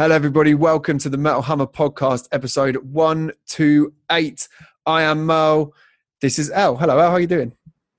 Hello, 0.00 0.14
everybody. 0.14 0.54
Welcome 0.54 0.96
to 1.00 1.10
the 1.10 1.18
Metal 1.18 1.42
Hammer 1.42 1.66
podcast, 1.66 2.26
episode 2.32 2.76
128. 2.76 4.48
I 4.86 5.02
am 5.02 5.26
Mo. 5.26 5.74
This 6.22 6.38
is 6.38 6.50
El. 6.50 6.78
Hello, 6.78 6.98
El. 6.98 7.08
How 7.10 7.16
are 7.16 7.20
you 7.20 7.26
doing? 7.26 7.52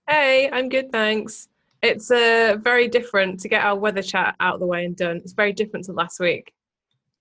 Hey, 0.09 0.49
I'm 0.51 0.67
good, 0.67 0.91
thanks. 0.91 1.47
It's 1.83 2.09
uh, 2.09 2.57
very 2.59 2.87
different 2.87 3.39
to 3.41 3.47
get 3.47 3.63
our 3.63 3.75
weather 3.75 4.01
chat 4.01 4.35
out 4.39 4.55
of 4.55 4.59
the 4.61 4.65
way 4.65 4.83
and 4.83 4.95
done. 4.95 5.17
It's 5.17 5.33
very 5.33 5.53
different 5.53 5.85
to 5.85 5.91
last 5.91 6.19
week. 6.19 6.51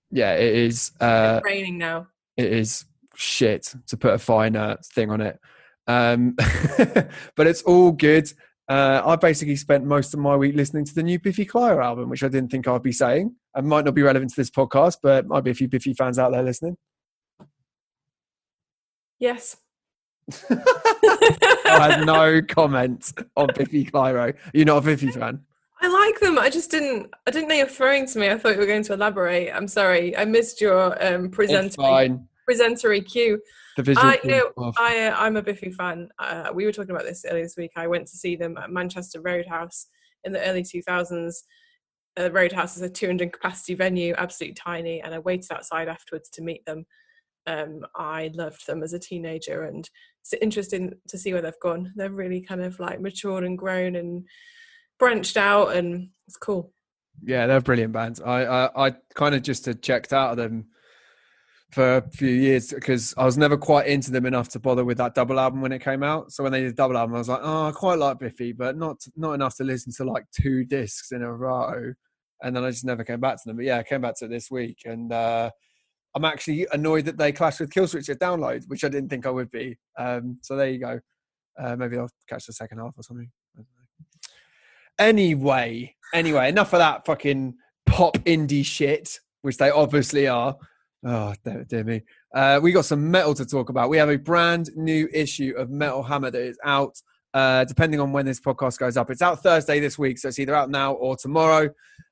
Yeah, 0.09 0.33
it 0.33 0.55
is. 0.55 0.93
Uh, 0.99 1.35
it's 1.37 1.45
raining 1.45 1.77
now. 1.77 2.07
It 2.35 2.51
is 2.51 2.85
shit 3.13 3.75
to 3.85 3.97
put 3.97 4.15
a 4.15 4.17
finer 4.17 4.77
thing 4.95 5.11
on 5.11 5.21
it. 5.21 5.39
Um, 5.85 6.31
but 7.35 7.45
it's 7.45 7.61
all 7.61 7.91
good. 7.91 8.33
Uh, 8.67 9.03
I 9.05 9.15
basically 9.15 9.57
spent 9.57 9.85
most 9.85 10.15
of 10.15 10.19
my 10.19 10.35
week 10.35 10.55
listening 10.55 10.85
to 10.85 10.95
the 10.95 11.03
new 11.03 11.19
Biffy 11.19 11.45
Clyro 11.45 11.83
album, 11.83 12.09
which 12.09 12.23
I 12.23 12.29
didn't 12.29 12.49
think 12.49 12.67
I'd 12.67 12.81
be 12.81 12.91
saying. 12.91 13.35
It 13.55 13.63
might 13.63 13.85
not 13.85 13.95
be 13.95 14.01
relevant 14.01 14.31
to 14.31 14.39
this 14.39 14.49
podcast, 14.49 14.97
but 15.03 15.27
might 15.27 15.43
be 15.43 15.51
a 15.51 15.53
few 15.53 15.67
Biffy 15.67 15.93
fans 15.93 16.17
out 16.17 16.31
there 16.31 16.43
listening. 16.43 16.77
Yes. 19.19 19.57
I 20.49 21.89
have 21.89 22.05
no 22.05 22.41
comment 22.41 23.11
on 23.35 23.47
Biffy 23.55 23.85
Clyro. 23.85 24.35
You're 24.53 24.65
not 24.65 24.77
a 24.77 24.81
Biffy 24.81 25.11
fan? 25.11 25.41
I 25.81 25.87
like 25.87 26.19
them. 26.19 26.37
I 26.37 26.49
just 26.49 26.71
didn't. 26.71 27.11
I 27.27 27.31
didn't 27.31 27.49
know 27.49 27.55
you're 27.55 27.67
throwing 27.67 28.07
to 28.07 28.19
me. 28.19 28.29
I 28.29 28.37
thought 28.37 28.53
you 28.53 28.59
were 28.59 28.67
going 28.67 28.83
to 28.83 28.93
elaborate. 28.93 29.51
I'm 29.51 29.67
sorry. 29.67 30.15
I 30.15 30.25
missed 30.25 30.61
your 30.61 31.03
um, 31.03 31.29
presenter 31.29 31.77
presentery 32.49 33.05
cue. 33.05 33.41
The 33.77 33.83
visual 33.83 34.05
I 34.05 34.19
know. 34.23 34.51
I 34.77 35.07
uh, 35.07 35.15
I'm 35.17 35.37
a 35.37 35.41
Biffy 35.41 35.71
fan. 35.71 36.09
Uh, 36.19 36.51
we 36.53 36.65
were 36.65 36.71
talking 36.71 36.91
about 36.91 37.05
this 37.05 37.25
earlier 37.27 37.43
this 37.43 37.57
week. 37.57 37.71
I 37.75 37.87
went 37.87 38.07
to 38.07 38.17
see 38.17 38.35
them 38.35 38.57
at 38.57 38.69
Manchester 38.69 39.21
Roadhouse 39.21 39.87
in 40.23 40.33
the 40.33 40.41
early 40.47 40.63
2000s. 40.63 41.35
Uh, 42.19 42.31
Roadhouse 42.31 42.75
is 42.75 42.81
a 42.81 42.89
200 42.89 43.31
capacity 43.31 43.73
venue, 43.73 44.13
absolutely 44.17 44.55
tiny, 44.55 45.01
and 45.01 45.13
I 45.13 45.19
waited 45.19 45.51
outside 45.51 45.87
afterwards 45.87 46.29
to 46.31 46.41
meet 46.41 46.65
them. 46.65 46.85
Um, 47.47 47.81
I 47.95 48.31
loved 48.33 48.67
them 48.67 48.83
as 48.83 48.93
a 48.93 48.99
teenager, 48.99 49.63
and 49.63 49.89
it's 50.21 50.33
interesting 50.41 50.93
to 51.07 51.17
see 51.17 51.33
where 51.33 51.41
they've 51.41 51.53
gone. 51.61 51.93
They're 51.95 52.11
really 52.11 52.41
kind 52.41 52.61
of 52.61 52.79
like 52.79 53.01
matured 53.01 53.43
and 53.43 53.57
grown 53.57 53.95
and 53.95 54.25
branched 54.99 55.37
out, 55.37 55.75
and 55.75 56.09
it's 56.27 56.37
cool. 56.37 56.73
Yeah, 57.23 57.47
they're 57.47 57.61
brilliant 57.61 57.93
bands. 57.93 58.21
I 58.21 58.43
I, 58.43 58.87
I 58.87 58.95
kind 59.15 59.33
of 59.33 59.41
just 59.41 59.65
had 59.65 59.81
checked 59.81 60.13
out 60.13 60.31
of 60.31 60.37
them 60.37 60.67
for 61.71 61.97
a 61.97 62.09
few 62.09 62.29
years 62.29 62.73
because 62.73 63.13
I 63.17 63.23
was 63.23 63.37
never 63.37 63.57
quite 63.57 63.87
into 63.87 64.11
them 64.11 64.25
enough 64.25 64.49
to 64.49 64.59
bother 64.59 64.83
with 64.83 64.97
that 64.97 65.15
double 65.15 65.39
album 65.39 65.61
when 65.61 65.71
it 65.71 65.81
came 65.81 66.03
out. 66.03 66.31
So 66.31 66.43
when 66.43 66.51
they 66.51 66.61
did 66.61 66.75
double 66.75 66.97
album, 66.97 67.15
I 67.15 67.19
was 67.19 67.29
like, 67.29 67.39
oh, 67.41 67.67
I 67.67 67.71
quite 67.71 67.97
like 67.97 68.19
Biffy, 68.19 68.51
but 68.51 68.77
not 68.77 68.97
not 69.15 69.33
enough 69.33 69.55
to 69.57 69.63
listen 69.63 69.93
to 69.93 70.03
like 70.03 70.25
two 70.31 70.65
discs 70.65 71.11
in 71.11 71.21
a 71.21 71.31
row. 71.31 71.93
And 72.43 72.55
then 72.55 72.63
I 72.63 72.71
just 72.71 72.85
never 72.85 73.03
came 73.03 73.19
back 73.19 73.37
to 73.37 73.43
them. 73.45 73.55
But 73.55 73.65
yeah, 73.65 73.77
I 73.77 73.83
came 73.83 74.01
back 74.01 74.15
to 74.17 74.25
it 74.25 74.29
this 74.29 74.51
week, 74.51 74.79
and 74.85 75.13
uh, 75.13 75.51
I'm 76.15 76.25
actually 76.25 76.67
annoyed 76.73 77.05
that 77.05 77.17
they 77.17 77.31
clashed 77.31 77.59
with 77.59 77.69
Killswitch 77.69 78.09
at 78.09 78.19
Download, 78.19 78.63
which 78.67 78.83
I 78.83 78.89
didn't 78.89 79.09
think 79.09 79.25
I 79.25 79.29
would 79.29 79.51
be. 79.51 79.77
Um, 79.97 80.39
so 80.41 80.55
there 80.55 80.69
you 80.69 80.79
go. 80.79 80.99
Uh, 81.57 81.75
maybe 81.75 81.97
I'll 81.97 82.09
catch 82.27 82.47
the 82.47 82.53
second 82.53 82.79
half 82.79 82.93
or 82.97 83.03
something. 83.03 83.29
Anyway, 84.99 85.95
anyway, 86.13 86.49
enough 86.49 86.73
of 86.73 86.79
that 86.79 87.05
fucking 87.05 87.55
pop 87.85 88.17
indie 88.19 88.65
shit, 88.65 89.19
which 89.41 89.57
they 89.57 89.69
obviously 89.69 90.27
are. 90.27 90.57
Oh, 91.03 91.33
dear, 91.43 91.63
dear 91.63 91.83
me. 91.83 92.03
Uh, 92.33 92.59
we 92.61 92.71
got 92.71 92.85
some 92.85 93.09
metal 93.09 93.33
to 93.33 93.45
talk 93.45 93.69
about. 93.69 93.89
We 93.89 93.97
have 93.97 94.09
a 94.09 94.17
brand 94.17 94.69
new 94.75 95.09
issue 95.11 95.53
of 95.57 95.71
Metal 95.71 96.03
Hammer 96.03 96.29
that 96.29 96.41
is 96.41 96.59
out, 96.63 96.95
uh, 97.33 97.65
depending 97.65 97.99
on 97.99 98.11
when 98.11 98.25
this 98.25 98.39
podcast 98.39 98.77
goes 98.77 98.97
up. 98.97 99.09
It's 99.09 99.23
out 99.23 99.41
Thursday 99.41 99.79
this 99.79 99.97
week, 99.97 100.19
so 100.19 100.27
it's 100.27 100.37
either 100.37 100.53
out 100.53 100.69
now 100.69 100.93
or 100.93 101.15
tomorrow. 101.15 101.69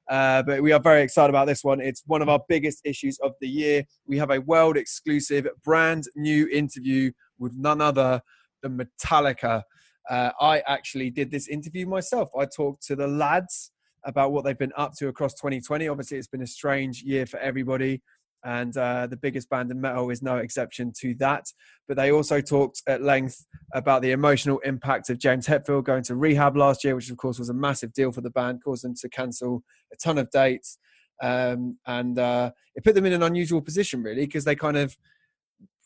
Uh, 0.09 0.41
but 0.41 0.63
we 0.63 0.71
are 0.71 0.79
very 0.79 1.03
excited 1.03 1.29
about 1.29 1.45
this 1.45 1.63
one. 1.63 1.79
It's 1.79 2.01
one 2.07 2.23
of 2.23 2.29
our 2.29 2.39
biggest 2.49 2.81
issues 2.83 3.19
of 3.19 3.33
the 3.41 3.47
year. 3.47 3.83
We 4.07 4.17
have 4.17 4.31
a 4.31 4.41
world 4.41 4.75
exclusive, 4.75 5.47
brand 5.63 6.05
new 6.15 6.47
interview 6.47 7.11
with 7.37 7.53
none 7.55 7.81
other 7.81 8.21
than 8.63 8.79
Metallica. 8.79 9.61
Uh, 10.09 10.31
I 10.41 10.61
actually 10.61 11.11
did 11.11 11.29
this 11.29 11.47
interview 11.47 11.85
myself. 11.85 12.29
I 12.35 12.45
talked 12.45 12.81
to 12.87 12.95
the 12.95 13.07
lads 13.07 13.71
about 14.03 14.31
what 14.31 14.45
they've 14.45 14.57
been 14.57 14.73
up 14.75 14.93
to 14.95 15.09
across 15.09 15.35
2020. 15.35 15.87
Obviously, 15.87 16.17
it's 16.17 16.27
been 16.27 16.41
a 16.41 16.47
strange 16.47 17.03
year 17.03 17.27
for 17.27 17.37
everybody 17.39 18.01
and 18.43 18.75
uh, 18.77 19.07
the 19.07 19.17
biggest 19.17 19.49
band 19.49 19.71
in 19.71 19.81
metal 19.81 20.09
is 20.09 20.21
no 20.21 20.37
exception 20.37 20.93
to 20.99 21.13
that. 21.15 21.45
But 21.87 21.97
they 21.97 22.11
also 22.11 22.41
talked 22.41 22.81
at 22.87 23.01
length 23.01 23.45
about 23.73 24.01
the 24.01 24.11
emotional 24.11 24.59
impact 24.59 25.09
of 25.09 25.19
James 25.19 25.47
Hetfield 25.47 25.83
going 25.83 26.03
to 26.03 26.15
rehab 26.15 26.55
last 26.55 26.83
year, 26.83 26.95
which 26.95 27.09
of 27.09 27.17
course 27.17 27.39
was 27.39 27.49
a 27.49 27.53
massive 27.53 27.93
deal 27.93 28.11
for 28.11 28.21
the 28.21 28.29
band, 28.29 28.63
caused 28.63 28.83
them 28.83 28.95
to 29.01 29.09
cancel 29.09 29.63
a 29.91 29.97
ton 29.97 30.17
of 30.17 30.29
dates, 30.31 30.77
um, 31.21 31.77
and 31.85 32.17
uh, 32.17 32.51
it 32.75 32.83
put 32.83 32.95
them 32.95 33.05
in 33.05 33.13
an 33.13 33.23
unusual 33.23 33.61
position 33.61 34.01
really 34.03 34.25
because 34.25 34.45
they 34.45 34.55
kind 34.55 34.77
of 34.77 34.95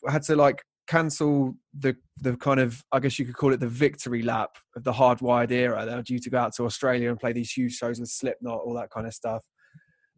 had 0.08 0.22
to 0.22 0.36
like 0.36 0.62
cancel 0.86 1.54
the 1.78 1.96
the 2.18 2.36
kind 2.36 2.60
of 2.60 2.84
I 2.92 3.00
guess 3.00 3.18
you 3.18 3.24
could 3.24 3.36
call 3.36 3.52
it 3.52 3.60
the 3.60 3.68
victory 3.68 4.22
lap 4.22 4.50
of 4.76 4.84
the 4.84 4.92
hardwired 4.92 5.50
era. 5.50 5.84
They 5.86 5.94
were 5.94 6.02
due 6.02 6.18
to 6.18 6.30
go 6.30 6.38
out 6.38 6.54
to 6.56 6.64
Australia 6.64 7.10
and 7.10 7.18
play 7.18 7.32
these 7.32 7.50
huge 7.50 7.74
shows 7.74 7.98
with 7.98 8.10
Slipknot, 8.10 8.60
all 8.60 8.74
that 8.74 8.90
kind 8.90 9.06
of 9.06 9.14
stuff. 9.14 9.44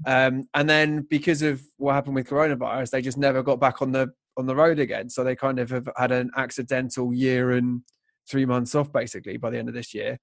Um, 0.05 0.45
and 0.55 0.69
then 0.69 1.07
because 1.09 1.43
of 1.43 1.63
what 1.79 1.95
happened 1.95 2.17
with 2.17 2.29
coronavirus, 2.29 2.91
they 2.91 3.01
just 3.01 3.17
never 3.17 3.43
got 3.43 3.61
back 3.61 3.81
on 3.81 3.93
the 3.93 4.13
on 4.37 4.47
the 4.47 4.55
road 4.55 4.79
again. 4.79 5.09
So 5.09 5.25
they 5.25 5.35
kind 5.35 5.59
of 5.59 5.71
have 5.71 5.89
had 5.97 6.13
an 6.13 6.31
accidental 6.37 7.15
year 7.15 7.53
and 7.53 7.81
three 8.29 8.45
months 8.45 8.75
off 8.75 8.93
basically 8.93 9.39
by 9.39 9.51
the 9.51 9.59
end 9.59 9.69
of 9.69 9.75
this 9.75 9.95
year. 9.95 10.19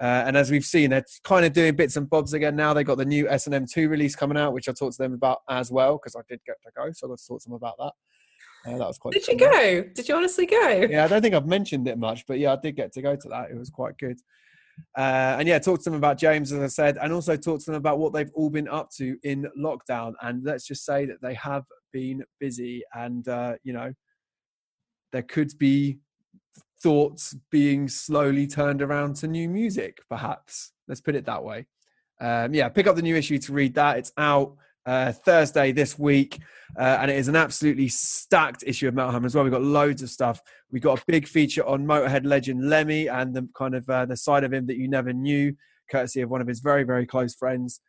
Uh, 0.00 0.24
and 0.26 0.36
as 0.36 0.50
we've 0.50 0.64
seen, 0.64 0.90
they're 0.90 1.04
kind 1.22 1.44
of 1.44 1.52
doing 1.52 1.76
bits 1.76 1.96
and 1.96 2.08
bobs 2.08 2.32
again 2.32 2.56
now. 2.56 2.72
They 2.72 2.82
got 2.82 2.96
the 2.96 3.04
new 3.04 3.28
S 3.28 3.46
and 3.46 3.54
M 3.54 3.66
two 3.66 3.88
release 3.88 4.16
coming 4.16 4.38
out, 4.38 4.54
which 4.54 4.68
I 4.68 4.72
talked 4.72 4.96
to 4.96 5.02
them 5.02 5.12
about 5.12 5.40
as 5.48 5.70
well 5.70 5.98
because 5.98 6.16
I 6.16 6.22
did 6.28 6.40
get 6.46 6.56
to 6.64 6.70
go, 6.74 6.90
so 6.92 7.06
I 7.06 7.10
got 7.10 7.18
to 7.18 7.26
talk 7.26 7.42
to 7.42 7.48
them 7.48 7.56
about 7.56 7.74
that. 7.78 7.92
Uh, 8.64 8.78
that 8.78 8.88
was 8.88 8.98
quite. 8.98 9.12
Did 9.14 9.28
you 9.28 9.36
go? 9.36 9.84
Did 9.94 10.08
you 10.08 10.16
honestly 10.16 10.46
go? 10.46 10.86
Yeah, 10.88 11.04
I 11.04 11.08
don't 11.08 11.20
think 11.20 11.34
I've 11.34 11.46
mentioned 11.46 11.86
it 11.88 11.98
much, 11.98 12.26
but 12.26 12.38
yeah, 12.38 12.52
I 12.52 12.56
did 12.56 12.76
get 12.76 12.92
to 12.94 13.02
go 13.02 13.14
to 13.14 13.28
that. 13.28 13.50
It 13.50 13.58
was 13.58 13.70
quite 13.70 13.98
good. 13.98 14.18
Uh, 14.96 15.36
and 15.38 15.48
yeah, 15.48 15.58
talk 15.58 15.78
to 15.82 15.90
them 15.90 15.98
about 15.98 16.18
James, 16.18 16.52
as 16.52 16.60
I 16.60 16.66
said, 16.66 16.98
and 17.00 17.12
also 17.12 17.36
talk 17.36 17.60
to 17.60 17.66
them 17.66 17.74
about 17.74 17.98
what 17.98 18.12
they've 18.12 18.30
all 18.34 18.50
been 18.50 18.68
up 18.68 18.90
to 18.96 19.16
in 19.22 19.46
lockdown. 19.58 20.12
And 20.22 20.44
let's 20.44 20.66
just 20.66 20.84
say 20.84 21.06
that 21.06 21.20
they 21.22 21.34
have 21.34 21.64
been 21.92 22.24
busy, 22.40 22.82
and 22.94 23.26
uh, 23.28 23.54
you 23.62 23.72
know, 23.72 23.92
there 25.12 25.22
could 25.22 25.52
be 25.58 25.98
thoughts 26.82 27.36
being 27.50 27.88
slowly 27.88 28.46
turned 28.46 28.82
around 28.82 29.16
to 29.16 29.28
new 29.28 29.48
music, 29.48 29.98
perhaps. 30.10 30.72
Let's 30.88 31.00
put 31.00 31.14
it 31.14 31.26
that 31.26 31.44
way. 31.44 31.66
Um, 32.20 32.54
yeah, 32.54 32.68
pick 32.68 32.86
up 32.86 32.96
the 32.96 33.02
new 33.02 33.16
issue 33.16 33.38
to 33.38 33.52
read 33.52 33.74
that. 33.74 33.98
It's 33.98 34.12
out 34.16 34.56
uh, 34.86 35.12
Thursday 35.12 35.72
this 35.72 35.98
week, 35.98 36.38
uh, 36.78 36.98
and 37.00 37.10
it 37.10 37.16
is 37.16 37.28
an 37.28 37.36
absolutely 37.36 37.88
stacked 37.88 38.64
issue 38.66 38.88
of 38.88 38.94
Metal 38.94 39.12
Hammer 39.12 39.26
as 39.26 39.34
well. 39.34 39.44
We've 39.44 39.52
got 39.52 39.62
loads 39.62 40.02
of 40.02 40.10
stuff. 40.10 40.40
We've 40.70 40.82
got 40.82 41.00
a 41.00 41.04
big 41.06 41.26
feature 41.26 41.64
on 41.66 41.86
Motorhead 41.86 42.24
legend 42.24 42.68
Lemmy 42.68 43.08
and 43.08 43.34
the 43.34 43.48
kind 43.56 43.74
of 43.74 43.88
uh, 43.88 44.06
the 44.06 44.16
side 44.16 44.44
of 44.44 44.52
him 44.52 44.66
that 44.66 44.76
you 44.76 44.88
never 44.88 45.12
knew, 45.12 45.54
courtesy 45.90 46.20
of 46.20 46.30
one 46.30 46.40
of 46.40 46.48
his 46.48 46.60
very 46.60 46.84
very 46.84 47.06
close 47.06 47.34
friends. 47.34 47.80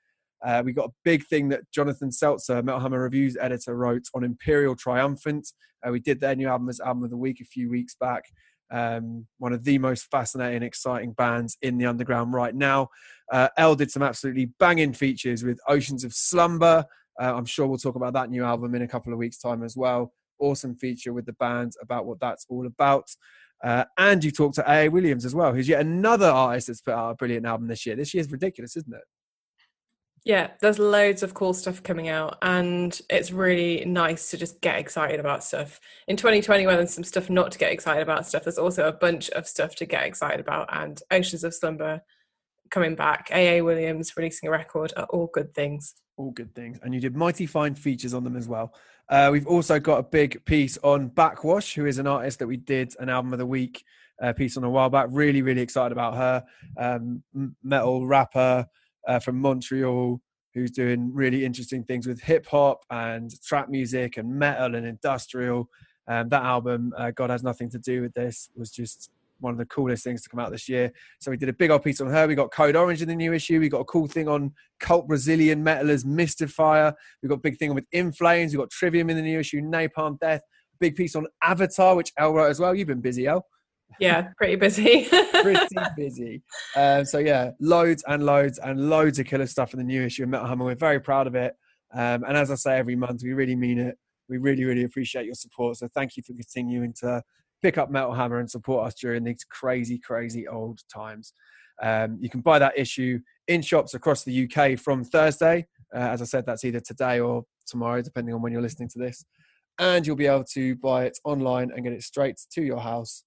Uh, 0.44 0.62
we 0.66 0.74
got 0.74 0.90
a 0.90 0.94
big 1.06 1.26
thing 1.26 1.48
that 1.50 1.62
Jonathan 1.72 2.10
Selzer, 2.10 2.64
Metal 2.64 2.82
Hammer 2.82 3.02
reviews 3.02 3.38
editor, 3.40 3.76
wrote 3.76 4.04
on 4.14 4.26
Imperial 4.26 4.76
Triumphant. 4.76 5.48
Uh, 5.86 5.92
we 5.92 6.02
did 6.02 6.20
their 6.20 6.36
new 6.36 6.48
album 6.48 6.68
as 6.70 6.82
album 6.82 7.04
of 7.04 7.10
the 7.10 7.18
week 7.18 7.40
a 7.40 7.46
few 7.46 7.70
weeks 7.70 7.96
back. 7.96 8.26
Um, 8.72 9.28
one 9.38 9.54
of 9.54 9.64
the 9.64 9.78
most 9.78 10.10
fascinating, 10.10 10.64
exciting 10.64 11.14
bands 11.14 11.58
in 11.62 11.78
the 11.78 11.86
underground 11.86 12.34
right 12.34 12.56
now. 12.56 12.90
Uh, 13.32 13.76
did 13.76 13.92
some 13.92 14.04
absolutely 14.04 14.46
banging 14.60 14.94
features 14.94 15.44
with 15.44 15.60
Oceans 15.68 16.04
of 16.04 16.14
Slumber. 16.14 16.86
Uh, 17.22 17.34
I'm 17.36 17.46
sure 17.46 17.68
we'll 17.68 17.78
talk 17.78 17.96
about 17.96 18.14
that 18.14 18.30
new 18.30 18.44
album 18.44 18.76
in 18.76 18.82
a 18.82 18.88
couple 18.88 19.14
of 19.14 19.20
weeks' 19.20 19.38
time 19.38 19.64
as 19.64 19.78
well. 19.78 20.14
Awesome 20.40 20.76
feature 20.76 21.14
with 21.14 21.26
the 21.26 21.34
band 21.34 21.74
about 21.82 22.06
what 22.06 22.20
that's 22.20 22.46
all 22.50 22.66
about. 22.66 23.10
Uh, 23.64 23.86
and 23.98 24.24
you 24.24 24.32
talked 24.32 24.56
to 24.56 24.70
A.A. 24.70 24.90
Williams 24.90 25.24
as 25.24 25.34
well, 25.34 25.54
who's 25.54 25.70
yet 25.70 25.82
another 25.82 26.28
artist 26.28 26.68
that's 26.68 26.82
put 26.82 26.94
out 26.94 27.12
a 27.12 27.16
brilliant 27.16 27.46
album 27.46 27.68
this 27.68 27.86
year. 27.86 27.96
This 27.96 28.14
year's 28.14 28.30
ridiculous, 28.30 28.76
isn't 28.76 28.94
it? 28.94 29.04
Yeah, 30.26 30.52
there's 30.62 30.80
loads 30.80 31.22
of 31.22 31.34
cool 31.34 31.54
stuff 31.54 31.84
coming 31.84 32.08
out, 32.08 32.38
and 32.42 32.98
it's 33.10 33.32
really 33.32 33.84
nice 33.86 34.32
to 34.32 34.38
just 34.38 34.62
get 34.62 34.78
excited 34.78 35.20
about 35.20 35.44
stuff. 35.44 35.82
In 36.08 36.16
2020, 36.16 36.66
when 36.66 36.78
there's 36.78 36.94
some 36.94 37.04
stuff 37.04 37.30
not 37.30 37.52
to 37.52 37.58
get 37.58 37.74
excited 37.74 38.02
about 38.02 38.26
stuff, 38.26 38.44
there's 38.44 38.58
also 38.58 38.88
a 38.88 38.94
bunch 38.94 39.30
of 39.32 39.46
stuff 39.48 39.76
to 39.76 39.86
get 39.86 40.06
excited 40.06 40.40
about. 40.40 40.70
And 40.72 41.02
Oceans 41.12 41.44
of 41.44 41.54
Slumber 41.54 42.02
coming 42.72 42.96
back, 42.96 43.30
AA 43.34 43.62
Williams 43.62 44.16
releasing 44.16 44.48
a 44.48 44.52
record 44.52 44.94
are 44.96 45.08
all 45.10 45.30
good 45.34 45.54
things. 45.54 45.94
All 46.16 46.32
good 46.32 46.56
things. 46.56 46.80
And 46.84 46.94
you 46.94 47.02
did 47.02 47.18
mighty 47.18 47.46
fine 47.46 47.76
features 47.76 48.14
on 48.14 48.24
them 48.24 48.38
as 48.38 48.48
well. 48.48 48.74
Uh, 49.10 49.30
we've 49.30 49.48
also 49.48 49.78
got 49.78 50.00
a 50.00 50.04
big 50.04 50.44
piece 50.46 50.78
on 50.84 51.10
Backwash, 51.10 51.74
who 51.74 51.86
is 51.86 51.98
an 51.98 52.08
artist 52.08 52.40
that 52.40 52.48
we 52.48 52.56
did 52.56 52.94
an 53.00 53.10
album 53.10 53.34
of 53.34 53.40
the 53.40 53.46
week 53.46 53.84
uh, 54.22 54.32
piece 54.32 54.56
on 54.56 54.64
a 54.64 54.70
while 54.70 54.90
back. 54.90 55.08
Really, 55.12 55.42
really 55.42 55.62
excited 55.62 55.92
about 55.92 56.16
her. 56.16 56.46
Um, 56.78 57.24
metal 57.62 58.08
rapper 58.08 58.68
uh, 59.08 59.20
from 59.20 59.40
Montreal 59.40 60.22
who's 60.54 60.72
doing 60.72 61.12
really 61.14 61.46
interesting 61.46 61.84
things 61.84 62.08
with 62.08 62.22
hip 62.22 62.46
hop 62.46 62.86
and 62.90 63.32
trap 63.44 63.70
music 63.70 64.18
and 64.18 64.30
metal 64.30 64.76
and 64.76 64.86
industrial. 64.86 65.70
Um, 66.08 66.30
that 66.30 66.44
album, 66.44 66.94
uh, 66.98 67.12
God 67.12 67.30
Has 67.30 67.44
Nothing 67.44 67.70
to 67.72 67.80
Do 67.80 68.02
with 68.02 68.14
This, 68.14 68.50
was 68.56 68.70
just 68.70 69.10
one 69.40 69.52
of 69.52 69.58
the 69.58 69.66
coolest 69.66 70.04
things 70.04 70.22
to 70.22 70.30
come 70.30 70.40
out 70.40 70.52
this 70.52 70.70
year. 70.70 70.92
So 71.20 71.32
we 71.32 71.38
did 71.38 71.50
a 71.50 71.54
big 71.54 71.72
old 71.72 71.84
piece 71.84 72.00
on 72.02 72.10
her. 72.10 72.28
We 72.28 72.36
got 72.36 72.52
Code 72.52 72.76
Orange 72.76 73.02
in 73.02 73.08
the 73.08 73.16
new 73.16 73.34
issue. 73.34 73.60
We 73.60 73.68
got 73.68 73.80
a 73.80 73.86
cool 73.86 74.08
thing 74.08 74.28
on 74.28 74.54
cult 74.80 75.08
Brazilian 75.08 75.64
metalers, 75.64 76.06
Mystifier. 76.06 76.94
We 77.22 77.30
got 77.30 77.36
a 77.36 77.42
big 77.42 77.58
thing 77.58 77.74
with 77.74 77.86
In 77.92 78.12
Flames. 78.12 78.54
We 78.54 78.60
got 78.60 78.70
Trivium 78.70 79.10
in 79.10 79.18
the 79.18 79.24
new 79.24 79.40
issue, 79.40 79.62
Napalm 79.62 80.20
Death. 80.20 80.42
Big 80.80 80.96
piece 80.96 81.16
on 81.16 81.28
Avatar, 81.42 81.96
which 81.96 82.12
El 82.18 82.34
wrote 82.34 82.50
as 82.50 82.60
well. 82.60 82.76
You've 82.76 82.88
been 82.88 83.02
busy, 83.02 83.28
El. 83.28 83.46
Yeah, 84.00 84.30
pretty 84.38 84.56
busy. 84.56 85.08
pretty 85.42 85.66
busy. 85.96 86.42
Um, 86.76 87.06
so 87.06 87.20
yeah, 87.20 87.52
loads 87.60 88.04
and 88.08 88.26
loads 88.26 88.60
and 88.60 88.90
loads 88.90 89.20
of 89.20 89.26
killer 89.26 89.48
stuff 89.48 89.74
in 89.74 89.80
the 89.80 89.86
new 89.86 90.04
issue 90.04 90.24
of 90.24 90.30
Metal 90.30 90.48
Hammer. 90.48 90.66
We're 90.66 90.76
very 90.76 91.00
proud 91.00 91.28
of 91.28 91.36
it. 91.36 91.54
Um, 91.94 92.24
and 92.24 92.36
as 92.36 92.50
I 92.50 92.56
say 92.56 92.78
every 92.78 92.96
month, 92.96 93.22
we 93.24 93.34
really 93.34 93.56
mean 93.56 93.80
it. 93.80 93.98
We 94.30 94.38
really, 94.38 94.64
really 94.64 94.84
appreciate 94.84 95.26
your 95.26 95.36
support. 95.36 95.78
So 95.78 95.88
thank 95.94 96.18
you 96.18 96.24
for 96.24 96.34
continuing 96.34 96.94
to 97.02 97.22
pick 97.62 97.78
up 97.78 97.92
Metal 97.92 98.14
Hammer 98.14 98.40
and 98.40 98.50
support 98.50 98.88
us 98.88 98.96
during 98.96 99.24
these 99.24 99.44
crazy, 99.50 100.00
crazy 100.00 100.48
old 100.48 100.82
times. 100.94 101.34
Um, 101.82 102.18
you 102.20 102.30
can 102.30 102.42
buy 102.42 102.60
that 102.60 102.78
issue 102.78 103.20
in 103.48 103.62
shops 103.62 103.94
across 103.94 104.24
the 104.24 104.50
UK 104.50 104.80
from 104.80 105.04
Thursday. 105.04 105.68
Uh, 105.94 106.00
as 106.00 106.22
I 106.22 106.26
said, 106.26 106.46
that's 106.46 106.64
either 106.64 106.80
today 106.80 107.20
or 107.20 107.44
tomorrow, 107.68 108.02
depending 108.02 108.34
on 108.34 108.42
when 108.42 108.52
you're 108.52 108.62
listening 108.62 108.90
to 108.90 109.00
this. 109.00 109.24
And 109.80 110.06
you'll 110.06 110.16
be 110.16 110.28
able 110.28 110.46
to 110.54 110.76
buy 110.78 111.06
it 111.06 111.18
online 111.24 111.72
and 111.74 111.84
get 111.84 111.94
it 111.94 112.04
straight 112.04 112.40
to 112.52 112.62
your 112.62 112.80
house 112.80 113.24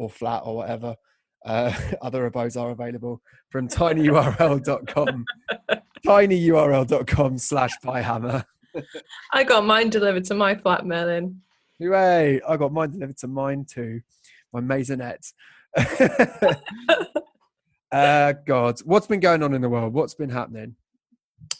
or 0.00 0.08
flat 0.08 0.42
or 0.44 0.56
whatever. 0.56 0.96
Uh, 1.44 1.72
other 2.02 2.26
abodes 2.26 2.56
are 2.56 2.70
available 2.70 3.20
from 3.50 3.68
tinyurl.com. 3.68 5.24
tinyurl.com 6.06 7.38
slash 7.38 7.72
buyhammer. 7.84 8.44
I 9.32 9.44
got 9.44 9.64
mine 9.64 9.90
delivered 9.90 10.24
to 10.24 10.34
my 10.34 10.54
flat, 10.54 10.86
Merlin. 10.86 11.42
Hooray! 11.78 12.40
I 12.48 12.56
got 12.56 12.72
mine 12.72 12.90
delivered 12.90 13.18
to 13.18 13.28
mine 13.28 13.66
too. 13.68 14.00
My 14.52 14.60
maisonette. 14.60 15.32
uh, 17.92 18.32
God, 18.46 18.80
what's 18.80 19.06
been 19.06 19.20
going 19.20 19.42
on 19.42 19.54
in 19.54 19.60
the 19.60 19.68
world? 19.68 19.92
What's 19.92 20.14
been 20.14 20.30
happening? 20.30 20.76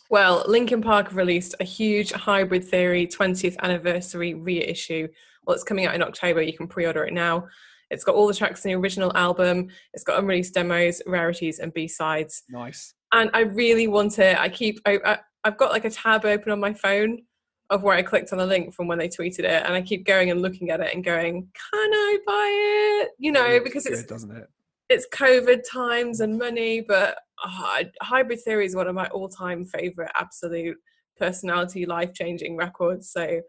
Well, 0.08 0.44
Linkin 0.46 0.82
Park 0.82 1.12
released 1.12 1.54
a 1.60 1.64
huge 1.64 2.12
Hybrid 2.12 2.64
Theory 2.64 3.06
20th 3.06 3.56
anniversary 3.62 4.34
reissue. 4.34 5.08
Well, 5.44 5.54
it's 5.54 5.64
coming 5.64 5.86
out 5.86 5.94
in 5.94 6.02
October. 6.02 6.42
You 6.42 6.52
can 6.52 6.66
pre-order 6.66 7.04
it 7.04 7.12
now. 7.14 7.46
It's 7.90 8.04
got 8.04 8.14
all 8.14 8.26
the 8.26 8.34
tracks 8.34 8.64
in 8.64 8.70
the 8.70 8.76
original 8.76 9.16
album. 9.16 9.68
It's 9.92 10.04
got 10.04 10.18
unreleased 10.18 10.54
demos, 10.54 11.02
rarities, 11.06 11.58
and 11.58 11.72
B 11.74 11.88
sides. 11.88 12.42
Nice. 12.48 12.94
And 13.12 13.30
I 13.34 13.40
really 13.40 13.88
want 13.88 14.18
it. 14.18 14.38
I 14.38 14.48
keep. 14.48 14.80
I, 14.86 15.18
I've 15.42 15.56
got 15.56 15.72
like 15.72 15.84
a 15.84 15.90
tab 15.90 16.24
open 16.24 16.52
on 16.52 16.60
my 16.60 16.72
phone 16.72 17.22
of 17.70 17.82
where 17.82 17.96
I 17.96 18.02
clicked 18.02 18.32
on 18.32 18.38
the 18.38 18.46
link 18.46 18.74
from 18.74 18.88
when 18.88 18.98
they 18.98 19.08
tweeted 19.08 19.40
it, 19.40 19.64
and 19.64 19.74
I 19.74 19.82
keep 19.82 20.04
going 20.04 20.30
and 20.30 20.42
looking 20.42 20.70
at 20.70 20.80
it 20.80 20.94
and 20.94 21.04
going, 21.04 21.48
"Can 21.72 21.90
I 21.92 22.18
buy 22.26 23.02
it?" 23.02 23.10
You 23.18 23.32
know, 23.32 23.46
it 23.46 23.64
because 23.64 23.86
it's 23.86 24.02
doesn't 24.04 24.30
it? 24.30 24.48
It's 24.88 25.06
COVID 25.12 25.62
times 25.70 26.20
and 26.20 26.36
money, 26.36 26.80
but 26.80 27.16
oh, 27.44 27.82
Hybrid 28.02 28.40
Theory 28.42 28.66
is 28.66 28.74
one 28.74 28.88
of 28.88 28.94
my 28.94 29.06
all-time 29.06 29.64
favorite, 29.64 30.10
absolute 30.16 30.76
personality, 31.16 31.86
life-changing 31.86 32.56
records. 32.56 33.12
So 33.12 33.40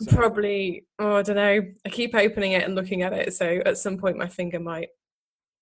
so, 0.00 0.16
probably 0.16 0.84
oh 0.98 1.16
i 1.16 1.22
don't 1.22 1.36
know 1.36 1.60
i 1.84 1.88
keep 1.88 2.14
opening 2.14 2.52
it 2.52 2.64
and 2.64 2.74
looking 2.74 3.02
at 3.02 3.12
it 3.12 3.32
so 3.34 3.60
at 3.64 3.78
some 3.78 3.96
point 3.96 4.16
my 4.16 4.28
finger 4.28 4.58
might 4.58 4.88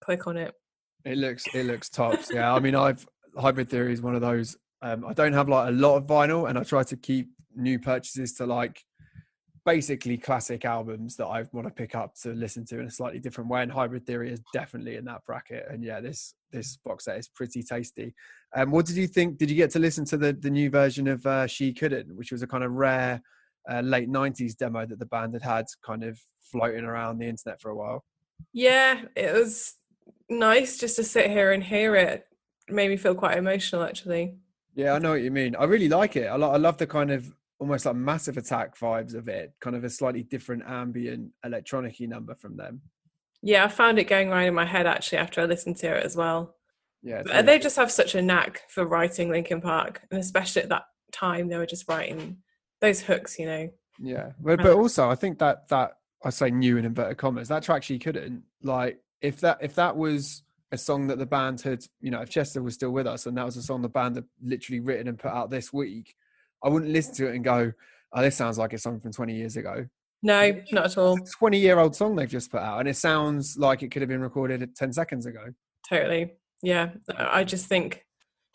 click 0.03 0.27
on 0.27 0.37
it. 0.37 0.53
It 1.05 1.19
looks 1.19 1.45
it 1.55 1.67
looks 1.67 1.89
tops 1.89 2.31
yeah. 2.35 2.53
I 2.53 2.61
mean 2.61 2.75
i've 2.75 3.07
hybrid 3.37 3.69
theory 3.69 3.93
is 3.93 4.03
one 4.03 4.15
of 4.15 4.21
those 4.21 4.57
um, 4.83 5.05
i 5.07 5.13
don't 5.13 5.33
have 5.33 5.49
like 5.49 5.69
a 5.69 5.73
lot 5.73 5.97
of 5.97 6.07
vinyl 6.07 6.49
and 6.49 6.59
i 6.59 6.63
try 6.63 6.83
to 6.83 6.97
keep 6.97 7.31
new 7.57 7.79
purchases 7.79 8.35
to 8.35 8.47
like 8.47 8.85
basically 9.65 10.19
classic 10.19 10.65
albums 10.65 11.17
that 11.17 11.27
i 11.27 11.45
want 11.53 11.67
to 11.67 11.73
pick 11.73 11.95
up 11.95 12.15
to 12.15 12.31
listen 12.35 12.65
to 12.67 12.79
in 12.79 12.87
a 12.87 12.91
slightly 12.91 13.19
different 13.19 13.49
way 13.49 13.63
and 13.63 13.73
hybrid 13.73 14.05
theory 14.07 14.31
is 14.31 14.41
definitely 14.53 14.97
in 14.97 15.05
that 15.05 15.25
bracket 15.25 15.67
and 15.71 15.83
yeah 15.83 16.01
this 16.01 16.35
this 16.51 16.77
box 16.85 17.07
set 17.07 17.17
is 17.17 17.29
pretty 17.29 17.63
tasty. 17.63 18.15
Um 18.55 18.71
what 18.71 18.87
did 18.87 18.97
you 18.97 19.07
think 19.07 19.39
did 19.39 19.51
you 19.51 19.57
get 19.57 19.71
to 19.71 19.79
listen 19.79 20.05
to 20.07 20.17
the 20.17 20.33
the 20.33 20.51
new 20.51 20.69
version 20.69 21.09
of 21.09 21.25
uh, 21.27 21.47
she 21.47 21.73
couldn't 21.73 22.15
which 22.15 22.31
was 22.31 22.43
a 22.43 22.47
kind 22.47 22.65
of 22.65 22.73
rare 22.73 23.23
uh, 23.71 23.81
late 23.81 24.11
90s 24.11 24.57
demo 24.57 24.87
that 24.87 24.99
the 24.99 25.07
band 25.07 25.35
had 25.35 25.43
had 25.43 25.67
kind 25.85 26.05
of 26.05 26.19
floating 26.41 26.85
around 26.85 27.19
the 27.19 27.29
internet 27.29 27.61
for 27.61 27.71
a 27.71 27.77
while. 27.77 28.05
Yeah, 28.53 29.03
it 29.17 29.33
was 29.33 29.75
nice 30.29 30.79
just 30.79 30.97
to 30.97 31.05
sit 31.05 31.31
here 31.31 31.53
and 31.53 31.63
hear 31.63 31.95
it. 31.95 32.27
it 32.69 32.75
made 32.75 32.89
me 32.89 32.97
feel 32.97 33.15
quite 33.15 33.39
emotional 33.39 33.83
actually. 33.83 34.37
Yeah, 34.75 34.95
I 34.95 34.99
know 34.99 35.11
what 35.11 35.23
you 35.23 35.31
mean. 35.31 35.55
I 35.57 35.65
really 35.65 35.89
like 35.89 36.17
it. 36.17 36.27
I, 36.27 36.37
lo- 36.37 36.51
I 36.51 36.57
love 36.57 36.79
the 36.79 36.87
kind 36.87 37.11
of 37.11 37.33
almost 37.59 37.85
like 37.87 37.95
massive 37.95 38.37
attack 38.39 38.77
vibes 38.77 39.15
of 39.15 39.29
it, 39.29 39.53
kind 39.61 39.77
of 39.77 39.85
a 39.85 39.91
slightly 39.91 40.23
different 40.23 40.65
ambient 40.67 41.31
electronic 41.45 42.01
number 42.01 42.35
from 42.35 42.57
them. 42.57 42.81
Yeah, 43.43 43.65
I 43.65 43.69
found 43.69 43.99
it 43.99 44.09
going 44.09 44.31
around 44.31 44.45
in 44.45 44.55
my 44.55 44.65
head 44.65 44.87
actually 44.87 45.19
after 45.19 45.41
I 45.41 45.45
listened 45.45 45.77
to 45.79 45.97
it 45.97 46.05
as 46.05 46.17
well. 46.17 46.57
Yeah, 47.03 47.23
really 47.23 47.43
they 47.43 47.59
just 47.59 47.77
have 47.77 47.91
such 47.91 48.15
a 48.15 48.23
knack 48.23 48.63
for 48.69 48.87
writing 48.87 49.31
Linkin 49.31 49.61
Park, 49.61 50.03
and 50.11 50.21
especially 50.21 50.63
at 50.63 50.69
that 50.71 50.85
time, 51.13 51.49
they 51.49 51.57
were 51.57 51.67
just 51.67 51.89
writing 51.89 52.39
those 52.83 53.01
hooks, 53.01 53.39
you 53.39 53.47
know. 53.47 53.71
Yeah, 53.99 54.33
but 54.41 54.59
but 54.59 54.75
also 54.75 55.09
I 55.09 55.15
think 55.15 55.39
that 55.39 55.69
that 55.69 55.93
I 56.23 56.31
say 56.31 56.51
new 56.51 56.77
in 56.77 56.85
inverted 56.85 57.17
commas 57.17 57.49
that 57.49 57.63
track 57.63 57.83
she 57.83 57.99
couldn't 57.99 58.43
like 58.63 58.99
if 59.23 59.41
that 59.41 59.59
if 59.63 59.75
that 59.77 59.97
was 59.97 60.43
a 60.73 60.79
song 60.79 61.07
that 61.07 61.19
the 61.19 61.27
band 61.27 61.61
had 61.63 61.85
you 62.01 62.11
know 62.11 62.21
if 62.21 62.29
Chester 62.29 62.63
was 62.63 62.75
still 62.75 62.91
with 62.91 63.07
us 63.07 63.27
and 63.27 63.37
that 63.39 63.47
was 63.47 63.57
a 63.57 63.63
song 63.63 63.81
the 63.81 63.89
band 63.89 64.17
had 64.17 64.25
literally 64.43 64.81
written 64.81 65.09
and 65.09 65.19
put 65.19 65.31
out 65.31 65.51
this 65.51 65.73
week, 65.73 66.15
I 66.63 66.69
wouldn't 66.69 66.93
listen 66.93 67.15
to 67.17 67.29
it 67.29 67.37
and 67.37 67.45
go, 67.45 67.73
oh, 68.13 68.23
this 68.23 68.37
sounds 68.37 68.59
like 68.59 68.73
a 68.73 68.79
song 68.79 69.01
from 69.01 69.13
20 69.13 69.35
years 69.35 69.57
ago. 69.57 69.87
No, 70.23 70.53
not 70.71 70.87
at 70.87 70.99
all. 70.99 71.19
20 71.19 71.59
year 71.59 71.79
old 71.79 71.97
song 71.97 72.17
they've 72.17 72.29
just 72.29 72.51
put 72.51 72.61
out 72.61 72.81
and 72.81 72.89
it 72.89 72.97
sounds 72.97 73.57
like 73.59 73.83
it 73.83 73.91
could 73.91 74.03
have 74.03 74.09
been 74.09 74.21
recorded 74.21 74.75
10 74.75 74.93
seconds 74.93 75.27
ago. 75.27 75.47
Totally. 75.89 76.33
Yeah. 76.63 76.91
I 77.17 77.45
just 77.45 77.67
think 77.67 78.05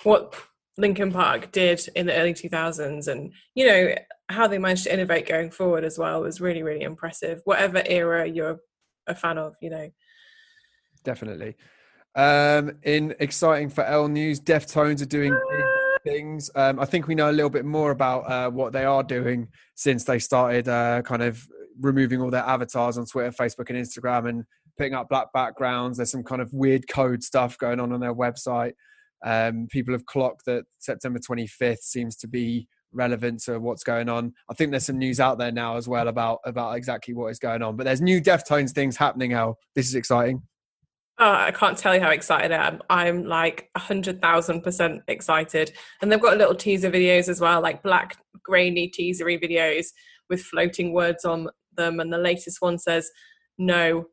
what 0.03 0.33
Linkin 0.77 1.11
Park 1.11 1.51
did 1.51 1.81
in 1.95 2.05
the 2.05 2.15
early 2.15 2.33
2000s 2.33 3.07
and 3.07 3.33
you 3.53 3.67
know 3.67 3.95
how 4.29 4.47
they 4.47 4.57
managed 4.57 4.83
to 4.83 4.93
innovate 4.93 5.27
going 5.27 5.51
forward 5.51 5.83
as 5.83 5.97
well 5.97 6.21
was 6.21 6.41
really 6.41 6.63
really 6.63 6.81
impressive. 6.83 7.41
Whatever 7.45 7.83
era 7.85 8.27
you're 8.27 8.59
a 9.07 9.15
fan 9.15 9.37
of 9.37 9.55
you 9.61 9.69
know. 9.69 9.89
Definitely. 11.03 11.55
Um 12.15 12.77
in 12.83 13.15
exciting 13.19 13.69
for 13.69 13.83
l 13.83 14.07
news 14.07 14.39
Deftones 14.39 15.01
are 15.01 15.05
doing 15.05 15.37
things. 16.03 16.49
Um 16.55 16.79
I 16.79 16.85
think 16.85 17.07
we 17.07 17.15
know 17.15 17.29
a 17.29 17.31
little 17.31 17.49
bit 17.49 17.65
more 17.65 17.91
about 17.91 18.29
uh, 18.29 18.49
what 18.49 18.73
they 18.73 18.85
are 18.85 19.03
doing 19.03 19.47
since 19.75 20.03
they 20.03 20.19
started 20.19 20.67
uh, 20.67 21.01
kind 21.03 21.23
of 21.23 21.45
removing 21.79 22.21
all 22.21 22.31
their 22.31 22.43
avatars 22.43 22.97
on 22.97 23.05
Twitter 23.05 23.31
Facebook 23.31 23.69
and 23.69 23.77
Instagram 23.77 24.27
and 24.29 24.43
putting 24.77 24.93
up 24.93 25.09
black 25.09 25.31
backgrounds. 25.33 25.97
There's 25.97 26.11
some 26.11 26.23
kind 26.23 26.41
of 26.41 26.51
weird 26.53 26.87
code 26.87 27.23
stuff 27.23 27.57
going 27.57 27.79
on 27.79 27.91
on 27.91 27.99
their 27.99 28.15
website. 28.15 28.73
Um, 29.25 29.67
people 29.71 29.93
have 29.93 30.05
clocked 30.05 30.45
that 30.45 30.65
September 30.79 31.19
25th 31.19 31.79
seems 31.79 32.15
to 32.17 32.27
be 32.27 32.67
relevant 32.91 33.41
to 33.43 33.59
what's 33.59 33.83
going 33.83 34.09
on. 34.09 34.33
I 34.49 34.53
think 34.53 34.71
there's 34.71 34.85
some 34.85 34.97
news 34.97 35.19
out 35.19 35.37
there 35.37 35.51
now 35.51 35.77
as 35.77 35.87
well 35.87 36.07
about 36.07 36.39
about 36.45 36.75
exactly 36.75 37.13
what 37.13 37.27
is 37.27 37.39
going 37.39 37.61
on. 37.61 37.75
But 37.75 37.85
there's 37.85 38.01
new 38.01 38.21
Deftones 38.21 38.71
things 38.71 38.97
happening. 38.97 39.33
Al, 39.33 39.57
this 39.75 39.87
is 39.87 39.95
exciting. 39.95 40.41
Oh, 41.19 41.31
I 41.31 41.51
can't 41.51 41.77
tell 41.77 41.95
you 41.95 42.01
how 42.01 42.11
excited 42.11 42.51
I 42.51 42.67
am. 42.67 42.81
I'm 42.89 43.25
like 43.25 43.69
a 43.75 43.79
hundred 43.79 44.21
thousand 44.21 44.61
percent 44.61 45.01
excited, 45.07 45.73
and 46.01 46.11
they've 46.11 46.21
got 46.21 46.37
little 46.37 46.55
teaser 46.55 46.91
videos 46.91 47.27
as 47.27 47.41
well, 47.41 47.61
like 47.61 47.83
black 47.83 48.17
grainy 48.43 48.89
teasery 48.89 49.41
videos 49.41 49.87
with 50.29 50.41
floating 50.41 50.93
words 50.93 51.25
on 51.25 51.49
them. 51.75 51.99
And 51.99 52.13
the 52.13 52.17
latest 52.19 52.61
one 52.61 52.77
says, 52.77 53.09
"No, 53.57 54.05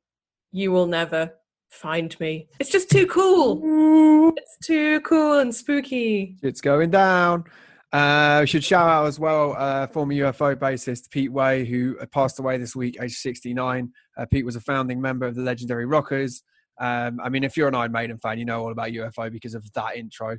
you 0.51 0.73
will 0.73 0.87
never 0.87 1.33
find 1.75 2.19
me. 2.21 2.49
It's 2.61 2.71
just 2.71 2.91
too 2.91 3.07
cool. 3.07 4.33
It's 4.37 4.67
too 4.67 5.01
cool 5.01 5.41
and 5.41 5.55
spooky. 5.55 6.37
It's 6.43 6.61
going 6.61 6.91
down. 6.91 7.45
Uh, 7.95 8.39
we 8.41 8.47
should 8.49 8.65
shout 8.65 8.89
out 8.89 9.07
as 9.07 9.21
well 9.21 9.55
uh, 9.57 9.87
former 9.87 10.15
UFO 10.15 10.57
bassist 10.57 11.13
Pete 11.13 11.31
Way, 11.31 11.65
who 11.65 11.95
passed 12.07 12.41
away 12.41 12.59
this 12.59 12.75
week, 12.75 12.97
age 13.01 13.15
69. 13.15 13.93
Uh, 14.19 14.27
Pete 14.27 14.45
was 14.45 14.57
a 14.57 14.61
founding 14.61 15.01
member 15.01 15.27
of 15.27 15.37
the 15.37 15.43
legendary 15.43 15.87
Rockers. 15.87 16.43
Um, 16.81 17.21
I 17.23 17.29
mean, 17.29 17.45
if 17.45 17.57
you're 17.57 17.69
an 17.69 17.77
Iron 17.77 17.93
Maiden 17.93 18.19
fan, 18.19 18.41
you 18.41 18.47
know 18.47 18.63
all 18.63 18.73
about 18.73 18.91
UFO 18.91 19.31
because 19.31 19.55
of 19.55 19.73
that 19.75 19.95
intro. 19.95 20.39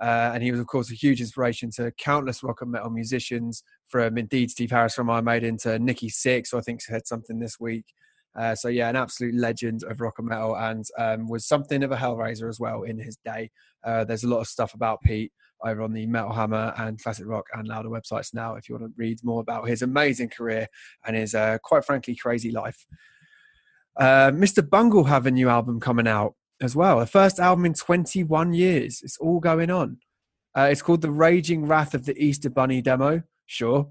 Uh, 0.00 0.30
and 0.32 0.42
he 0.42 0.50
was, 0.50 0.58
of 0.58 0.66
course, 0.66 0.90
a 0.90 0.94
huge 0.94 1.20
inspiration 1.20 1.70
to 1.72 1.92
countless 1.98 2.42
rock 2.42 2.62
and 2.62 2.70
metal 2.70 2.88
musicians, 2.88 3.62
from 3.86 4.16
indeed 4.16 4.50
Steve 4.50 4.70
Harris 4.70 4.94
from 4.94 5.10
Iron 5.10 5.26
Maiden 5.26 5.58
to 5.58 5.78
Nikki 5.78 6.08
Sixx, 6.08 6.52
who 6.52 6.56
I 6.56 6.62
think 6.62 6.80
said 6.80 7.06
something 7.06 7.38
this 7.38 7.60
week. 7.60 7.84
Uh, 8.34 8.54
so 8.54 8.68
yeah, 8.68 8.88
an 8.88 8.96
absolute 8.96 9.34
legend 9.34 9.84
of 9.84 10.00
rock 10.00 10.18
and 10.18 10.28
metal, 10.28 10.56
and 10.56 10.86
um, 10.98 11.28
was 11.28 11.46
something 11.46 11.82
of 11.82 11.92
a 11.92 11.96
hellraiser 11.96 12.48
as 12.48 12.58
well 12.58 12.82
in 12.82 12.98
his 12.98 13.18
day. 13.26 13.50
Uh, 13.84 14.04
there's 14.04 14.24
a 14.24 14.28
lot 14.28 14.40
of 14.40 14.46
stuff 14.46 14.74
about 14.74 15.02
Pete 15.02 15.32
over 15.64 15.82
on 15.82 15.92
the 15.92 16.06
Metal 16.06 16.32
Hammer 16.32 16.74
and 16.76 17.02
Classic 17.02 17.26
Rock 17.26 17.46
and 17.52 17.66
Louder 17.66 17.88
websites 17.88 18.34
now. 18.34 18.54
If 18.54 18.68
you 18.68 18.74
want 18.74 18.86
to 18.86 18.94
read 18.96 19.18
more 19.22 19.40
about 19.40 19.68
his 19.68 19.82
amazing 19.82 20.28
career 20.28 20.68
and 21.06 21.16
his 21.16 21.34
uh, 21.34 21.58
quite 21.62 21.84
frankly 21.84 22.14
crazy 22.16 22.50
life. 22.50 22.86
Uh, 23.96 24.30
Mr. 24.32 24.68
Bungle 24.68 25.04
have 25.04 25.26
a 25.26 25.30
new 25.30 25.48
album 25.48 25.80
coming 25.80 26.08
out 26.08 26.34
as 26.60 26.74
well. 26.74 26.98
The 27.00 27.06
first 27.06 27.38
album 27.38 27.64
in 27.64 27.74
21 27.74 28.52
years. 28.52 29.00
It's 29.02 29.18
all 29.18 29.40
going 29.40 29.70
on. 29.70 29.98
Uh, 30.56 30.68
it's 30.70 30.82
called 30.82 31.02
The 31.02 31.10
Raging 31.10 31.66
Wrath 31.66 31.94
of 31.94 32.04
the 32.04 32.16
Easter 32.16 32.50
Bunny 32.50 32.80
demo. 32.80 33.22
Sure. 33.46 33.88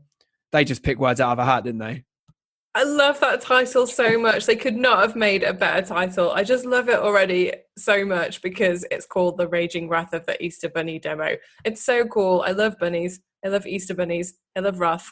They 0.52 0.64
just 0.64 0.84
picked 0.84 1.00
words 1.00 1.20
out 1.20 1.34
of 1.34 1.40
a 1.40 1.46
hat, 1.46 1.64
didn't 1.64 1.80
they? 1.80 2.04
I 2.76 2.84
love 2.84 3.20
that 3.20 3.42
title 3.42 3.86
so 3.86 4.18
much. 4.18 4.48
They 4.48 4.56
could 4.56 4.76
not 4.76 5.00
have 5.00 5.16
made 5.16 5.44
a 5.44 5.54
better 5.54 5.86
title. 5.86 6.32
I 6.32 6.44
just 6.44 6.66
love 6.66 6.90
it 6.90 6.98
already 6.98 7.54
so 7.78 8.04
much 8.04 8.42
because 8.42 8.84
it's 8.90 9.06
called 9.06 9.38
The 9.38 9.48
Raging 9.48 9.90
Wrath 9.90 10.14
of 10.14 10.26
the 10.26 10.42
Easter 10.44 10.70
Bunny 10.70 10.98
Demo. 10.98 11.38
It's 11.66 11.84
so 11.84 12.06
cool. 12.06 12.44
I 12.46 12.52
love 12.52 12.80
bunnies. 12.80 13.20
I 13.46 13.50
love 13.50 13.68
Easter 13.68 13.94
bunnies. 13.94 14.34
I 14.56 14.62
love 14.62 14.80
Wrath. 14.80 15.12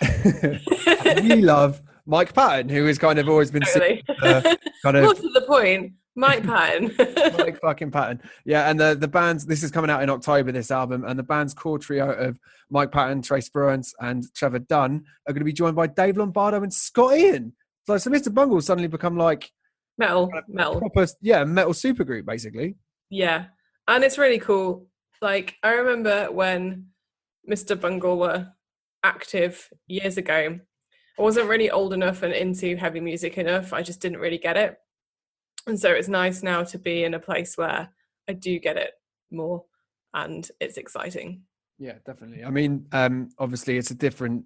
we 0.02 1.36
love 1.36 1.80
Mike 2.06 2.34
Patton, 2.34 2.68
who 2.68 2.84
has 2.86 2.98
kind 2.98 3.20
of 3.20 3.28
always 3.28 3.52
been 3.52 3.62
totally. 3.72 4.02
uh, 4.22 4.56
kind 4.82 4.96
of. 4.96 5.16
To 5.16 5.28
the 5.32 5.42
point, 5.42 5.92
Mike 6.20 6.44
Patton. 6.44 6.94
Mike 7.38 7.58
fucking 7.60 7.90
Patton. 7.90 8.20
Yeah, 8.44 8.68
and 8.70 8.78
the 8.78 8.94
the 8.94 9.08
band's 9.08 9.46
this 9.46 9.62
is 9.62 9.70
coming 9.70 9.90
out 9.90 10.02
in 10.02 10.10
October. 10.10 10.52
This 10.52 10.70
album 10.70 11.04
and 11.04 11.18
the 11.18 11.22
band's 11.22 11.54
core 11.54 11.78
trio 11.78 12.10
of 12.10 12.38
Mike 12.68 12.92
Patton, 12.92 13.22
Trey 13.22 13.40
Spruance, 13.40 13.92
and 14.00 14.24
Trevor 14.34 14.58
Dunn 14.58 15.04
are 15.26 15.32
going 15.32 15.40
to 15.40 15.46
be 15.46 15.52
joined 15.52 15.76
by 15.76 15.86
Dave 15.86 16.18
Lombardo 16.18 16.62
and 16.62 16.72
Scott 16.72 17.16
Ian. 17.16 17.54
So, 17.86 17.96
so 17.96 18.10
Mr. 18.10 18.32
Bungle 18.32 18.60
suddenly 18.60 18.86
become 18.86 19.16
like 19.16 19.50
metal, 19.96 20.28
kind 20.28 20.44
of 20.46 20.54
metal, 20.54 20.78
proper, 20.78 21.06
yeah, 21.22 21.44
metal 21.44 21.72
supergroup 21.72 22.26
basically. 22.26 22.76
Yeah, 23.08 23.46
and 23.88 24.04
it's 24.04 24.18
really 24.18 24.38
cool. 24.38 24.88
Like 25.22 25.56
I 25.62 25.72
remember 25.72 26.30
when 26.30 26.88
Mr. 27.50 27.80
Bungle 27.80 28.18
were 28.18 28.48
active 29.02 29.70
years 29.86 30.18
ago. 30.18 30.60
I 31.18 31.22
wasn't 31.22 31.48
really 31.48 31.70
old 31.70 31.94
enough 31.94 32.22
and 32.22 32.32
into 32.34 32.76
heavy 32.76 33.00
music 33.00 33.38
enough. 33.38 33.72
I 33.72 33.82
just 33.82 34.00
didn't 34.00 34.20
really 34.20 34.38
get 34.38 34.58
it 34.58 34.78
and 35.66 35.78
so 35.78 35.90
it's 35.90 36.08
nice 36.08 36.42
now 36.42 36.62
to 36.64 36.78
be 36.78 37.04
in 37.04 37.14
a 37.14 37.20
place 37.20 37.56
where 37.56 37.88
I 38.28 38.32
do 38.32 38.58
get 38.58 38.76
it 38.76 38.92
more 39.30 39.64
and 40.14 40.48
it's 40.60 40.76
exciting. 40.76 41.42
Yeah, 41.78 41.94
definitely. 42.04 42.44
I 42.44 42.50
mean, 42.50 42.86
um, 42.92 43.30
obviously 43.38 43.78
it's 43.78 43.90
a 43.90 43.94
different, 43.94 44.44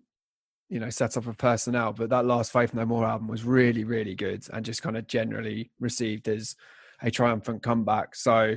you 0.69 0.79
know, 0.79 0.91
setup 0.91 1.27
of 1.27 1.37
personnel, 1.37 1.93
but 1.93 2.11
that 2.11 2.27
last 2.27 2.53
Faith 2.53 2.75
No 2.75 2.85
More 2.87 3.05
album 3.05 3.29
was 3.29 3.45
really, 3.45 3.85
really 3.85 4.15
good 4.15 4.47
and 4.53 4.65
just 4.65 4.83
kind 4.83 4.97
of 4.97 5.07
generally 5.07 5.71
received 5.81 6.29
as 6.29 6.57
a 7.03 7.11
triumphant 7.11 7.63
comeback. 7.63 8.15
So, 8.15 8.57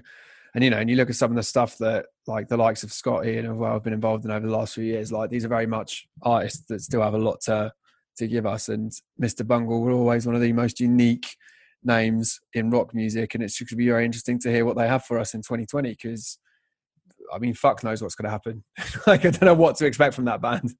and 0.53 0.63
you 0.63 0.69
know, 0.69 0.77
and 0.77 0.89
you 0.89 0.95
look 0.95 1.09
at 1.09 1.15
some 1.15 1.31
of 1.31 1.35
the 1.35 1.43
stuff 1.43 1.77
that 1.79 2.07
like 2.27 2.47
the 2.47 2.57
likes 2.57 2.83
of 2.83 2.93
Scott 2.93 3.25
Ian 3.25 3.57
well 3.57 3.73
have 3.73 3.83
been 3.83 3.93
involved 3.93 4.25
in 4.25 4.31
over 4.31 4.45
the 4.45 4.55
last 4.55 4.75
few 4.75 4.83
years, 4.83 5.11
like 5.11 5.29
these 5.29 5.45
are 5.45 5.49
very 5.49 5.67
much 5.67 6.07
artists 6.21 6.65
that 6.67 6.81
still 6.81 7.01
have 7.01 7.13
a 7.13 7.19
lot 7.19 7.41
to 7.41 7.71
to 8.17 8.27
give 8.27 8.45
us. 8.45 8.69
And 8.69 8.91
Mr. 9.21 9.45
Bungle 9.45 9.81
were 9.81 9.91
always 9.91 10.25
one 10.25 10.35
of 10.35 10.41
the 10.41 10.53
most 10.53 10.79
unique 10.79 11.35
names 11.87 12.39
in 12.53 12.69
rock 12.69 12.93
music, 12.93 13.33
and 13.33 13.43
it's 13.43 13.59
going 13.59 13.67
to 13.67 13.75
be 13.75 13.87
very 13.87 14.05
interesting 14.05 14.39
to 14.39 14.51
hear 14.51 14.65
what 14.65 14.77
they 14.77 14.87
have 14.87 15.05
for 15.05 15.17
us 15.17 15.33
in 15.33 15.41
2020. 15.41 15.89
Because, 15.89 16.37
I 17.33 17.39
mean, 17.39 17.53
fuck 17.55 17.83
knows 17.83 18.01
what's 18.01 18.15
going 18.15 18.25
to 18.25 18.31
happen. 18.31 18.63
like, 19.07 19.25
I 19.25 19.31
don't 19.31 19.43
know 19.43 19.53
what 19.55 19.77
to 19.77 19.85
expect 19.85 20.13
from 20.13 20.25
that 20.25 20.41
band. 20.41 20.75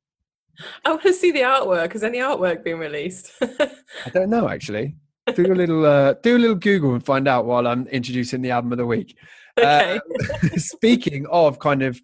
I 0.85 0.89
want 0.91 1.03
to 1.03 1.13
see 1.13 1.31
the 1.31 1.41
artwork. 1.41 1.93
Has 1.93 2.03
any 2.03 2.19
artwork 2.19 2.63
been 2.63 2.79
released? 2.79 3.31
I 3.41 4.09
don't 4.13 4.29
know 4.29 4.49
actually. 4.49 4.95
Do 5.35 5.51
a 5.51 5.53
little 5.53 5.85
uh, 5.85 6.13
do 6.13 6.37
a 6.37 6.39
little 6.39 6.55
Google 6.55 6.93
and 6.93 7.05
find 7.05 7.27
out 7.27 7.45
while 7.45 7.67
I'm 7.67 7.85
introducing 7.87 8.41
the 8.41 8.51
album 8.51 8.71
of 8.71 8.77
the 8.77 8.85
week. 8.85 9.17
Okay. 9.57 9.99
Uh, 10.43 10.47
speaking 10.55 11.25
of 11.27 11.59
kind 11.59 11.81
of 11.81 11.99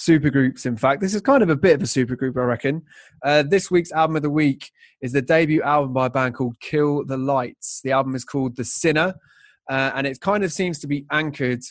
supergroups, 0.00 0.64
in 0.64 0.76
fact, 0.76 1.00
this 1.00 1.14
is 1.14 1.20
kind 1.20 1.42
of 1.42 1.50
a 1.50 1.56
bit 1.56 1.74
of 1.74 1.82
a 1.82 1.86
supergroup, 1.86 2.36
I 2.36 2.44
reckon. 2.44 2.82
Uh, 3.22 3.42
this 3.42 3.70
week's 3.70 3.92
album 3.92 4.16
of 4.16 4.22
the 4.22 4.30
week 4.30 4.70
is 5.02 5.12
the 5.12 5.22
debut 5.22 5.62
album 5.62 5.92
by 5.92 6.06
a 6.06 6.10
band 6.10 6.34
called 6.34 6.58
Kill 6.60 7.04
the 7.04 7.18
Lights. 7.18 7.80
The 7.84 7.92
album 7.92 8.14
is 8.14 8.24
called 8.24 8.56
The 8.56 8.64
Sinner, 8.64 9.14
uh, 9.68 9.92
and 9.94 10.06
it 10.06 10.20
kind 10.20 10.42
of 10.42 10.52
seems 10.52 10.78
to 10.80 10.86
be 10.86 11.04
anchored 11.10 11.62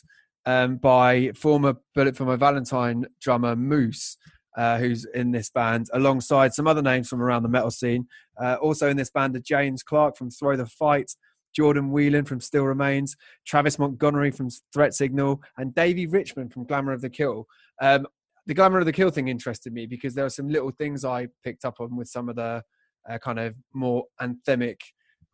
um, 0.45 0.77
by 0.77 1.31
former 1.35 1.75
Bullet 1.95 2.15
for 2.15 2.25
My 2.25 2.35
Valentine 2.35 3.05
drummer 3.21 3.55
Moose. 3.55 4.17
Uh, 4.57 4.77
who's 4.77 5.05
in 5.13 5.31
this 5.31 5.49
band 5.51 5.87
alongside 5.93 6.53
some 6.53 6.67
other 6.67 6.81
names 6.81 7.07
from 7.07 7.21
around 7.21 7.43
the 7.43 7.47
metal 7.49 7.71
scene. 7.71 8.05
Uh, 8.41 8.55
also 8.55 8.89
in 8.89 8.97
this 8.97 9.11
band 9.11 9.33
are 9.35 9.39
James 9.39 9.83
Clark 9.83 10.17
from 10.17 10.29
Throw 10.29 10.57
the 10.57 10.65
Fight, 10.65 11.11
Jordan 11.55 11.91
Whelan 11.91 12.25
from 12.25 12.41
Still 12.41 12.63
Remains, 12.63 13.15
Travis 13.45 13.79
Montgomery 13.79 14.31
from 14.31 14.49
Threat 14.73 14.93
Signal, 14.93 15.41
and 15.57 15.73
Davey 15.73 16.07
Richmond 16.07 16.51
from 16.51 16.65
Glamour 16.65 16.93
of 16.93 17.01
the 17.01 17.09
Kill. 17.09 17.47
Um, 17.81 18.07
the 18.49 18.55
Glamour 18.55 18.79
of 18.79 18.87
the 18.87 18.91
Kill 18.91 19.11
thing 19.11 19.27
interested 19.27 19.71
me 19.71 19.85
because 19.85 20.15
there 20.15 20.25
were 20.25 20.29
some 20.31 20.49
little 20.49 20.71
things 20.71 21.05
I 21.05 21.27
picked 21.43 21.65
up 21.65 21.75
on 21.79 21.95
with 21.95 22.07
some 22.07 22.29
of 22.29 22.35
the 22.35 22.63
uh, 23.07 23.17
kind 23.19 23.37
of 23.37 23.53
more 23.75 24.05
anthemic, 24.19 24.79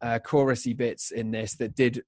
uh, 0.01 0.19
chorusy 0.19 0.75
bits 0.75 1.11
in 1.11 1.31
this 1.31 1.55
that 1.55 1.75
did 1.75 2.03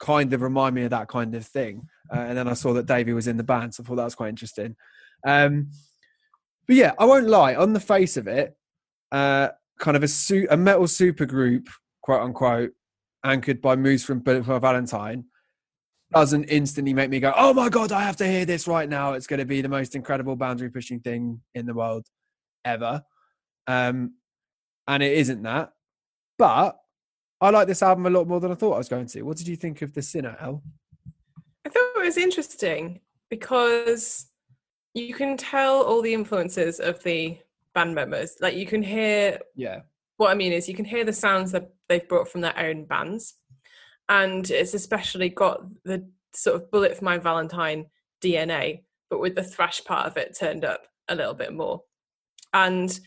kind 0.00 0.32
of 0.32 0.40
remind 0.40 0.74
me 0.74 0.84
of 0.84 0.90
that 0.90 1.08
kind 1.08 1.34
of 1.34 1.44
thing. 1.44 1.82
Uh, 2.10 2.20
and 2.20 2.38
then 2.38 2.48
I 2.48 2.54
saw 2.54 2.72
that 2.72 2.86
Davey 2.86 3.12
was 3.12 3.28
in 3.28 3.36
the 3.36 3.44
band, 3.44 3.74
so 3.74 3.82
I 3.82 3.86
thought 3.86 3.96
that 3.96 4.04
was 4.04 4.14
quite 4.14 4.30
interesting. 4.30 4.74
Um, 5.26 5.70
but 6.66 6.76
yeah, 6.76 6.94
I 6.98 7.04
won't 7.04 7.28
lie. 7.28 7.54
On 7.54 7.74
the 7.74 7.80
face 7.80 8.16
of 8.16 8.26
it, 8.26 8.56
uh, 9.12 9.48
kind 9.78 9.98
of 9.98 10.02
a, 10.02 10.08
su- 10.08 10.48
a 10.48 10.56
metal 10.56 10.88
super 10.88 11.26
group, 11.26 11.68
quote 12.00 12.22
unquote, 12.22 12.72
anchored 13.22 13.60
by 13.60 13.76
Moose 13.76 14.02
from 14.02 14.20
Bullet 14.20 14.46
for 14.46 14.58
Valentine, 14.58 15.24
doesn't 16.12 16.44
instantly 16.44 16.94
make 16.94 17.10
me 17.10 17.20
go, 17.20 17.32
"Oh 17.36 17.52
my 17.52 17.68
god, 17.68 17.92
I 17.92 18.02
have 18.02 18.16
to 18.16 18.26
hear 18.26 18.44
this 18.44 18.66
right 18.66 18.88
now." 18.88 19.12
It's 19.12 19.26
going 19.26 19.40
to 19.40 19.46
be 19.46 19.60
the 19.60 19.68
most 19.68 19.94
incredible 19.94 20.36
boundary 20.36 20.70
pushing 20.70 21.00
thing 21.00 21.40
in 21.54 21.66
the 21.66 21.74
world 21.74 22.06
ever, 22.64 23.02
um, 23.66 24.14
and 24.86 25.02
it 25.02 25.12
isn't 25.18 25.42
that. 25.42 25.72
But 26.38 26.78
I 27.40 27.50
like 27.50 27.68
this 27.68 27.82
album 27.82 28.06
a 28.06 28.10
lot 28.10 28.26
more 28.26 28.40
than 28.40 28.50
I 28.50 28.54
thought 28.54 28.74
I 28.74 28.78
was 28.78 28.88
going 28.88 29.06
to. 29.06 29.22
What 29.22 29.36
did 29.36 29.48
you 29.48 29.56
think 29.56 29.82
of 29.82 29.92
the 29.92 30.02
Sinner, 30.02 30.36
El? 30.40 30.62
I 31.64 31.68
thought 31.68 31.92
it 31.96 32.04
was 32.04 32.16
interesting 32.16 33.00
because 33.28 34.26
you 34.94 35.14
can 35.14 35.36
tell 35.36 35.82
all 35.82 36.02
the 36.02 36.14
influences 36.14 36.80
of 36.80 37.02
the 37.02 37.38
band 37.74 37.94
members. 37.94 38.36
Like 38.40 38.56
you 38.56 38.66
can 38.66 38.82
hear, 38.82 39.38
yeah. 39.54 39.80
What 40.16 40.30
I 40.30 40.34
mean 40.34 40.52
is, 40.52 40.68
you 40.68 40.74
can 40.74 40.84
hear 40.84 41.04
the 41.04 41.12
sounds 41.12 41.52
that 41.52 41.70
they've 41.88 42.08
brought 42.08 42.28
from 42.28 42.40
their 42.40 42.58
own 42.58 42.84
bands 42.86 43.34
and 44.08 44.50
it's 44.50 44.74
especially 44.74 45.28
got 45.28 45.62
the 45.84 46.08
sort 46.32 46.56
of 46.56 46.70
bullet 46.70 46.96
for 46.96 47.04
my 47.04 47.18
Valentine 47.18 47.86
DNA, 48.22 48.82
but 49.10 49.20
with 49.20 49.34
the 49.34 49.42
thrash 49.42 49.84
part 49.84 50.06
of 50.06 50.16
it 50.16 50.36
turned 50.38 50.64
up 50.64 50.86
a 51.08 51.14
little 51.14 51.34
bit 51.34 51.52
more. 51.52 51.82
And 52.52 52.98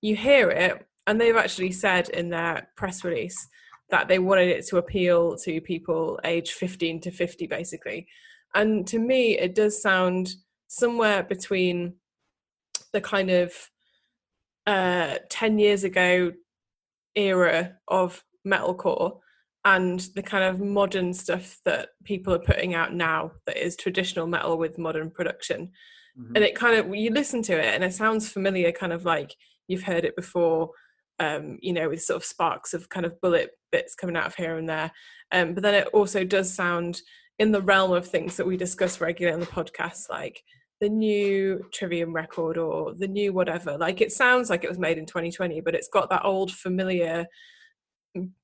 you 0.00 0.16
hear 0.16 0.50
it, 0.50 0.86
and 1.06 1.20
they've 1.20 1.36
actually 1.36 1.72
said 1.72 2.08
in 2.08 2.30
their 2.30 2.68
press 2.76 3.04
release 3.04 3.48
that 3.90 4.08
they 4.08 4.18
wanted 4.18 4.48
it 4.48 4.66
to 4.66 4.78
appeal 4.78 5.36
to 5.38 5.60
people 5.60 6.18
age 6.24 6.52
15 6.52 7.00
to 7.02 7.10
50, 7.10 7.46
basically. 7.46 8.06
And 8.54 8.86
to 8.86 8.98
me, 8.98 9.38
it 9.38 9.54
does 9.54 9.82
sound 9.82 10.34
somewhere 10.68 11.22
between 11.22 11.94
the 12.92 13.00
kind 13.00 13.30
of 13.30 13.52
uh, 14.66 15.18
10 15.28 15.58
years 15.58 15.84
ago 15.84 16.32
era 17.14 17.76
of 17.88 18.24
metalcore 18.46 19.18
and 19.64 20.00
the 20.14 20.22
kind 20.22 20.44
of 20.44 20.60
modern 20.60 21.12
stuff 21.14 21.58
that 21.64 21.90
people 22.04 22.34
are 22.34 22.38
putting 22.38 22.74
out 22.74 22.92
now 22.92 23.32
that 23.46 23.56
is 23.56 23.76
traditional 23.76 24.26
metal 24.26 24.58
with 24.58 24.78
modern 24.78 25.10
production. 25.10 25.70
Mm-hmm. 26.18 26.36
and 26.36 26.44
it 26.44 26.54
kind 26.54 26.76
of 26.76 26.94
you 26.94 27.10
listen 27.10 27.42
to 27.42 27.58
it 27.58 27.74
and 27.74 27.82
it 27.82 27.92
sounds 27.92 28.30
familiar 28.30 28.70
kind 28.70 28.92
of 28.92 29.04
like 29.04 29.34
you've 29.66 29.82
heard 29.82 30.04
it 30.04 30.14
before 30.14 30.70
um, 31.18 31.58
you 31.60 31.72
know 31.72 31.88
with 31.88 32.02
sort 32.02 32.18
of 32.18 32.24
sparks 32.24 32.72
of 32.72 32.88
kind 32.88 33.04
of 33.04 33.20
bullet 33.20 33.50
bits 33.72 33.96
coming 33.96 34.16
out 34.16 34.26
of 34.26 34.36
here 34.36 34.56
and 34.56 34.68
there. 34.68 34.92
Um, 35.32 35.54
but 35.54 35.64
then 35.64 35.74
it 35.74 35.88
also 35.88 36.24
does 36.24 36.54
sound 36.54 37.00
in 37.40 37.50
the 37.50 37.62
realm 37.62 37.92
of 37.92 38.06
things 38.06 38.36
that 38.36 38.46
we 38.46 38.56
discuss 38.56 39.00
regularly 39.00 39.34
on 39.34 39.40
the 39.40 39.46
podcast 39.46 40.08
like 40.08 40.40
the 40.80 40.88
new 40.88 41.64
trivium 41.72 42.12
record 42.12 42.58
or 42.58 42.94
the 42.94 43.08
new 43.08 43.32
whatever. 43.32 43.76
Like 43.76 44.00
it 44.00 44.12
sounds 44.12 44.50
like 44.50 44.62
it 44.62 44.70
was 44.70 44.78
made 44.78 44.98
in 44.98 45.06
2020 45.06 45.60
but 45.62 45.74
it's 45.74 45.88
got 45.88 46.10
that 46.10 46.24
old 46.24 46.52
familiar 46.52 47.26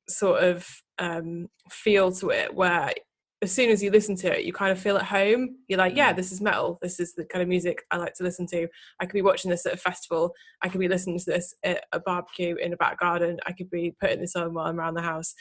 sort 0.08 0.42
of 0.42 0.66
um, 1.00 1.48
feel 1.70 2.12
to 2.12 2.30
it 2.30 2.54
where 2.54 2.92
as 3.42 3.50
soon 3.50 3.70
as 3.70 3.82
you 3.82 3.90
listen 3.90 4.16
to 4.16 4.38
it, 4.38 4.44
you 4.44 4.52
kind 4.52 4.70
of 4.70 4.78
feel 4.78 4.98
at 4.98 5.04
home. 5.04 5.56
You're 5.66 5.78
like, 5.78 5.96
yeah, 5.96 6.12
mm. 6.12 6.16
this 6.16 6.30
is 6.30 6.42
metal. 6.42 6.78
This 6.82 7.00
is 7.00 7.14
the 7.14 7.24
kind 7.24 7.42
of 7.42 7.48
music 7.48 7.82
I 7.90 7.96
like 7.96 8.12
to 8.14 8.22
listen 8.22 8.46
to. 8.48 8.68
I 9.00 9.06
could 9.06 9.14
be 9.14 9.22
watching 9.22 9.50
this 9.50 9.64
at 9.64 9.72
a 9.72 9.78
festival. 9.78 10.34
I 10.62 10.68
could 10.68 10.80
be 10.80 10.88
listening 10.88 11.18
to 11.20 11.24
this 11.24 11.54
at 11.64 11.84
a 11.92 12.00
barbecue 12.00 12.56
in 12.56 12.74
a 12.74 12.76
back 12.76 13.00
garden. 13.00 13.40
I 13.46 13.52
could 13.52 13.70
be 13.70 13.94
putting 13.98 14.20
this 14.20 14.36
on 14.36 14.52
while 14.52 14.66
I'm 14.66 14.78
around 14.78 14.94
the 14.94 15.02
house. 15.02 15.34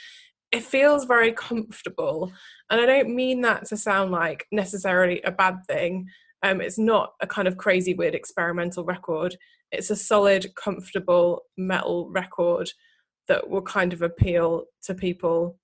It 0.52 0.64
feels 0.64 1.06
very 1.06 1.34
comfortable. 1.34 2.32
And 2.70 2.80
I 2.80 2.86
don't 2.86 3.14
mean 3.14 3.42
that 3.42 3.66
to 3.68 3.78
sound 3.78 4.12
like 4.12 4.48
necessarily 4.52 5.22
a 5.24 5.32
bad 5.32 5.58
thing. 5.68 6.08
Um, 6.42 6.62
it's 6.62 6.80
not 6.80 7.14
a 7.20 7.28
kind 7.28 7.50
of 7.50 7.58
crazy, 7.58 7.94
weird 7.94 8.16
experimental 8.16 8.86
record. 8.86 9.36
It's 9.74 9.90
a 9.90 9.96
solid, 9.98 10.56
comfortable 10.56 11.44
metal 11.58 12.10
record 12.10 12.72
that 13.30 13.50
will 13.50 13.62
kind 13.62 13.94
of 13.94 14.02
appeal 14.02 14.66
to 14.84 14.94
people 14.94 15.58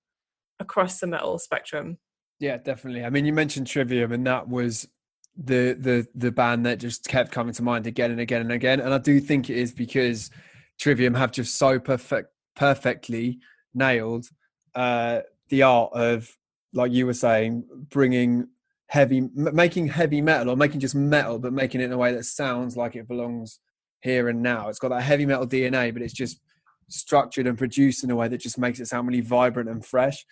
across 0.58 1.00
the 1.00 1.06
metal 1.06 1.38
spectrum. 1.38 1.98
Yeah, 2.40 2.56
definitely. 2.56 3.04
I 3.04 3.10
mean, 3.10 3.26
you 3.26 3.32
mentioned 3.32 3.66
Trivium, 3.66 4.12
and 4.12 4.26
that 4.26 4.48
was 4.48 4.88
the 5.36 5.76
the 5.78 6.06
the 6.14 6.32
band 6.32 6.64
that 6.64 6.78
just 6.78 7.06
kept 7.06 7.30
coming 7.30 7.52
to 7.52 7.62
mind 7.62 7.86
again 7.86 8.10
and 8.10 8.20
again 8.20 8.40
and 8.40 8.52
again. 8.52 8.80
And 8.80 8.94
I 8.94 8.98
do 8.98 9.20
think 9.20 9.50
it 9.50 9.58
is 9.58 9.72
because 9.72 10.30
Trivium 10.78 11.14
have 11.14 11.32
just 11.32 11.56
so 11.56 11.78
perfect 11.78 12.30
perfectly 12.54 13.38
nailed 13.74 14.26
uh, 14.74 15.20
the 15.48 15.62
art 15.62 15.92
of, 15.92 16.36
like 16.72 16.92
you 16.92 17.06
were 17.06 17.14
saying, 17.14 17.64
bringing 17.90 18.48
heavy, 18.88 19.28
making 19.34 19.88
heavy 19.88 20.20
metal 20.20 20.50
or 20.50 20.56
making 20.56 20.80
just 20.80 20.94
metal, 20.94 21.38
but 21.38 21.52
making 21.52 21.80
it 21.80 21.84
in 21.84 21.92
a 21.92 21.98
way 21.98 22.12
that 22.12 22.24
sounds 22.24 22.76
like 22.76 22.96
it 22.96 23.08
belongs 23.08 23.60
here 24.00 24.28
and 24.28 24.42
now. 24.42 24.68
It's 24.68 24.78
got 24.78 24.88
that 24.88 25.02
heavy 25.02 25.26
metal 25.26 25.46
DNA, 25.46 25.92
but 25.92 26.02
it's 26.02 26.12
just 26.12 26.40
structured 26.88 27.46
and 27.46 27.58
produced 27.58 28.04
in 28.04 28.10
a 28.10 28.16
way 28.16 28.28
that 28.28 28.38
just 28.38 28.58
makes 28.58 28.80
it 28.80 28.86
sound 28.86 29.08
really 29.08 29.20
vibrant 29.20 29.68
and 29.68 29.84
fresh. 29.84 30.24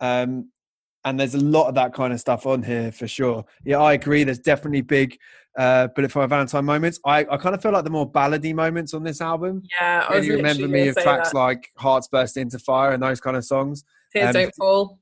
Um, 0.00 0.50
and 1.04 1.18
there's 1.18 1.34
a 1.34 1.40
lot 1.40 1.68
of 1.68 1.74
that 1.74 1.94
kind 1.94 2.12
of 2.12 2.20
stuff 2.20 2.46
on 2.46 2.62
here 2.62 2.92
for 2.92 3.08
sure. 3.08 3.44
Yeah, 3.64 3.78
I 3.78 3.94
agree. 3.94 4.24
There's 4.24 4.38
definitely 4.38 4.82
big 4.82 5.18
uh, 5.58 5.88
Bullet 5.88 6.12
for 6.12 6.26
Valentine 6.26 6.64
moments. 6.64 7.00
I, 7.04 7.26
I 7.30 7.36
kind 7.36 7.54
of 7.54 7.62
feel 7.62 7.72
like 7.72 7.84
the 7.84 7.90
more 7.90 8.10
ballady 8.10 8.54
moments 8.54 8.94
on 8.94 9.02
this 9.02 9.20
album. 9.20 9.62
Yeah, 9.80 10.06
I 10.08 10.18
remember 10.18 10.68
me 10.68 10.88
of 10.88 10.96
tracks 10.96 11.32
that. 11.32 11.38
like 11.38 11.68
Hearts 11.76 12.08
Burst 12.08 12.36
Into 12.36 12.58
Fire 12.58 12.92
and 12.92 13.02
those 13.02 13.20
kind 13.20 13.36
of 13.36 13.44
songs. 13.44 13.84
Tears 14.12 14.28
um, 14.28 14.32
Don't 14.32 14.54
Fall. 14.54 14.98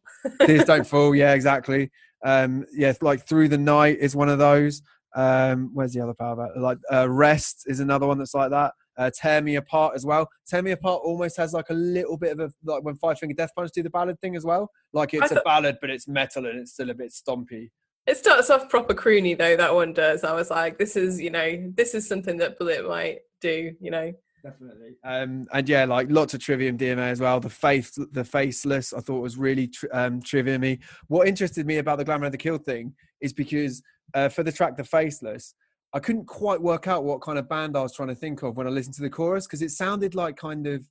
Tears 0.46 0.64
Don't 0.64 0.86
Fall, 0.86 1.14
yeah, 1.14 1.34
exactly. 1.34 1.90
Um, 2.24 2.64
yeah, 2.72 2.92
like 3.00 3.26
Through 3.26 3.48
the 3.48 3.58
Night 3.58 3.98
is 4.00 4.16
one 4.16 4.28
of 4.28 4.38
those. 4.38 4.82
Um, 5.14 5.70
where's 5.74 5.92
the 5.92 6.00
other 6.00 6.14
power 6.14 6.32
about? 6.32 6.56
Like 6.56 6.78
uh, 6.92 7.08
Rest 7.10 7.64
is 7.66 7.80
another 7.80 8.06
one 8.06 8.18
that's 8.18 8.34
like 8.34 8.50
that. 8.50 8.72
Uh, 9.00 9.10
Tear 9.10 9.40
Me 9.40 9.56
Apart 9.56 9.94
as 9.96 10.04
well. 10.04 10.28
Tear 10.46 10.62
Me 10.62 10.72
Apart 10.72 11.00
almost 11.02 11.38
has 11.38 11.54
like 11.54 11.70
a 11.70 11.74
little 11.74 12.18
bit 12.18 12.32
of 12.32 12.40
a 12.40 12.52
like 12.64 12.84
when 12.84 12.96
Five 12.96 13.18
Finger 13.18 13.34
Death 13.34 13.50
Punch 13.56 13.70
do 13.72 13.82
the 13.82 13.88
ballad 13.88 14.20
thing 14.20 14.36
as 14.36 14.44
well. 14.44 14.70
Like 14.92 15.14
it's 15.14 15.32
a 15.32 15.40
ballad, 15.42 15.78
but 15.80 15.88
it's 15.88 16.06
metal 16.06 16.44
and 16.44 16.58
it's 16.60 16.72
still 16.72 16.90
a 16.90 16.94
bit 16.94 17.10
stompy. 17.10 17.70
It 18.06 18.18
starts 18.18 18.50
off 18.50 18.68
proper 18.68 18.92
croony 18.92 19.38
though. 19.38 19.56
That 19.56 19.74
one 19.74 19.94
does. 19.94 20.22
I 20.22 20.34
was 20.34 20.50
like, 20.50 20.78
this 20.78 20.96
is 20.96 21.18
you 21.18 21.30
know, 21.30 21.72
this 21.74 21.94
is 21.94 22.06
something 22.06 22.36
that 22.38 22.58
Bullet 22.58 22.86
might 22.86 23.20
do. 23.40 23.74
You 23.80 23.90
know. 23.90 24.12
Definitely. 24.42 24.96
Um, 25.04 25.46
and 25.52 25.68
yeah, 25.68 25.84
like 25.86 26.10
lots 26.10 26.34
of 26.34 26.40
Trivium 26.40 26.76
DNA 26.76 27.10
as 27.10 27.20
well. 27.20 27.40
The 27.40 27.50
faith, 27.50 27.92
the 28.12 28.24
faceless, 28.24 28.92
I 28.92 29.00
thought 29.00 29.20
was 29.20 29.36
really 29.36 29.68
tri- 29.68 29.90
um, 29.90 30.20
Trivium. 30.22 30.78
What 31.08 31.28
interested 31.28 31.66
me 31.66 31.78
about 31.78 31.98
the 31.98 32.04
Glamour 32.04 32.26
of 32.26 32.32
the 32.32 32.38
Kill 32.38 32.58
thing 32.58 32.94
is 33.20 33.32
because 33.32 33.82
uh, 34.14 34.28
for 34.28 34.42
the 34.42 34.52
track 34.52 34.76
The 34.76 34.84
Faceless, 34.84 35.54
I 35.92 35.98
couldn't 35.98 36.26
quite 36.26 36.60
work 36.60 36.86
out 36.86 37.04
what 37.04 37.20
kind 37.20 37.38
of 37.38 37.48
band 37.48 37.76
I 37.76 37.82
was 37.82 37.94
trying 37.94 38.08
to 38.08 38.14
think 38.14 38.42
of 38.42 38.56
when 38.56 38.66
I 38.66 38.70
listened 38.70 38.94
to 38.96 39.02
the 39.02 39.10
chorus 39.10 39.46
because 39.46 39.62
it 39.62 39.70
sounded 39.70 40.14
like 40.14 40.36
kind 40.36 40.66
of 40.66 40.84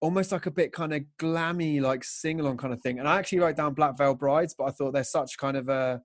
almost 0.00 0.32
like 0.32 0.46
a 0.46 0.50
bit 0.50 0.72
kind 0.72 0.92
of 0.92 1.02
glammy, 1.18 1.80
like 1.80 2.04
sing 2.04 2.40
along 2.40 2.56
kind 2.56 2.72
of 2.72 2.80
thing. 2.80 2.98
And 2.98 3.08
I 3.08 3.18
actually 3.18 3.40
wrote 3.40 3.56
down 3.56 3.74
Black 3.74 3.96
Veil 3.98 4.14
Brides, 4.14 4.54
but 4.56 4.64
I 4.64 4.70
thought 4.70 4.92
they're 4.92 5.04
such 5.04 5.36
kind 5.38 5.56
of 5.56 5.68
a 5.68 6.00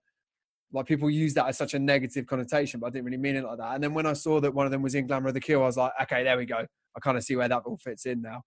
like 0.73 0.85
people 0.85 1.09
use 1.09 1.33
that 1.33 1.47
as 1.47 1.57
such 1.57 1.73
a 1.73 1.79
negative 1.79 2.25
connotation, 2.25 2.79
but 2.79 2.87
I 2.87 2.89
didn't 2.89 3.05
really 3.05 3.17
mean 3.17 3.35
it 3.35 3.43
like 3.43 3.57
that. 3.57 3.75
And 3.75 3.83
then 3.83 3.93
when 3.93 4.05
I 4.05 4.13
saw 4.13 4.39
that 4.41 4.53
one 4.53 4.65
of 4.65 4.71
them 4.71 4.81
was 4.81 4.95
in 4.95 5.07
Glamour 5.07 5.29
of 5.29 5.33
the 5.33 5.39
Kill, 5.39 5.63
I 5.63 5.65
was 5.65 5.77
like, 5.77 5.93
okay, 6.03 6.23
there 6.23 6.37
we 6.37 6.45
go. 6.45 6.57
I 6.57 6.99
kind 6.99 7.17
of 7.17 7.23
see 7.23 7.35
where 7.35 7.47
that 7.47 7.63
all 7.65 7.77
fits 7.77 8.05
in 8.05 8.21
now. 8.21 8.41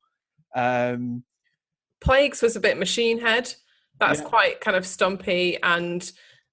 Um, 0.55 1.25
Plagues 2.03 2.43
was 2.43 2.57
a 2.57 2.61
bit 2.61 2.79
machine 2.79 3.21
head. 3.21 3.55
That's 3.99 4.21
yeah. 4.21 4.27
quite 4.27 4.61
kind 4.61 4.77
of 4.77 4.87
stumpy 4.87 5.59
and 5.63 6.11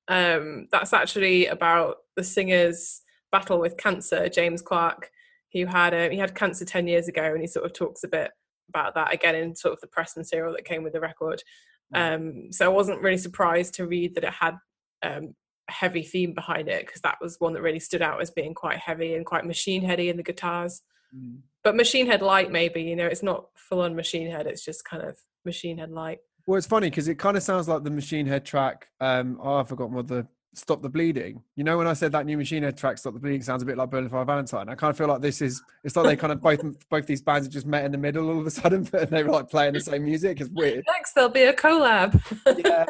um, 0.07 0.67
that's 0.71 0.93
actually 0.93 1.47
about 1.47 1.97
the 2.15 2.23
singer's 2.23 3.01
battle 3.31 3.59
with 3.59 3.77
cancer. 3.77 4.29
James 4.29 4.61
Clark, 4.61 5.11
who 5.53 5.65
had 5.65 5.93
a, 5.93 6.09
he 6.09 6.17
had 6.17 6.35
cancer 6.35 6.65
ten 6.65 6.87
years 6.87 7.07
ago, 7.07 7.23
and 7.23 7.41
he 7.41 7.47
sort 7.47 7.65
of 7.65 7.73
talks 7.73 8.03
a 8.03 8.07
bit 8.07 8.31
about 8.69 8.95
that 8.95 9.13
again 9.13 9.35
in 9.35 9.55
sort 9.55 9.73
of 9.73 9.81
the 9.81 9.87
press 9.87 10.17
material 10.17 10.53
that 10.53 10.65
came 10.65 10.83
with 10.83 10.93
the 10.93 10.99
record. 10.99 11.41
Mm. 11.93 12.15
Um, 12.15 12.51
so 12.51 12.65
I 12.65 12.73
wasn't 12.73 13.01
really 13.01 13.17
surprised 13.17 13.75
to 13.75 13.87
read 13.87 14.15
that 14.15 14.23
it 14.23 14.33
had 14.33 14.57
um, 15.03 15.35
a 15.69 15.71
heavy 15.71 16.03
theme 16.03 16.33
behind 16.33 16.67
it 16.67 16.85
because 16.85 17.01
that 17.01 17.17
was 17.21 17.37
one 17.39 17.53
that 17.53 17.61
really 17.61 17.79
stood 17.79 18.01
out 18.01 18.21
as 18.21 18.31
being 18.31 18.53
quite 18.53 18.77
heavy 18.77 19.15
and 19.15 19.25
quite 19.25 19.45
machine 19.45 19.83
heady 19.83 20.09
in 20.09 20.17
the 20.17 20.23
guitars. 20.23 20.81
Mm. 21.15 21.39
But 21.63 21.75
machine 21.75 22.07
head 22.07 22.21
light, 22.21 22.51
maybe 22.51 22.81
you 22.81 22.95
know, 22.95 23.07
it's 23.07 23.23
not 23.23 23.47
full 23.55 23.81
on 23.81 23.95
machine 23.95 24.29
head; 24.29 24.47
it's 24.47 24.63
just 24.63 24.85
kind 24.85 25.03
of 25.03 25.17
machine 25.45 25.77
head 25.77 25.91
light. 25.91 26.19
Well, 26.47 26.57
it's 26.57 26.67
funny 26.67 26.89
because 26.89 27.09
it 27.09 27.15
kind 27.15 27.35
of 27.35 27.43
sounds 27.43 27.67
like 27.67 27.83
the 27.83 27.91
Machine 27.91 28.25
Head 28.25 28.45
track. 28.45 28.87
Um, 29.01 29.37
oh, 29.43 29.55
I've 29.55 29.67
forgotten 29.67 29.95
what 29.95 30.07
the 30.07 30.25
Stop 30.57 30.81
the 30.81 30.89
Bleeding. 30.89 31.43
You 31.55 31.63
know, 31.63 31.77
when 31.77 31.87
I 31.87 31.93
said 31.93 32.11
that 32.13 32.25
new 32.25 32.37
Machine 32.37 32.63
Head 32.63 32.77
track, 32.77 32.97
Stop 32.97 33.13
the 33.13 33.19
Bleeding, 33.19 33.41
sounds 33.41 33.61
a 33.61 33.65
bit 33.65 33.77
like 33.77 33.91
Bullet 33.91 34.09
for 34.09 34.23
Valentine. 34.25 34.69
I 34.69 34.75
kind 34.75 34.89
of 34.89 34.97
feel 34.97 35.07
like 35.07 35.21
this 35.21 35.41
is. 35.41 35.61
It's 35.83 35.95
like 35.95 36.05
they 36.05 36.15
kind 36.15 36.33
of 36.33 36.41
both 36.41 36.61
both 36.89 37.05
these 37.05 37.21
bands 37.21 37.45
have 37.45 37.53
just 37.53 37.67
met 37.67 37.85
in 37.85 37.91
the 37.91 37.97
middle 37.97 38.29
all 38.29 38.39
of 38.39 38.47
a 38.47 38.51
sudden, 38.51 38.87
and 38.93 39.09
they 39.09 39.23
were 39.23 39.31
like 39.31 39.49
playing 39.49 39.73
the 39.73 39.79
same 39.79 40.03
music. 40.03 40.41
It's 40.41 40.49
weird. 40.49 40.83
Next, 40.87 41.13
there'll 41.13 41.29
be 41.29 41.43
a 41.43 41.53
collab. 41.53 42.19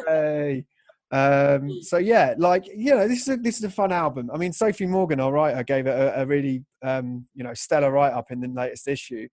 Yay! 0.08 0.64
Um, 1.10 1.82
so 1.82 1.98
yeah, 1.98 2.34
like 2.38 2.66
you 2.74 2.94
know, 2.94 3.06
this 3.06 3.22
is 3.22 3.28
a, 3.28 3.36
this 3.36 3.58
is 3.58 3.64
a 3.64 3.70
fun 3.70 3.92
album. 3.92 4.30
I 4.32 4.36
mean, 4.36 4.52
Sophie 4.52 4.86
Maughan, 4.86 5.22
our 5.22 5.32
writer, 5.32 5.62
gave 5.62 5.86
it 5.86 5.90
a, 5.90 6.22
a 6.22 6.26
really 6.26 6.64
um, 6.82 7.26
you 7.34 7.44
know 7.44 7.54
stellar 7.54 7.90
write 7.90 8.12
up 8.12 8.30
in 8.30 8.40
the 8.40 8.48
latest 8.48 8.88
issue, 8.88 9.28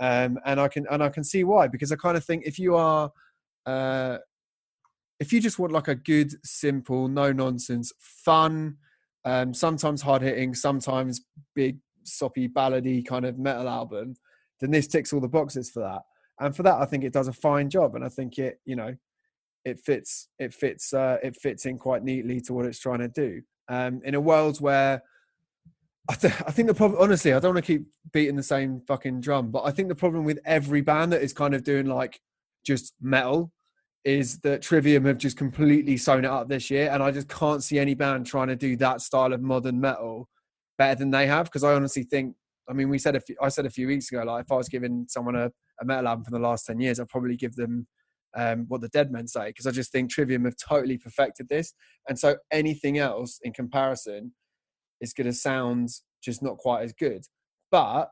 um, 0.00 0.38
and 0.44 0.60
I 0.60 0.68
can 0.68 0.86
and 0.90 1.02
I 1.02 1.08
can 1.08 1.24
see 1.24 1.44
why 1.44 1.68
because 1.68 1.92
I 1.92 1.96
kind 1.96 2.16
of 2.16 2.24
think 2.24 2.44
if 2.46 2.58
you 2.58 2.76
are 2.76 3.10
uh, 3.64 4.18
if 5.18 5.32
you 5.32 5.40
just 5.40 5.58
want 5.58 5.72
like 5.72 5.88
a 5.88 5.94
good, 5.94 6.34
simple, 6.44 7.08
no 7.08 7.32
nonsense, 7.32 7.92
fun, 7.98 8.76
um, 9.24 9.54
sometimes 9.54 10.02
hard 10.02 10.22
hitting, 10.22 10.54
sometimes 10.54 11.22
big, 11.54 11.78
soppy, 12.04 12.48
ballady 12.48 13.04
kind 13.04 13.24
of 13.24 13.38
metal 13.38 13.68
album, 13.68 14.14
then 14.60 14.70
this 14.70 14.86
ticks 14.86 15.12
all 15.12 15.20
the 15.20 15.28
boxes 15.28 15.70
for 15.70 15.80
that. 15.80 16.02
And 16.38 16.54
for 16.54 16.62
that, 16.62 16.76
I 16.76 16.84
think 16.84 17.02
it 17.02 17.12
does 17.12 17.28
a 17.28 17.32
fine 17.32 17.70
job. 17.70 17.94
And 17.94 18.04
I 18.04 18.08
think 18.08 18.38
it, 18.38 18.60
you 18.64 18.76
know, 18.76 18.94
it 19.64 19.80
fits, 19.80 20.28
it 20.38 20.54
fits, 20.54 20.92
uh, 20.92 21.16
it 21.22 21.36
fits 21.36 21.66
in 21.66 21.78
quite 21.78 22.04
neatly 22.04 22.40
to 22.42 22.52
what 22.52 22.66
it's 22.66 22.78
trying 22.78 23.00
to 23.00 23.08
do. 23.08 23.42
Um, 23.68 24.00
in 24.04 24.14
a 24.14 24.20
world 24.20 24.60
where 24.60 25.02
I, 26.08 26.14
th- 26.14 26.34
I 26.46 26.52
think 26.52 26.68
the 26.68 26.74
problem, 26.74 27.00
honestly, 27.02 27.32
I 27.32 27.40
don't 27.40 27.54
want 27.54 27.66
to 27.66 27.72
keep 27.72 27.86
beating 28.12 28.36
the 28.36 28.42
same 28.42 28.80
fucking 28.86 29.22
drum, 29.22 29.50
but 29.50 29.64
I 29.64 29.72
think 29.72 29.88
the 29.88 29.94
problem 29.96 30.24
with 30.24 30.38
every 30.44 30.82
band 30.82 31.12
that 31.12 31.22
is 31.22 31.32
kind 31.32 31.54
of 31.54 31.64
doing 31.64 31.86
like 31.86 32.20
just 32.64 32.94
metal 33.00 33.52
is 34.06 34.38
that 34.38 34.62
Trivium 34.62 35.04
have 35.04 35.18
just 35.18 35.36
completely 35.36 35.96
sewn 35.96 36.24
it 36.24 36.30
up 36.30 36.48
this 36.48 36.70
year, 36.70 36.88
and 36.92 37.02
I 37.02 37.10
just 37.10 37.28
can't 37.28 37.60
see 37.60 37.80
any 37.80 37.94
band 37.94 38.24
trying 38.24 38.46
to 38.46 38.54
do 38.54 38.76
that 38.76 39.00
style 39.00 39.32
of 39.32 39.42
modern 39.42 39.80
metal 39.80 40.28
better 40.78 40.94
than 40.94 41.10
they 41.10 41.26
have. 41.26 41.46
Because 41.46 41.64
I 41.64 41.74
honestly 41.74 42.04
think, 42.04 42.36
I 42.70 42.72
mean, 42.72 42.88
we 42.88 42.98
said 42.98 43.16
a 43.16 43.20
few, 43.20 43.34
I 43.42 43.48
said 43.48 43.66
a 43.66 43.70
few 43.70 43.88
weeks 43.88 44.12
ago, 44.12 44.22
like 44.22 44.44
if 44.44 44.52
I 44.52 44.54
was 44.54 44.68
giving 44.68 45.06
someone 45.08 45.34
a, 45.34 45.50
a 45.80 45.84
metal 45.84 46.06
album 46.06 46.24
from 46.24 46.40
the 46.40 46.48
last 46.48 46.66
ten 46.66 46.78
years, 46.78 47.00
I'd 47.00 47.08
probably 47.08 47.36
give 47.36 47.56
them 47.56 47.88
um, 48.36 48.66
what 48.68 48.80
the 48.80 48.88
Dead 48.90 49.10
Men 49.10 49.26
say, 49.26 49.48
because 49.48 49.66
I 49.66 49.72
just 49.72 49.90
think 49.90 50.08
Trivium 50.08 50.44
have 50.44 50.56
totally 50.56 50.98
perfected 50.98 51.48
this, 51.48 51.74
and 52.08 52.16
so 52.16 52.36
anything 52.52 52.98
else 52.98 53.40
in 53.42 53.52
comparison 53.52 54.32
is 55.00 55.12
going 55.12 55.26
to 55.26 55.32
sound 55.32 55.88
just 56.22 56.44
not 56.44 56.58
quite 56.58 56.84
as 56.84 56.92
good. 56.92 57.24
But 57.72 58.10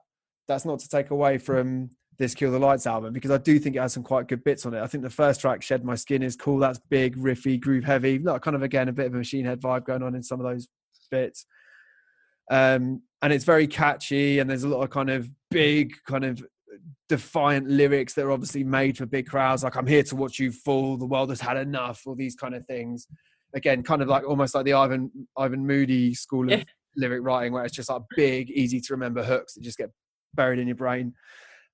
that's 0.49 0.65
not 0.65 0.81
to 0.81 0.89
take 0.89 1.11
away 1.11 1.39
from 1.39 1.91
this 2.19 2.35
Kill 2.35 2.51
the 2.51 2.59
Lights 2.59 2.87
album 2.87 3.13
because 3.13 3.31
I 3.31 3.39
do 3.39 3.59
think 3.59 3.77
it 3.77 3.81
has 3.81 3.93
some 3.93 4.03
quite 4.03 4.29
good 4.29 4.45
bits 4.45 4.67
on 4.67 4.75
it. 4.75 4.83
I 4.83 4.87
think 4.87 5.03
the 5.03 5.11
first 5.11 5.41
track, 5.41 5.63
Shed 5.63 5.85
My 5.85 5.95
Skin, 5.95 6.23
is 6.23 6.37
cool. 6.37 6.59
That's 6.59 6.81
big, 6.91 7.17
riffy, 7.17 7.61
groove 7.61 7.85
heavy. 7.85 8.19
Not 8.19 8.43
kind 8.43 8.55
of 8.55 8.63
again 8.63 8.89
a 8.89 8.93
bit 8.93 9.07
of 9.07 9.15
a 9.15 9.19
machine 9.19 9.45
head 9.45 9.61
vibe 9.61 9.85
going 9.85 10.03
on 10.03 10.15
in 10.15 10.23
some 10.23 10.41
of 10.41 10.47
those 10.47 10.69
bits. 11.11 11.47
Um, 12.51 13.03
and 13.23 13.33
it's 13.33 13.45
very 13.45 13.67
catchy, 13.67 14.39
and 14.39 14.49
there's 14.49 14.65
a 14.65 14.69
lot 14.69 14.83
of 14.83 14.91
kind 14.91 15.11
of 15.11 15.31
big, 15.51 15.95
kind 16.07 16.25
of 16.25 16.45
defiant 17.09 17.69
lyrics 17.69 18.15
that 18.15 18.25
are 18.25 18.33
obviously 18.33 18.65
made 18.65 18.99
for 18.99 19.07
big 19.07 19.27
crowds. 19.27 19.65
Like 19.65 19.77
"I'm 19.77 19.87
here 19.87 20.03
to 20.05 20.17
watch 20.17 20.39
you 20.39 20.53
fall," 20.53 20.97
"The 20.97 21.07
world 21.07 21.31
has 21.31 21.41
had 21.41 21.57
enough," 21.57 22.03
all 22.07 22.15
these 22.15 22.37
kind 22.37 22.55
of 22.55 22.67
things. 22.67 23.07
Again, 23.55 23.83
kind 23.83 24.03
of 24.03 24.09
like 24.09 24.29
almost 24.29 24.55
like 24.55 24.65
the 24.65 24.75
Ivan 24.75 25.11
Ivan 25.39 25.67
Moody 25.67 26.15
school 26.15 26.53
of 26.53 26.59
yeah. 26.59 26.65
lyric 26.97 27.23
writing, 27.23 27.53
where 27.53 27.65
it's 27.65 27.75
just 27.75 27.89
like 27.89 28.03
big, 28.15 28.51
easy 28.51 28.81
to 28.81 28.93
remember 28.93 29.23
hooks 29.23 29.55
that 29.55 29.63
just 29.63 29.79
get 29.79 29.91
buried 30.35 30.59
in 30.59 30.69
your 30.69 30.77
brain. 30.77 31.15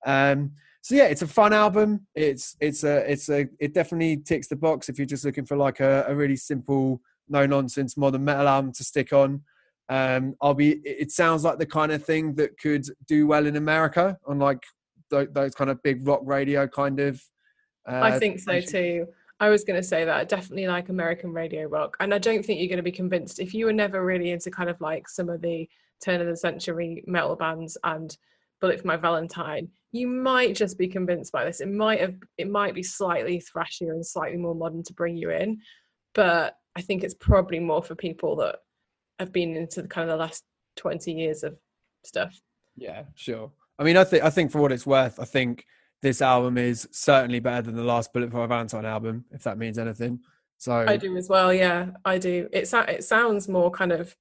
Um, 0.05 0.51
so 0.81 0.95
yeah, 0.95 1.05
it's 1.05 1.21
a 1.21 1.27
fun 1.27 1.53
album. 1.53 2.07
It's 2.15 2.55
it's 2.59 2.83
a 2.83 3.11
it's 3.11 3.29
a 3.29 3.47
it 3.59 3.73
definitely 3.73 4.17
ticks 4.17 4.47
the 4.47 4.55
box 4.55 4.89
if 4.89 4.97
you're 4.97 5.05
just 5.05 5.23
looking 5.23 5.45
for 5.45 5.55
like 5.55 5.79
a, 5.79 6.05
a 6.07 6.15
really 6.15 6.35
simple, 6.35 7.01
no 7.29 7.45
nonsense 7.45 7.97
modern 7.97 8.25
metal 8.25 8.47
album 8.47 8.71
to 8.73 8.83
stick 8.83 9.13
on. 9.13 9.43
Um, 9.89 10.35
I'll 10.41 10.55
be. 10.55 10.81
It 10.83 11.11
sounds 11.11 11.43
like 11.43 11.59
the 11.59 11.67
kind 11.67 11.91
of 11.91 12.03
thing 12.03 12.33
that 12.35 12.57
could 12.57 12.85
do 13.07 13.27
well 13.27 13.45
in 13.45 13.57
America 13.57 14.17
on 14.25 14.39
like 14.39 14.63
th- 15.11 15.29
those 15.33 15.53
kind 15.53 15.69
of 15.69 15.83
big 15.83 16.07
rock 16.07 16.21
radio 16.23 16.67
kind 16.67 16.99
of. 16.99 17.21
Uh, 17.87 18.01
I 18.01 18.17
think 18.17 18.39
so 18.39 18.59
too. 18.59 19.07
I 19.39 19.49
was 19.49 19.63
going 19.63 19.79
to 19.79 19.87
say 19.87 20.05
that 20.05 20.15
I 20.15 20.23
definitely 20.23 20.67
like 20.67 20.89
American 20.89 21.31
radio 21.31 21.65
rock, 21.65 21.95
and 21.99 22.11
I 22.13 22.17
don't 22.17 22.43
think 22.43 22.59
you're 22.59 22.69
going 22.69 22.77
to 22.77 22.83
be 22.83 22.91
convinced 22.91 23.39
if 23.39 23.53
you 23.53 23.65
were 23.65 23.73
never 23.73 24.03
really 24.03 24.31
into 24.31 24.49
kind 24.49 24.69
of 24.69 24.79
like 24.81 25.07
some 25.07 25.29
of 25.29 25.41
the 25.41 25.69
turn 26.03 26.21
of 26.21 26.27
the 26.27 26.37
century 26.37 27.03
metal 27.05 27.35
bands 27.35 27.77
and 27.83 28.17
Bullet 28.61 28.81
for 28.81 28.87
My 28.87 28.97
Valentine 28.97 29.69
you 29.91 30.07
might 30.07 30.55
just 30.55 30.77
be 30.77 30.87
convinced 30.87 31.31
by 31.31 31.43
this. 31.43 31.61
It 31.61 31.69
might 31.69 31.99
have 31.99 32.15
it 32.37 32.49
might 32.49 32.73
be 32.73 32.83
slightly 32.83 33.41
thrashier 33.41 33.91
and 33.91 34.05
slightly 34.05 34.37
more 34.37 34.55
modern 34.55 34.83
to 34.83 34.93
bring 34.93 35.17
you 35.17 35.31
in, 35.31 35.59
but 36.13 36.55
I 36.75 36.81
think 36.81 37.03
it's 37.03 37.13
probably 37.13 37.59
more 37.59 37.83
for 37.83 37.95
people 37.95 38.35
that 38.37 38.57
have 39.19 39.33
been 39.33 39.55
into 39.55 39.81
the 39.81 39.87
kind 39.87 40.09
of 40.09 40.17
the 40.17 40.23
last 40.23 40.43
20 40.77 41.11
years 41.11 41.43
of 41.43 41.57
stuff. 42.03 42.39
Yeah, 42.77 43.03
sure. 43.15 43.51
I 43.77 43.83
mean, 43.83 43.97
I 43.97 44.03
think 44.03 44.23
I 44.23 44.29
think 44.29 44.51
for 44.51 44.61
what 44.61 44.71
it's 44.71 44.85
worth, 44.85 45.19
I 45.19 45.25
think 45.25 45.65
this 46.01 46.21
album 46.21 46.57
is 46.57 46.87
certainly 46.91 47.39
better 47.39 47.61
than 47.61 47.75
the 47.75 47.83
last 47.83 48.13
Bullet 48.13 48.31
for 48.31 48.47
Valentine 48.47 48.85
album, 48.85 49.25
if 49.31 49.43
that 49.43 49.57
means 49.57 49.77
anything. 49.77 50.19
So 50.57 50.85
I 50.87 50.95
do 50.97 51.17
as 51.17 51.27
well. 51.27 51.53
Yeah, 51.53 51.87
I 52.05 52.17
do. 52.17 52.47
It 52.53 52.71
it 52.73 53.03
sounds 53.03 53.47
more 53.47 53.71
kind 53.71 53.91
of 53.91 54.15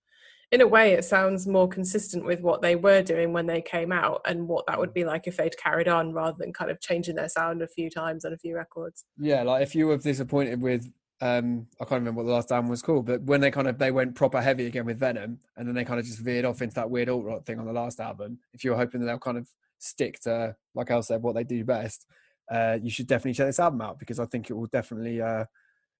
in 0.53 0.61
a 0.61 0.67
way 0.67 0.93
it 0.93 1.05
sounds 1.05 1.47
more 1.47 1.69
consistent 1.69 2.25
with 2.25 2.41
what 2.41 2.61
they 2.61 2.77
were 2.77 3.03
doing 3.03 3.33
when 3.33 3.47
they 3.47 3.61
came 3.61 3.93
out 3.93 4.21
and 4.27 4.49
what 4.49 4.67
that 4.67 4.79
would 4.79 4.93
be 4.93 5.05
like 5.05 5.27
if 5.27 5.37
they'd 5.37 5.57
carried 5.59 5.89
on 5.89 6.13
rather 6.13 6.37
than 6.39 6.53
kind 6.53 6.71
of 6.71 6.81
changing 6.81 7.15
their 7.15 7.29
sound 7.29 7.63
a 7.63 7.69
few 7.69 7.89
times 7.91 8.25
on 8.25 8.33
a 8.33 8.39
few 8.39 8.57
records 8.57 9.05
yeah 9.19 9.43
like 9.43 9.63
if 9.63 9.75
you 9.75 9.87
were 9.87 9.97
disappointed 9.97 10.61
with 10.61 10.91
um 11.21 11.67
i 11.81 11.85
can't 11.85 12.01
remember 12.01 12.23
what 12.23 12.27
the 12.27 12.33
last 12.33 12.51
album 12.51 12.71
was 12.71 12.83
called 12.83 13.07
but 13.07 13.23
when 13.23 13.41
they 13.41 13.51
kind 13.51 13.69
of 13.69 13.79
they 13.79 13.91
went 13.91 14.15
proper 14.15 14.41
heavy 14.41 14.67
again 14.67 14.87
with 14.87 14.99
venom 14.99 15.39
and 15.57 15.69
then 15.69 15.75
they 15.75 15.85
kind 15.85 16.01
of 16.01 16.07
just 16.07 16.19
veered 16.19 16.45
off 16.45 16.63
into 16.63 16.75
that 16.75 16.91
weird 16.91 17.09
alt 17.09 17.25
rock 17.25 17.45
thing 17.45 17.59
on 17.59 17.67
the 17.67 17.73
last 17.73 18.01
album 18.01 18.39
if 18.53 18.65
you're 18.65 18.77
hoping 18.77 19.01
that 19.01 19.07
they'll 19.07 19.19
kind 19.19 19.39
of 19.39 19.47
stick 19.81 20.21
to, 20.21 20.55
like 20.75 20.91
I 20.91 21.01
said, 21.01 21.23
what 21.23 21.35
they 21.35 21.45
do 21.45 21.65
best, 21.65 22.07
uh, 22.51 22.79
you 22.81 22.91
should 22.91 23.07
definitely 23.07 23.35
check 23.35 23.47
this 23.47 23.61
album 23.61 23.81
out 23.81 23.99
because 23.99 24.21
I 24.21 24.27
think 24.27 24.51
it 24.51 24.55
will 24.55 24.67
definitely 24.67 25.21
uh, 25.21 25.45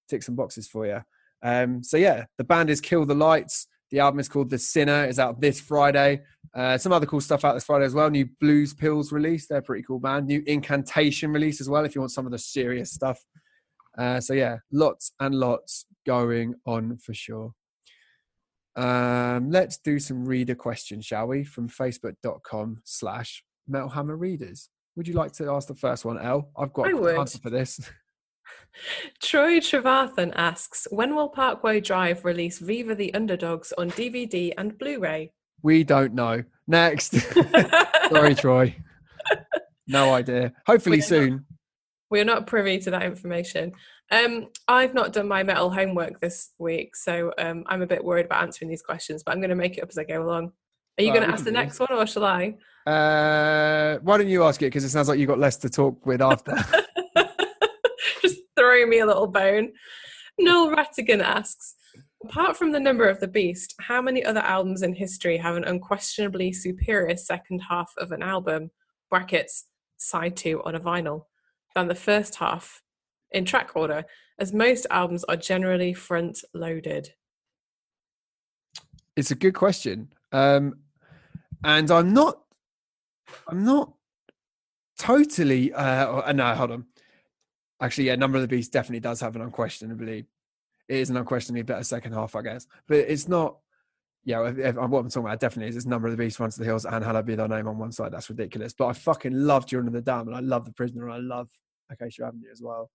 tick 0.09 0.23
some 0.23 0.37
boxes 0.37 0.69
for 0.69 0.87
you. 0.87 1.01
Um, 1.43 1.83
so 1.83 1.97
yeah, 1.97 2.27
the 2.39 2.45
band 2.45 2.71
is 2.71 2.81
Kill 2.81 3.07
the 3.07 3.15
Lights. 3.15 3.67
The 3.91 3.99
album 4.01 4.21
is 4.21 4.29
called 4.29 4.51
The 4.51 4.59
Sinner. 4.59 5.05
is 5.07 5.19
out 5.19 5.41
this 5.41 5.61
Friday. 5.61 6.23
Uh, 6.55 6.79
some 6.79 6.93
other 6.93 7.07
cool 7.07 7.21
stuff 7.21 7.45
out 7.45 7.55
this 7.55 7.65
Friday 7.65 7.85
as 7.85 7.95
well. 7.95 8.11
New 8.11 8.29
Blues 8.41 8.73
Pills 8.73 9.13
release. 9.13 9.47
They're 9.47 9.63
pretty 9.63 9.83
cool 9.83 9.99
band. 9.99 10.27
New 10.27 10.43
Incantation 10.47 11.33
release 11.33 11.61
as 11.61 11.69
well. 11.69 11.85
If 11.85 11.95
you 11.95 12.01
want 12.01 12.13
some 12.13 12.27
of 12.27 12.33
the 12.33 12.39
serious 12.39 12.93
stuff. 12.93 13.25
Uh, 13.99 14.21
so 14.21 14.33
yeah, 14.33 14.59
lots 14.73 15.13
and 15.21 15.35
lots 15.35 15.87
going 16.07 16.55
on 16.67 16.99
for 16.99 17.15
sure. 17.15 17.53
Um, 18.77 19.51
let's 19.51 19.79
do 19.79 19.99
some 19.99 20.25
reader 20.25 20.55
questions, 20.55 21.05
shall 21.05 21.27
we? 21.27 21.45
From 21.45 21.69
facebook.com 21.69 22.81
slash 22.85 23.45
metalhammer 23.71 24.19
readers. 24.19 24.69
Would 24.97 25.09
you 25.09 25.15
like 25.15 25.33
to 25.33 25.51
ask 25.51 25.69
the 25.69 25.75
first 25.75 26.05
one, 26.05 26.19
El? 26.19 26.51
I've 26.57 26.73
got 26.73 26.89
an 26.89 27.19
answer 27.19 27.39
for 27.39 27.51
this. 27.51 27.81
Troy 29.23 29.59
Trevathan 29.59 30.33
asks, 30.35 30.87
when 30.91 31.15
will 31.15 31.29
Parkway 31.29 31.81
Drive 31.81 32.25
release 32.25 32.59
Viva 32.59 32.95
the 32.95 33.13
Underdogs 33.15 33.73
on 33.77 33.91
DVD 33.91 34.53
and 34.57 34.79
Blu-ray? 34.79 35.33
We 35.63 35.85
don't 35.85 36.15
know. 36.15 36.45
Next. 36.67 37.15
Sorry, 38.11 38.35
Troy. 38.35 38.77
No 39.87 40.15
idea. 40.15 40.53
Hopefully 40.67 40.99
we're 40.99 41.03
soon. 41.03 41.31
Not, 41.31 41.41
we're 42.11 42.25
not 42.25 42.47
privy 42.47 42.79
to 42.79 42.91
that 42.93 43.03
information. 43.03 43.73
Um, 44.11 44.49
I've 44.67 44.95
not 44.95 45.13
done 45.13 45.29
my 45.29 45.43
metal 45.43 45.71
homework 45.71 46.21
this 46.21 46.51
week, 46.59 46.97
so 46.97 47.33
um, 47.39 47.65
I'm 47.67 47.83
a 47.83 47.87
bit 47.87 48.05
worried 48.05 48.27
about 48.27 48.43
answering 48.43 48.69
these 48.69 48.83
questions, 48.83 49.23
but 49.23 49.33
I'm 49.33 49.41
going 49.41 49.51
to 49.51 49.57
make 49.57 49.79
it 49.79 49.83
up 49.83 49.91
as 49.91 49.99
I 49.99 50.05
go 50.05 50.23
along. 50.23 50.53
Are 50.99 51.03
you 51.03 51.13
going 51.13 51.27
to 51.27 51.33
ask 51.33 51.45
the 51.45 51.53
next 51.53 51.79
one, 51.79 51.93
or 51.93 52.07
shall 52.07 52.25
I? 52.25 52.57
Uh, 52.87 53.99
why 54.03 54.19
don't 54.19 54.29
you 54.29 54.45
ask 54.45 54.61
it? 54.63 54.67
Because 54.67 54.85
it 54.85 54.91
sounds 54.91 55.09
like 55.09 55.19
you've 55.19 55.29
got 55.29 55.39
less 55.39 55.57
to 55.59 55.71
talk 55.71 56.05
with 56.05 56.21
after. 56.21 56.53
throwing 58.61 58.91
me 58.91 58.99
a 58.99 59.07
little 59.07 59.27
bone. 59.27 59.73
Noel 60.39 60.77
Rattigan 60.77 61.23
asks, 61.23 61.75
apart 62.25 62.57
from 62.57 62.73
the 62.73 62.81
number 62.81 63.09
of 63.09 63.19
the 63.19 63.29
beast, 63.29 63.75
how 63.81 64.03
many 64.03 64.23
other 64.23 64.41
albums 64.41 64.83
in 64.83 64.95
history 64.95 65.39
have 65.39 65.57
an 65.57 65.65
unquestionably 65.65 66.53
superior 66.53 67.17
second 67.17 67.61
half 67.61 67.91
of 67.97 68.13
an 68.13 68.23
album, 68.23 68.71
brackets, 69.09 69.67
side 69.97 70.37
two 70.37 70.63
on 70.65 70.75
a 70.75 70.81
vinyl, 70.81 71.25
than 71.75 71.89
the 71.89 71.95
first 71.95 72.37
half 72.37 72.83
in 73.33 73.45
track 73.45 73.71
order, 73.75 74.05
as 74.39 74.53
most 74.53 74.87
albums 74.91 75.25
are 75.25 75.37
generally 75.37 75.95
front 75.95 76.43
loaded? 76.53 77.15
It's 79.17 79.31
a 79.31 79.35
good 79.35 79.55
question. 79.55 80.13
Um, 80.33 80.81
and 81.65 81.91
I'm 81.91 82.13
not, 82.13 82.41
I'm 83.49 83.65
not 83.65 83.93
totally, 84.99 85.73
uh, 85.73 86.33
no, 86.33 86.55
hold 86.55 86.73
on 86.73 86.87
actually, 87.81 88.05
yeah, 88.05 88.17
Number 88.17 88.37
of 88.37 88.43
the 88.43 88.49
Beast 88.49 88.73
definitely 88.73 89.01
does 89.01 89.21
have 89.21 89.37
an 89.37 89.43
unquestionably, 89.43 90.27
it 90.89 90.97
is 90.97 91.11
an 91.11 91.17
unquestionably 91.17 91.63
better 91.63 91.85
second 91.85 92.13
half, 92.13 92.35
I 92.35 92.43
guess. 92.43 92.67
But 92.87 92.99
it's 92.99 93.29
not, 93.29 93.59
yeah, 94.25 94.47
if, 94.49 94.59
if, 94.59 94.77
what 94.77 94.99
I'm 94.99 95.09
talking 95.09 95.25
about 95.25 95.41
definitely 95.41 95.69
is 95.69 95.77
this 95.77 95.87
Number 95.87 96.09
of 96.09 96.13
the 96.13 96.23
Beast, 96.23 96.39
Runs 96.41 96.55
to 96.55 96.61
the 96.61 96.67
Hills, 96.67 96.85
and 96.85 97.05
Hallowed 97.05 97.27
Be 97.27 97.35
Thy 97.35 97.47
Name 97.47 97.69
on 97.69 97.79
one 97.79 97.93
side. 97.93 98.13
That's 98.13 98.29
ridiculous. 98.29 98.73
But 98.73 98.87
I 98.89 98.93
fucking 98.93 99.33
love 99.33 99.67
Children 99.67 99.89
of 99.89 99.95
the 99.95 100.03
Damned, 100.03 100.29
and 100.29 100.37
I 100.37 100.41
love 100.41 100.65
The 100.65 100.73
Prisoner, 100.73 101.09
and 101.09 101.15
I 101.15 101.19
love 101.19 101.49
Acacia 101.91 102.25
Avenue 102.25 102.51
as 102.53 102.61
well. 102.63 102.91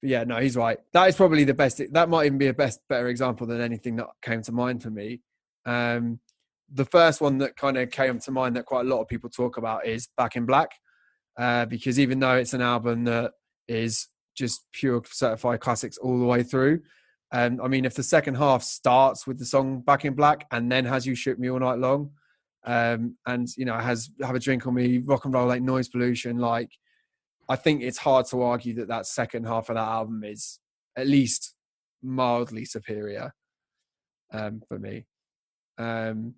But 0.00 0.10
yeah, 0.10 0.24
no, 0.24 0.38
he's 0.38 0.56
right. 0.56 0.78
That 0.92 1.08
is 1.08 1.16
probably 1.16 1.44
the 1.44 1.54
best. 1.54 1.82
That 1.92 2.08
might 2.08 2.26
even 2.26 2.38
be 2.38 2.46
a 2.46 2.54
best, 2.54 2.80
better 2.88 3.08
example 3.08 3.46
than 3.46 3.60
anything 3.60 3.96
that 3.96 4.06
came 4.22 4.42
to 4.42 4.52
mind 4.52 4.82
for 4.82 4.90
me. 4.90 5.20
Um, 5.66 6.20
the 6.72 6.84
first 6.84 7.20
one 7.20 7.38
that 7.38 7.56
kind 7.56 7.76
of 7.76 7.90
came 7.90 8.18
to 8.18 8.30
mind 8.30 8.56
that 8.56 8.64
quite 8.64 8.86
a 8.86 8.88
lot 8.88 9.00
of 9.00 9.08
people 9.08 9.28
talk 9.28 9.56
about 9.56 9.86
is 9.86 10.08
Back 10.16 10.36
in 10.36 10.46
Black, 10.46 10.70
uh, 11.36 11.66
because 11.66 11.98
even 11.98 12.20
though 12.20 12.36
it's 12.36 12.54
an 12.54 12.62
album 12.62 13.04
that 13.04 13.32
is 13.70 14.08
just 14.36 14.66
pure 14.72 15.02
certified 15.06 15.60
classics 15.60 15.96
all 15.98 16.18
the 16.18 16.24
way 16.24 16.42
through. 16.42 16.80
And 17.32 17.60
um, 17.60 17.66
I 17.66 17.68
mean, 17.68 17.84
if 17.84 17.94
the 17.94 18.02
second 18.02 18.34
half 18.34 18.62
starts 18.62 19.26
with 19.26 19.38
the 19.38 19.44
song 19.44 19.80
"Back 19.80 20.04
in 20.04 20.14
Black" 20.14 20.46
and 20.50 20.70
then 20.70 20.84
has 20.84 21.06
"You 21.06 21.14
Shook 21.14 21.38
Me 21.38 21.48
All 21.48 21.60
Night 21.60 21.78
Long," 21.78 22.10
um, 22.64 23.16
and 23.26 23.48
you 23.56 23.64
know 23.64 23.78
has 23.78 24.10
"Have 24.20 24.34
a 24.34 24.40
Drink 24.40 24.66
on 24.66 24.74
Me," 24.74 24.98
"Rock 24.98 25.24
and 25.24 25.32
Roll 25.32 25.46
Like 25.46 25.62
Noise 25.62 25.88
Pollution," 25.88 26.38
like 26.38 26.70
I 27.48 27.56
think 27.56 27.82
it's 27.82 27.98
hard 27.98 28.26
to 28.26 28.42
argue 28.42 28.74
that 28.74 28.88
that 28.88 29.06
second 29.06 29.44
half 29.46 29.68
of 29.68 29.76
that 29.76 29.88
album 29.88 30.24
is 30.24 30.58
at 30.96 31.06
least 31.06 31.54
mildly 32.02 32.64
superior 32.64 33.32
um, 34.32 34.62
for 34.66 34.78
me. 34.78 35.06
Um, 35.78 36.34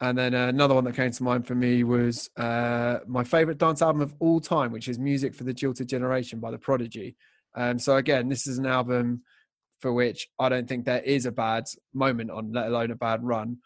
and 0.00 0.18
then 0.18 0.34
uh, 0.34 0.48
another 0.48 0.74
one 0.74 0.84
that 0.84 0.96
came 0.96 1.10
to 1.10 1.22
mind 1.22 1.46
for 1.46 1.54
me 1.54 1.84
was 1.84 2.28
uh, 2.36 2.98
my 3.06 3.22
favorite 3.24 3.58
dance 3.58 3.80
album 3.80 4.02
of 4.02 4.14
all 4.18 4.40
time, 4.40 4.72
which 4.72 4.88
is 4.88 4.98
Music 4.98 5.34
for 5.34 5.44
the 5.44 5.54
Jilted 5.54 5.88
Generation 5.88 6.40
by 6.40 6.50
The 6.50 6.58
Prodigy. 6.58 7.16
Um, 7.54 7.78
so, 7.78 7.96
again, 7.96 8.28
this 8.28 8.46
is 8.46 8.58
an 8.58 8.66
album 8.66 9.22
for 9.80 9.92
which 9.92 10.28
I 10.38 10.48
don't 10.48 10.68
think 10.68 10.84
there 10.84 11.02
is 11.02 11.26
a 11.26 11.32
bad 11.32 11.64
moment 11.92 12.30
on, 12.30 12.52
let 12.52 12.66
alone 12.66 12.90
a 12.90 12.96
bad 12.96 13.22
run. 13.22 13.58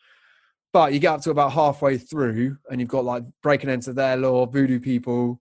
But 0.72 0.92
you 0.92 0.98
get 0.98 1.14
up 1.14 1.22
to 1.22 1.30
about 1.30 1.52
halfway 1.52 1.96
through, 1.96 2.58
and 2.70 2.80
you've 2.80 2.90
got 2.90 3.04
like 3.04 3.22
Breaking 3.42 3.70
Into 3.70 3.92
Their 3.94 4.16
Law, 4.16 4.44
Voodoo 4.46 4.80
People, 4.80 5.40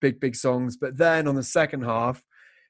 big, 0.00 0.18
big 0.18 0.34
songs. 0.34 0.78
But 0.78 0.96
then 0.96 1.28
on 1.28 1.34
the 1.34 1.42
second 1.42 1.82
half, 1.82 2.22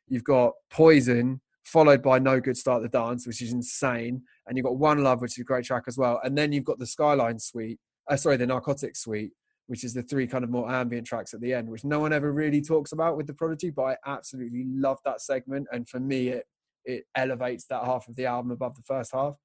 you've 0.08 0.24
got 0.24 0.54
Poison, 0.70 1.40
followed 1.64 2.02
by 2.02 2.18
No 2.18 2.40
Good 2.40 2.56
Start 2.56 2.82
the 2.82 2.88
Dance, 2.88 3.26
which 3.26 3.42
is 3.42 3.52
insane. 3.52 4.22
And 4.46 4.56
you've 4.56 4.64
got 4.64 4.76
One 4.76 5.02
Love, 5.02 5.20
which 5.20 5.32
is 5.32 5.42
a 5.42 5.44
great 5.44 5.64
track 5.64 5.84
as 5.86 5.96
well. 5.96 6.20
And 6.24 6.36
then 6.36 6.52
you've 6.52 6.64
got 6.64 6.78
the 6.78 6.86
Skyline 6.86 7.38
Suite, 7.38 7.78
uh, 8.10 8.16
sorry, 8.16 8.36
the 8.36 8.46
Narcotic 8.46 8.96
Suite, 8.96 9.32
which 9.66 9.84
is 9.84 9.94
the 9.94 10.02
three 10.02 10.26
kind 10.26 10.44
of 10.44 10.50
more 10.50 10.70
ambient 10.70 11.06
tracks 11.06 11.34
at 11.34 11.40
the 11.40 11.54
end, 11.54 11.68
which 11.68 11.84
no 11.84 12.00
one 12.00 12.12
ever 12.12 12.32
really 12.32 12.60
talks 12.60 12.92
about 12.92 13.16
with 13.16 13.26
the 13.26 13.34
Prodigy, 13.34 13.70
but 13.70 13.82
I 13.82 13.96
absolutely 14.06 14.64
love 14.68 14.98
that 15.04 15.20
segment. 15.20 15.68
And 15.72 15.88
for 15.88 16.00
me, 16.00 16.28
it 16.28 16.46
it 16.84 17.04
elevates 17.16 17.64
that 17.66 17.84
half 17.84 18.08
of 18.08 18.16
the 18.16 18.26
album 18.26 18.50
above 18.50 18.74
the 18.74 18.82
first 18.82 19.12
half. 19.12 19.36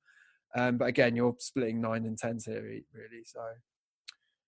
Um, 0.56 0.78
but 0.78 0.86
again, 0.86 1.16
you're 1.16 1.36
splitting 1.40 1.82
nine 1.82 2.06
and 2.06 2.18
tens 2.18 2.46
here, 2.46 2.62
really. 2.62 3.24
So, 3.26 3.42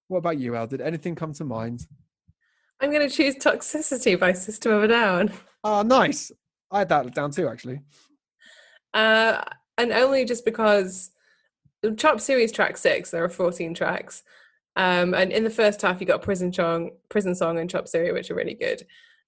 what 0.07 0.19
about 0.19 0.39
you, 0.39 0.55
El? 0.55 0.67
Did 0.67 0.81
anything 0.81 1.15
come 1.15 1.33
to 1.33 1.43
mind? 1.43 1.85
I'm 2.81 2.91
going 2.91 3.07
to 3.07 3.13
choose 3.13 3.35
Toxicity 3.35 4.17
by 4.17 4.33
System 4.33 4.71
of 4.71 4.83
a 4.83 4.87
Down. 4.87 5.31
Oh, 5.63 5.81
nice. 5.81 6.31
I 6.71 6.79
had 6.79 6.89
that 6.89 7.13
down 7.13 7.31
too, 7.31 7.47
actually. 7.47 7.81
Uh, 8.93 9.41
and 9.77 9.91
only 9.91 10.25
just 10.25 10.45
because 10.45 11.11
Chop 11.97 12.19
Suey 12.19 12.47
track 12.47 12.77
six, 12.77 13.11
there 13.11 13.23
are 13.23 13.29
14 13.29 13.73
tracks. 13.73 14.23
Um, 14.75 15.13
and 15.13 15.31
in 15.31 15.43
the 15.43 15.49
first 15.49 15.81
half, 15.81 15.99
you 15.99 16.07
got 16.07 16.21
Prison 16.21 16.53
Song, 16.53 16.91
Prison 17.09 17.35
Song, 17.35 17.59
and 17.59 17.69
Chop 17.69 17.87
Suey, 17.87 18.11
which 18.11 18.31
are 18.31 18.35
really 18.35 18.53
good. 18.53 18.85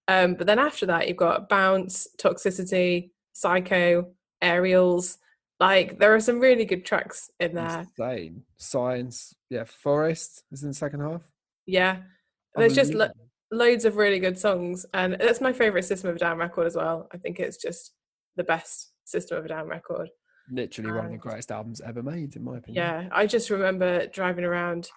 Um, 0.08 0.36
but 0.36 0.48
then 0.48 0.60
after 0.60 0.86
that, 0.88 1.08
you've 1.08 1.18
got 1.18 1.50
Bounce, 1.50 2.08
Toxicity, 2.18 3.12
Psycho, 3.34 4.12
Aerials. 4.42 5.18
Like 5.60 6.00
there 6.00 6.16
are 6.16 6.20
some 6.20 6.40
really 6.40 6.66
good 6.66 6.86
tracks 6.86 7.30
in 7.40 7.54
there. 7.54 7.88
Insane. 8.00 8.44
Science, 8.58 9.36
yeah. 9.50 9.64
Forest 9.66 10.44
is 10.52 10.64
in 10.64 10.70
the 10.70 10.74
second 10.74 11.02
half. 11.02 11.22
Yeah, 11.66 11.98
there's 12.56 12.76
just 12.76 12.94
lo- 12.94 13.12
loads 13.52 13.86
of 13.86 13.98
really 13.98 14.20
good 14.20 14.40
songs, 14.40 14.86
and 14.94 15.18
that's 15.20 15.42
my 15.42 15.54
favorite 15.54 15.84
System 15.84 16.10
of 16.10 16.16
a 16.16 16.20
Down 16.20 16.38
record 16.38 16.68
as 16.68 16.76
well. 16.76 17.08
I 17.14 17.18
think 17.18 17.40
it's 17.40 17.58
just 17.58 17.94
the 18.38 18.44
best 18.44 18.92
System 19.06 19.38
of 19.38 19.46
a 19.46 19.50
Down 19.50 19.68
record. 19.68 20.10
Literally 20.50 20.90
and, 20.90 20.98
one 20.98 21.06
of 21.06 21.12
the 21.12 21.18
greatest 21.18 21.52
albums 21.52 21.82
ever 21.82 22.02
made, 22.02 22.36
in 22.36 22.44
my 22.44 22.58
opinion. 22.58 22.84
Yeah, 22.84 23.10
I 23.12 23.26
just 23.26 23.50
remember 23.50 24.08
driving 24.08 24.46
around, 24.46 24.90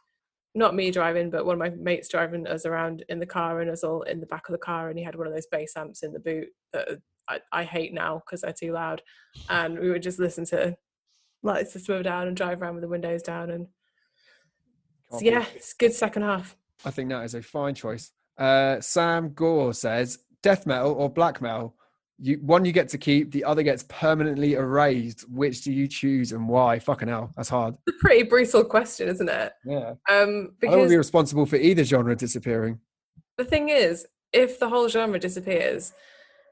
not 0.54 0.74
me 0.74 0.90
driving, 0.90 1.30
but 1.30 1.44
one 1.44 1.54
of 1.54 1.58
my 1.58 1.70
mates 1.70 2.08
driving 2.08 2.46
us 2.46 2.64
around 2.64 3.04
in 3.08 3.18
the 3.18 3.26
car, 3.26 3.60
and 3.60 3.70
us 3.70 3.84
all 3.84 4.02
in 4.02 4.20
the 4.20 4.26
back 4.26 4.48
of 4.48 4.52
the 4.52 4.58
car, 4.58 4.88
and 4.88 4.98
he 4.98 5.04
had 5.04 5.16
one 5.16 5.26
of 5.26 5.32
those 5.32 5.48
bass 5.50 5.72
amps 5.76 6.02
in 6.02 6.12
the 6.12 6.20
boot 6.20 6.48
that 6.72 6.88
uh, 6.88 6.94
I, 7.28 7.40
I 7.52 7.64
hate 7.64 7.92
now 7.92 8.22
because 8.24 8.42
they're 8.42 8.52
too 8.52 8.72
loud, 8.72 9.02
and 9.48 9.78
we 9.78 9.90
would 9.90 10.02
just 10.02 10.18
listen 10.18 10.44
to 10.46 10.76
like 11.42 11.66
System 11.66 11.96
of 11.96 12.00
a 12.00 12.04
Down 12.04 12.28
and 12.28 12.36
drive 12.36 12.62
around 12.62 12.74
with 12.74 12.82
the 12.82 12.88
windows 12.88 13.22
down, 13.22 13.50
and 13.50 13.66
so, 15.10 15.20
yeah, 15.20 15.44
it's 15.54 15.74
good 15.74 15.92
second 15.92 16.22
half. 16.22 16.56
I 16.84 16.90
think 16.90 17.10
that 17.10 17.24
is 17.24 17.34
a 17.34 17.42
fine 17.42 17.74
choice. 17.74 18.10
Uh, 18.38 18.80
Sam 18.80 19.32
Gore 19.32 19.74
says 19.74 20.18
death 20.42 20.66
metal 20.66 20.92
or 20.92 21.08
black 21.08 21.40
metal. 21.40 21.76
You 22.18 22.38
one 22.42 22.64
you 22.64 22.72
get 22.72 22.88
to 22.90 22.98
keep, 22.98 23.32
the 23.32 23.44
other 23.44 23.62
gets 23.62 23.84
permanently 23.88 24.54
erased. 24.54 25.28
Which 25.28 25.62
do 25.62 25.72
you 25.72 25.88
choose 25.88 26.32
and 26.32 26.48
why? 26.48 26.78
Fucking 26.78 27.08
hell, 27.08 27.32
that's 27.36 27.48
hard. 27.48 27.74
It's 27.86 27.96
a 27.96 28.00
pretty 28.00 28.22
brutal 28.22 28.64
question, 28.64 29.08
isn't 29.08 29.28
it? 29.28 29.52
Yeah. 29.64 29.94
Um, 30.08 30.54
because 30.60 30.74
I 30.74 30.78
don't 30.78 30.88
be 30.88 30.96
responsible 30.96 31.44
for 31.44 31.56
either 31.56 31.82
genre 31.82 32.14
disappearing. 32.14 32.78
The 33.36 33.44
thing 33.44 33.68
is, 33.68 34.06
if 34.32 34.60
the 34.60 34.68
whole 34.68 34.88
genre 34.88 35.18
disappears, 35.18 35.92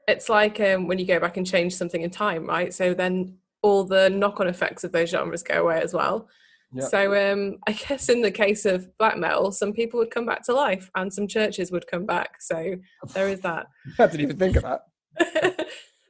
it's 0.07 0.27
like 0.27 0.59
um, 0.59 0.87
when 0.87 0.99
you 0.99 1.05
go 1.05 1.19
back 1.19 1.37
and 1.37 1.47
change 1.47 1.75
something 1.75 2.01
in 2.01 2.09
time, 2.09 2.45
right? 2.45 2.73
So 2.73 2.93
then 2.93 3.37
all 3.61 3.85
the 3.85 4.09
knock-on 4.09 4.47
effects 4.47 4.83
of 4.83 4.91
those 4.91 5.09
genres 5.09 5.43
go 5.43 5.63
away 5.63 5.81
as 5.81 5.93
well. 5.93 6.27
Yep. 6.73 6.89
So 6.89 7.31
um, 7.31 7.57
I 7.67 7.73
guess 7.73 8.09
in 8.09 8.21
the 8.21 8.31
case 8.31 8.65
of 8.65 8.87
black 8.97 9.17
metal, 9.17 9.51
some 9.51 9.73
people 9.73 9.99
would 9.99 10.11
come 10.11 10.25
back 10.25 10.43
to 10.45 10.53
life, 10.53 10.89
and 10.95 11.13
some 11.13 11.27
churches 11.27 11.71
would 11.71 11.87
come 11.87 12.05
back. 12.05 12.41
So 12.41 12.75
there 13.13 13.29
is 13.29 13.41
that. 13.41 13.67
I 13.99 14.07
didn't 14.07 14.21
even 14.21 14.37
think 14.37 14.55
of 14.55 14.63
that. 14.63 14.81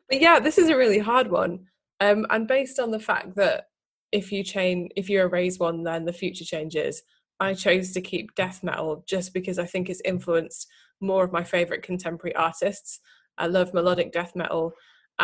but 0.09 0.21
yeah, 0.21 0.39
this 0.39 0.57
is 0.57 0.69
a 0.69 0.77
really 0.77 0.99
hard 0.99 1.29
one, 1.29 1.65
um, 1.99 2.25
and 2.29 2.47
based 2.47 2.79
on 2.79 2.91
the 2.91 2.99
fact 2.99 3.35
that 3.35 3.65
if 4.11 4.31
you 4.31 4.43
change, 4.43 4.91
if 4.95 5.09
you 5.09 5.21
erase 5.21 5.59
one, 5.59 5.83
then 5.83 6.05
the 6.05 6.13
future 6.13 6.45
changes. 6.45 7.01
I 7.39 7.53
chose 7.55 7.91
to 7.93 8.01
keep 8.01 8.35
death 8.35 8.63
metal 8.63 9.03
just 9.07 9.33
because 9.33 9.59
I 9.59 9.65
think 9.65 9.89
it's 9.89 10.01
influenced 10.05 10.67
more 11.01 11.25
of 11.25 11.33
my 11.33 11.43
favorite 11.43 11.83
contemporary 11.83 12.35
artists. 12.35 12.99
I 13.37 13.47
love 13.47 13.73
melodic 13.73 14.13
death 14.13 14.33
metal 14.35 14.73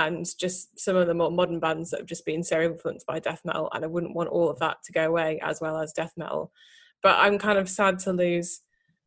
and 0.07 0.25
just 0.37 0.79
some 0.79 0.95
of 0.95 1.07
the 1.07 1.13
more 1.13 1.31
modern 1.31 1.59
bands 1.59 1.91
that 1.91 1.99
have 1.99 2.07
just 2.07 2.25
been 2.25 2.43
so 2.43 2.61
influenced 2.61 3.05
by 3.05 3.19
death 3.19 3.41
metal 3.43 3.69
and 3.73 3.83
I 3.83 3.87
wouldn't 3.87 4.15
want 4.15 4.29
all 4.29 4.49
of 4.49 4.59
that 4.59 4.77
to 4.85 4.91
go 4.91 5.07
away 5.07 5.39
as 5.43 5.59
well 5.59 5.77
as 5.77 5.93
death 5.93 6.13
metal. 6.15 6.51
But 7.03 7.17
I'm 7.19 7.37
kind 7.37 7.57
of 7.57 7.69
sad 7.69 7.99
to 7.99 8.13
lose 8.13 8.61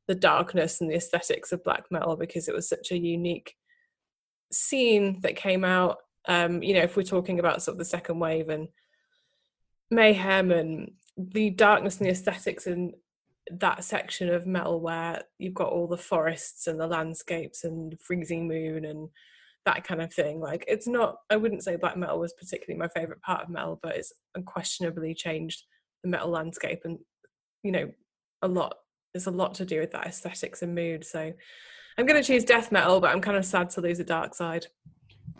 the 0.07 0.15
darkness 0.15 0.81
and 0.81 0.91
the 0.91 0.97
aesthetics 0.97 1.53
of 1.53 1.65
black 1.65 1.85
metal 1.91 2.17
because 2.17 2.49
it 2.49 2.55
was 2.55 2.69
such 2.69 2.91
a 2.91 2.99
unique 2.99 3.55
scene 4.53 5.21
that 5.21 5.37
came 5.37 5.65
out. 5.65 5.99
Um, 6.29 6.63
you 6.63 6.75
know, 6.75 6.83
if 6.83 6.97
we're 6.97 7.03
talking 7.05 7.39
about 7.39 7.63
sort 7.63 7.75
of 7.75 7.79
the 7.79 7.85
second 7.85 8.19
wave 8.19 8.49
and 8.49 8.69
mayhem 9.91 10.51
and 10.51 10.93
the 11.17 11.51
darkness 11.51 11.99
and 11.99 12.07
the 12.07 12.13
aesthetics 12.13 12.67
in 12.67 12.93
that 13.51 13.85
section 13.85 14.29
of 14.29 14.47
metal 14.47 14.81
where 14.81 15.23
you've 15.39 15.55
got 15.55 15.71
all 15.71 15.87
the 15.87 15.97
forests 15.97 16.67
and 16.67 16.79
the 16.79 16.87
landscapes 16.87 17.65
and 17.65 17.99
freezing 18.01 18.47
moon 18.47 18.85
and 18.85 19.09
that 19.67 19.85
kind 19.85 20.03
of 20.03 20.13
thing. 20.13 20.41
Like 20.41 20.65
it's 20.69 20.87
not 20.87 21.17
I 21.31 21.37
wouldn't 21.37 21.65
say 21.65 21.77
black 21.77 21.97
metal 21.97 22.19
was 22.19 22.35
particularly 22.35 22.79
my 22.79 22.89
favourite 22.89 23.23
part 23.23 23.45
of 23.45 23.49
metal, 23.49 23.79
but 23.83 23.97
it's 23.97 24.13
unquestionably 24.35 25.15
changed 25.15 25.65
the 26.03 26.11
metal 26.11 26.29
landscape 26.29 26.81
and 26.85 26.99
you 27.63 27.73
know, 27.73 27.91
a 28.43 28.49
lot 28.49 28.75
there's 29.15 29.27
a 29.27 29.31
lot 29.31 29.55
to 29.55 29.65
do 29.65 29.79
with 29.79 29.93
that 29.93 30.07
aesthetics 30.07 30.63
and 30.63 30.75
mood. 30.75 31.05
So 31.05 31.33
I'm 31.99 32.07
gonna 32.07 32.23
choose 32.23 32.45
death 32.45 32.73
metal, 32.73 33.01
but 33.01 33.11
I'm 33.11 33.21
kind 33.21 33.37
of 33.37 33.45
sad 33.45 33.71
to 33.71 33.81
lose 33.81 34.01
a 34.01 34.05
dark 34.05 34.35
side. 34.35 34.67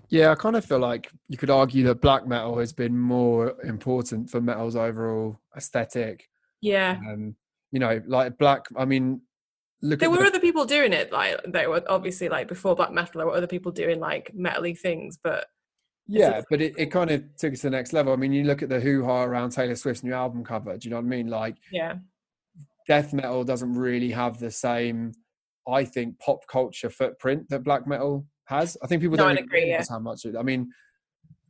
Yeah, 0.09 0.31
I 0.31 0.35
kind 0.35 0.57
of 0.57 0.65
feel 0.65 0.79
like 0.79 1.11
you 1.29 1.39
could 1.39 1.49
argue 1.49 1.85
that 1.85 2.03
black 2.03 2.27
metal 2.27 2.59
has 2.59 2.73
been 2.73 2.99
more 2.99 3.57
important 3.65 4.29
for 4.29 4.43
metal's 4.43 4.77
overall 4.77 5.41
aesthetic. 5.57 6.29
Yeah. 6.61 6.99
Um, 7.09 7.35
you 7.71 7.81
know, 7.81 8.03
like 8.07 8.37
black. 8.37 8.67
I 8.77 8.85
mean, 8.85 9.23
look. 9.83 10.01
There 10.01 10.11
were 10.11 10.19
the, 10.19 10.27
other 10.27 10.41
people 10.41 10.65
doing 10.65 10.93
it. 10.93 11.13
Like 11.13 11.41
there 11.45 11.69
were 11.69 11.83
obviously 11.89 12.29
like 12.29 12.49
before 12.49 12.75
black 12.75 12.93
metal, 12.93 13.19
there 13.19 13.27
were 13.27 13.37
other 13.37 13.47
people 13.47 13.73
doing 13.73 14.01
like 14.01 14.33
metally 14.35 14.79
things, 14.79 15.19
but 15.23 15.47
yeah, 16.07 16.43
but 16.51 16.61
it, 16.61 16.75
it 16.77 16.87
kind 16.87 17.11
of 17.11 17.25
took 17.37 17.53
us 17.53 17.61
to 17.61 17.69
the 17.69 17.77
next 17.77 17.93
level. 17.93 18.13
I 18.13 18.17
mean, 18.17 18.33
you 18.33 18.45
look 18.45 18.63
at 18.63 18.69
the 18.69 18.81
hoo 18.81 19.05
ha 19.05 19.23
around 19.23 19.51
Taylor 19.51 19.77
Swift's 19.77 20.03
new 20.03 20.13
album 20.13 20.45
cover. 20.45 20.77
Do 20.77 20.87
you 20.87 20.91
know 20.91 21.01
what 21.01 21.07
I 21.07 21.09
mean? 21.09 21.29
Like, 21.29 21.57
yeah, 21.71 21.95
death 22.89 23.13
metal 23.13 23.45
doesn't 23.45 23.75
really 23.75 24.11
have 24.11 24.39
the 24.39 24.51
same, 24.51 25.13
I 25.69 25.85
think, 25.85 26.19
pop 26.19 26.47
culture 26.49 26.91
footprint 26.91 27.49
that 27.51 27.63
black 27.63 27.87
metal 27.87 28.27
has. 28.47 28.77
I 28.83 28.87
think 28.89 29.03
people 29.03 29.17
no, 29.17 29.29
don't 29.29 29.39
agree, 29.39 29.69
yeah. 29.69 29.85
how 29.89 30.01
much. 30.01 30.25
It, 30.25 30.37
I 30.37 30.43
mean, 30.43 30.71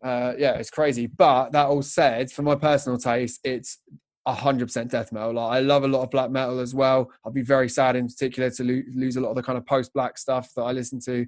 uh, 0.04 0.34
yeah, 0.36 0.54
it's 0.54 0.70
crazy. 0.70 1.06
But 1.06 1.52
that 1.52 1.66
all 1.66 1.82
said, 1.82 2.30
for 2.30 2.42
my 2.42 2.54
personal 2.54 2.98
taste, 2.98 3.40
it's 3.44 3.78
hundred 4.26 4.66
percent 4.66 4.90
death 4.90 5.12
metal. 5.12 5.34
Like, 5.34 5.56
I 5.56 5.60
love 5.60 5.84
a 5.84 5.88
lot 5.88 6.02
of 6.02 6.10
black 6.10 6.30
metal 6.30 6.60
as 6.60 6.74
well. 6.74 7.10
I'd 7.26 7.34
be 7.34 7.42
very 7.42 7.68
sad 7.68 7.96
in 7.96 8.06
particular 8.06 8.50
to 8.50 8.64
lo- 8.64 8.82
lose 8.94 9.16
a 9.16 9.20
lot 9.20 9.30
of 9.30 9.36
the 9.36 9.42
kind 9.42 9.58
of 9.58 9.66
post 9.66 9.92
black 9.92 10.18
stuff 10.18 10.50
that 10.56 10.62
I 10.62 10.72
listen 10.72 11.00
to. 11.00 11.26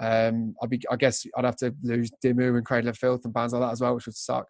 Um, 0.00 0.54
I'd 0.62 0.70
be, 0.70 0.80
I 0.90 0.96
guess, 0.96 1.26
I'd 1.36 1.44
have 1.44 1.56
to 1.56 1.74
lose 1.82 2.10
Dimmu 2.24 2.56
and 2.56 2.64
Cradle 2.64 2.90
of 2.90 2.98
Filth 2.98 3.24
and 3.24 3.34
bands 3.34 3.52
like 3.52 3.62
that 3.62 3.72
as 3.72 3.80
well, 3.80 3.94
which 3.94 4.06
would 4.06 4.14
suck. 4.14 4.46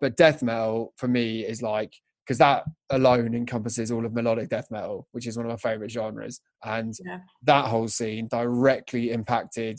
But 0.00 0.16
death 0.16 0.42
metal 0.42 0.92
for 0.96 1.08
me 1.08 1.44
is 1.44 1.62
like 1.62 1.94
because 2.24 2.38
that 2.38 2.64
alone 2.90 3.34
encompasses 3.34 3.90
all 3.90 4.06
of 4.06 4.14
melodic 4.14 4.48
death 4.48 4.70
metal, 4.70 5.06
which 5.12 5.26
is 5.26 5.36
one 5.36 5.46
of 5.46 5.50
my 5.50 5.56
favorite 5.56 5.90
genres, 5.90 6.40
and 6.64 6.94
yeah. 7.04 7.18
that 7.42 7.66
whole 7.66 7.86
scene 7.86 8.28
directly 8.28 9.10
impacted 9.10 9.78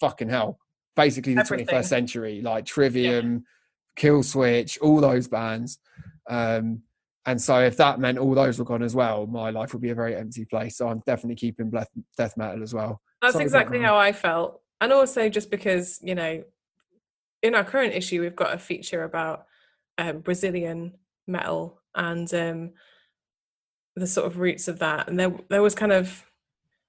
fucking 0.00 0.28
hell, 0.28 0.58
basically 0.94 1.34
the 1.34 1.40
Everything. 1.40 1.66
21st 1.66 1.84
century, 1.84 2.40
like 2.42 2.64
Trivium, 2.64 3.44
yeah. 3.98 4.02
Killswitch, 4.02 4.78
all 4.80 5.00
those 5.00 5.28
bands. 5.28 5.78
Um, 6.28 6.82
and 7.26 7.40
so 7.40 7.58
if 7.60 7.76
that 7.78 7.98
meant 7.98 8.18
all 8.18 8.34
those 8.34 8.58
were 8.58 8.64
gone 8.64 8.82
as 8.82 8.94
well, 8.94 9.26
my 9.26 9.50
life 9.50 9.72
would 9.72 9.82
be 9.82 9.90
a 9.90 9.94
very 9.94 10.14
empty 10.14 10.44
place. 10.44 10.76
So 10.76 10.88
I'm 10.88 11.02
definitely 11.06 11.34
keeping 11.34 11.72
death 12.16 12.36
metal 12.36 12.62
as 12.62 12.72
well. 12.72 13.00
That's 13.20 13.36
exactly 13.36 13.80
how 13.80 13.96
I 13.96 14.12
felt. 14.12 14.60
And 14.80 14.92
also 14.92 15.28
just 15.28 15.50
because, 15.50 15.98
you 16.02 16.14
know, 16.14 16.44
in 17.42 17.54
our 17.54 17.64
current 17.64 17.94
issue, 17.94 18.20
we've 18.20 18.36
got 18.36 18.54
a 18.54 18.58
feature 18.58 19.02
about 19.02 19.46
um, 19.98 20.20
Brazilian 20.20 20.94
metal 21.26 21.80
and 21.94 22.32
um, 22.32 22.70
the 23.96 24.06
sort 24.06 24.26
of 24.26 24.38
roots 24.38 24.68
of 24.68 24.78
that. 24.78 25.08
And 25.08 25.18
there, 25.18 25.34
there 25.48 25.62
was 25.62 25.74
kind 25.74 25.92
of, 25.92 26.24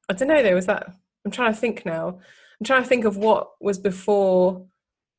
I 0.09 0.13
don't 0.13 0.27
know, 0.27 0.43
there 0.43 0.55
was 0.55 0.67
that. 0.67 0.91
I'm 1.25 1.31
trying 1.31 1.53
to 1.53 1.59
think 1.59 1.85
now. 1.85 2.19
I'm 2.59 2.65
trying 2.65 2.83
to 2.83 2.89
think 2.89 3.05
of 3.05 3.17
what 3.17 3.51
was 3.59 3.79
before 3.79 4.67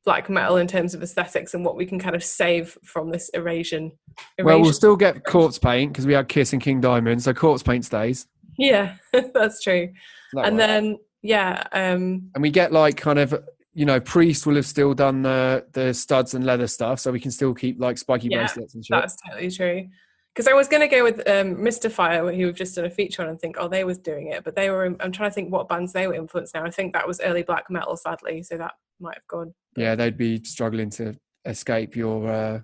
black 0.05 0.29
metal 0.29 0.57
in 0.57 0.67
terms 0.67 0.93
of 0.93 1.03
aesthetics 1.03 1.53
and 1.53 1.63
what 1.65 1.75
we 1.75 1.85
can 1.85 1.99
kind 1.99 2.15
of 2.15 2.23
save 2.23 2.77
from 2.83 3.11
this 3.11 3.29
erosion. 3.29 3.91
erosion. 4.37 4.45
Well, 4.45 4.61
we'll 4.61 4.73
still 4.73 4.95
get 4.95 5.23
corpse 5.25 5.59
paint 5.59 5.93
because 5.93 6.05
we 6.05 6.13
had 6.13 6.27
Kiss 6.27 6.53
and 6.53 6.61
King 6.61 6.81
Diamond, 6.81 7.21
so 7.23 7.33
corpse 7.33 7.63
paint 7.63 7.85
stays. 7.85 8.27
Yeah, 8.57 8.95
that's 9.33 9.61
true. 9.61 9.89
That 10.33 10.45
and 10.45 10.59
then 10.59 10.97
yeah, 11.21 11.63
um 11.73 12.29
and 12.35 12.41
we 12.41 12.49
get 12.49 12.71
like 12.71 12.97
kind 12.97 13.19
of 13.19 13.33
you 13.73 13.85
know, 13.85 13.99
Priest 13.99 14.45
will 14.45 14.55
have 14.55 14.65
still 14.65 14.93
done 14.93 15.21
the 15.21 15.65
the 15.73 15.93
studs 15.93 16.33
and 16.33 16.45
leather 16.45 16.67
stuff, 16.67 16.99
so 16.99 17.11
we 17.11 17.19
can 17.19 17.31
still 17.31 17.53
keep 17.53 17.79
like 17.79 17.97
spiky 17.97 18.27
yeah, 18.29 18.39
bracelets 18.39 18.75
and 18.75 18.85
shit. 18.85 18.93
That's 18.99 19.15
totally 19.25 19.51
true. 19.51 19.87
Because 20.33 20.47
I 20.47 20.53
was 20.53 20.67
going 20.67 20.81
to 20.81 20.93
go 20.93 21.03
with 21.03 21.27
um, 21.27 21.55
Mystifier, 21.57 22.35
who 22.35 22.45
we've 22.45 22.55
just 22.55 22.75
done 22.75 22.85
a 22.85 22.89
feature 22.89 23.21
on, 23.21 23.29
and 23.29 23.39
think, 23.39 23.55
oh, 23.59 23.67
they 23.67 23.83
was 23.83 23.97
doing 23.97 24.27
it, 24.27 24.43
but 24.43 24.55
they 24.55 24.69
were. 24.69 24.85
I'm 24.85 25.11
trying 25.11 25.29
to 25.29 25.33
think 25.33 25.51
what 25.51 25.69
bands 25.69 25.93
they 25.93 26.07
were 26.07 26.13
influenced 26.13 26.53
now. 26.53 26.65
I 26.65 26.69
think 26.69 26.93
that 26.93 27.07
was 27.07 27.21
early 27.21 27.43
black 27.43 27.69
metal, 27.69 27.95
sadly, 27.95 28.43
so 28.43 28.57
that 28.57 28.73
might 28.99 29.15
have 29.15 29.27
gone. 29.27 29.53
Yeah, 29.75 29.95
they'd 29.95 30.17
be 30.17 30.43
struggling 30.43 30.89
to 30.91 31.15
escape 31.45 31.95
your 31.95 32.27
uh, 32.27 32.59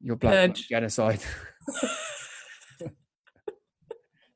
your 0.00 0.16
black 0.16 0.54
genocide, 0.54 1.22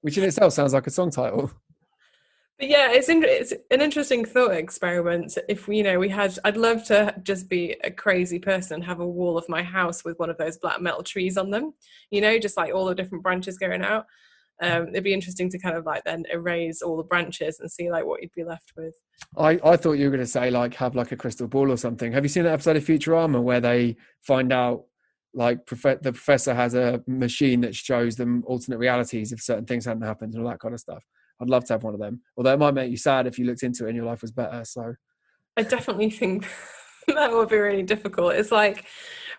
which 0.00 0.18
in 0.18 0.24
itself 0.24 0.52
sounds 0.52 0.72
like 0.72 0.86
a 0.86 0.90
song 0.90 1.10
title. 1.10 1.50
But 2.58 2.68
yeah, 2.70 2.90
it's 2.90 3.10
in, 3.10 3.22
it's 3.22 3.52
an 3.70 3.82
interesting 3.82 4.24
thought 4.24 4.52
experiment. 4.52 5.36
If 5.46 5.68
you 5.68 5.82
know, 5.82 5.98
we 5.98 6.08
had, 6.08 6.38
I'd 6.42 6.56
love 6.56 6.84
to 6.84 7.14
just 7.22 7.50
be 7.50 7.76
a 7.84 7.90
crazy 7.90 8.38
person 8.38 8.76
and 8.76 8.84
have 8.84 9.00
a 9.00 9.06
wall 9.06 9.36
of 9.36 9.46
my 9.48 9.62
house 9.62 10.04
with 10.04 10.18
one 10.18 10.30
of 10.30 10.38
those 10.38 10.56
black 10.56 10.80
metal 10.80 11.02
trees 11.02 11.36
on 11.36 11.50
them. 11.50 11.74
You 12.10 12.22
know, 12.22 12.38
just 12.38 12.56
like 12.56 12.74
all 12.74 12.86
the 12.86 12.94
different 12.94 13.22
branches 13.22 13.58
going 13.58 13.82
out. 13.82 14.06
Um, 14.62 14.88
it'd 14.88 15.04
be 15.04 15.12
interesting 15.12 15.50
to 15.50 15.58
kind 15.58 15.76
of 15.76 15.84
like 15.84 16.04
then 16.04 16.24
erase 16.32 16.80
all 16.80 16.96
the 16.96 17.02
branches 17.02 17.60
and 17.60 17.70
see 17.70 17.90
like 17.90 18.06
what 18.06 18.22
you'd 18.22 18.32
be 18.34 18.44
left 18.44 18.72
with. 18.76 18.94
I, 19.36 19.60
I 19.62 19.76
thought 19.76 19.92
you 19.92 20.06
were 20.06 20.16
going 20.16 20.24
to 20.24 20.26
say 20.26 20.50
like 20.50 20.74
have 20.74 20.94
like 20.94 21.12
a 21.12 21.16
crystal 21.16 21.46
ball 21.46 21.70
or 21.70 21.76
something. 21.76 22.12
Have 22.12 22.24
you 22.24 22.28
seen 22.28 22.44
that 22.44 22.52
episode 22.52 22.76
of 22.76 22.84
Futurama 22.84 23.42
where 23.42 23.60
they 23.60 23.96
find 24.22 24.52
out 24.52 24.84
like 25.34 25.66
prof- 25.66 26.00
the 26.00 26.12
professor 26.12 26.54
has 26.54 26.74
a 26.74 27.02
machine 27.06 27.60
that 27.60 27.74
shows 27.74 28.16
them 28.16 28.42
alternate 28.46 28.78
realities 28.78 29.32
if 29.32 29.42
certain 29.42 29.66
things 29.66 29.84
hadn't 29.84 30.02
happened 30.02 30.32
and 30.32 30.42
all 30.42 30.50
that 30.50 30.60
kind 30.60 30.74
of 30.74 30.80
stuff? 30.80 31.04
I'd 31.40 31.50
love 31.50 31.64
to 31.66 31.74
have 31.74 31.82
one 31.82 31.92
of 31.92 32.00
them. 32.00 32.22
Although 32.36 32.54
it 32.54 32.58
might 32.58 32.74
make 32.74 32.90
you 32.90 32.96
sad 32.96 33.26
if 33.26 33.38
you 33.38 33.44
looked 33.44 33.62
into 33.62 33.84
it 33.84 33.88
and 33.88 33.96
your 33.96 34.06
life 34.06 34.22
was 34.22 34.32
better. 34.32 34.64
So 34.64 34.94
I 35.56 35.62
definitely 35.62 36.10
think 36.10 36.48
that 37.08 37.32
would 37.32 37.50
be 37.50 37.58
really 37.58 37.82
difficult. 37.82 38.34
It's 38.34 38.52
like 38.52 38.86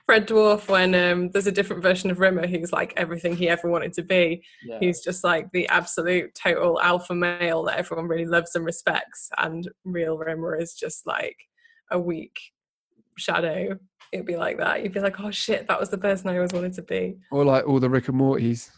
Red 0.08 0.28
Dwarf 0.28 0.70
when 0.70 0.96
um, 0.96 1.30
there's 1.32 1.48
a 1.48 1.52
different 1.52 1.84
version 1.84 2.10
of 2.10 2.20
Rimmer 2.20 2.48
who's 2.48 2.72
like 2.72 2.94
everything 2.96 3.36
he 3.36 3.50
ever 3.50 3.70
wanted 3.70 3.92
to 3.94 4.04
be. 4.04 4.42
Yeah. 4.66 4.80
He's 4.80 5.02
just 5.02 5.24
like 5.24 5.52
the 5.52 5.68
absolute 5.68 6.34
total 6.34 6.80
alpha 6.82 7.14
male 7.14 7.64
that 7.64 7.78
everyone 7.78 8.08
really 8.08 8.26
loves 8.26 8.56
and 8.56 8.66
respects. 8.66 9.30
And 9.38 9.70
real 9.84 10.18
Rimmer 10.18 10.56
is 10.56 10.74
just 10.74 11.06
like 11.06 11.36
a 11.92 12.00
weak 12.00 12.38
shadow. 13.18 13.78
It'd 14.14 14.26
be 14.26 14.38
like 14.38 14.58
that. 14.60 14.82
You'd 14.82 14.94
be 14.94 15.02
like, 15.02 15.20
oh 15.20 15.32
shit, 15.32 15.68
that 15.68 15.80
was 15.80 15.90
the 15.90 15.98
person 15.98 16.30
I 16.30 16.36
always 16.36 16.54
wanted 16.54 16.74
to 16.74 16.84
be. 16.84 17.18
Or 17.30 17.44
like 17.44 17.68
all 17.68 17.82
the 17.82 17.90
Rick 17.90 18.08
and 18.08 18.18
Morty's. 18.18 18.72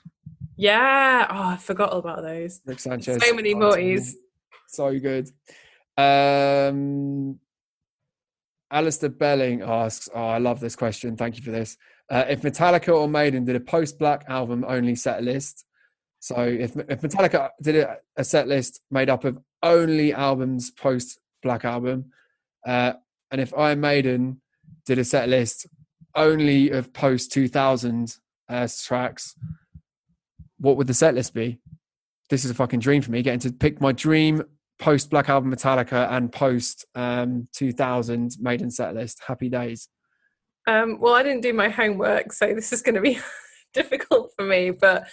Yeah. 0.58 1.28
Oh, 1.30 1.50
I 1.50 1.58
forgot 1.58 1.96
about 1.96 2.24
those. 2.24 2.62
Rick 2.66 2.80
Sanchez. 2.80 3.24
So 3.24 3.36
many 3.36 3.54
Mortys. 3.54 4.14
So 4.68 5.00
good. 5.00 5.30
Um, 5.96 7.40
Alistair 8.72 9.10
Belling 9.10 9.62
asks, 9.62 10.10
oh, 10.14 10.28
I 10.28 10.38
love 10.38 10.60
this 10.60 10.76
question. 10.76 11.18
Thank 11.18 11.38
you 11.38 11.44
for 11.44 11.52
this. 11.52 11.78
Uh, 12.10 12.26
if 12.28 12.42
Metallica 12.42 12.96
or 12.96 13.08
Maiden 13.08 13.46
did 13.46 13.56
a 13.56 13.60
post-black 13.60 14.26
album 14.28 14.64
only 14.68 14.96
set 14.96 15.24
list, 15.24 15.66
so 16.20 16.36
if, 16.42 16.76
if 16.76 17.02
Metallica 17.02 17.50
did 17.62 17.78
a, 17.78 17.98
a 18.18 18.24
set 18.24 18.48
list 18.48 18.82
made 18.92 19.10
up 19.10 19.24
of 19.24 19.40
only 19.64 20.14
albums 20.14 20.72
post-black 20.72 21.66
album, 21.66 22.12
uh, 22.66 22.94
and 23.32 23.42
if 23.42 23.54
Iron 23.58 23.80
Maiden 23.80 24.42
did 24.86 25.00
a 25.00 25.06
set 25.06 25.30
list 25.30 25.68
only 26.16 26.70
of 26.72 26.94
post-2000 26.94 28.20
uh, 28.50 28.68
tracks, 28.84 29.36
what 30.60 30.78
would 30.78 30.88
the 30.88 30.94
set 30.94 31.16
list 31.16 31.34
be? 31.34 31.60
This 32.30 32.46
is 32.46 32.52
a 32.52 32.56
fucking 32.56 32.80
dream 32.80 33.02
for 33.02 33.12
me, 33.12 33.22
getting 33.22 33.40
to 33.40 33.52
pick 33.52 33.82
my 33.82 33.92
dream 33.92 34.44
post 34.80 35.10
Black 35.10 35.30
Album 35.30 35.54
Metallica 35.54 36.10
and 36.12 36.32
post 36.32 36.86
um, 36.96 37.48
2000 37.54 38.38
Maiden 38.40 38.72
set 38.72 38.96
list. 38.96 39.22
Happy 39.28 39.50
days. 39.50 39.90
Um, 40.68 41.00
well, 41.00 41.14
I 41.14 41.24
didn't 41.24 41.42
do 41.42 41.54
my 41.54 41.70
homework, 41.70 42.32
so 42.32 42.54
this 42.54 42.72
is 42.72 42.82
going 42.82 42.96
to 42.96 43.02
be 43.02 43.20
difficult 43.74 44.32
for 44.36 44.46
me. 44.46 44.72
But 44.72 45.04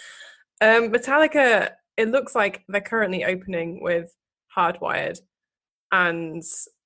um, 0.61 0.91
Metallica, 0.91 1.71
it 1.97 2.09
looks 2.09 2.33
like 2.33 2.63
they're 2.67 2.81
currently 2.81 3.25
opening 3.25 3.81
with 3.81 4.13
Hardwired, 4.55 5.19
and 5.91 6.43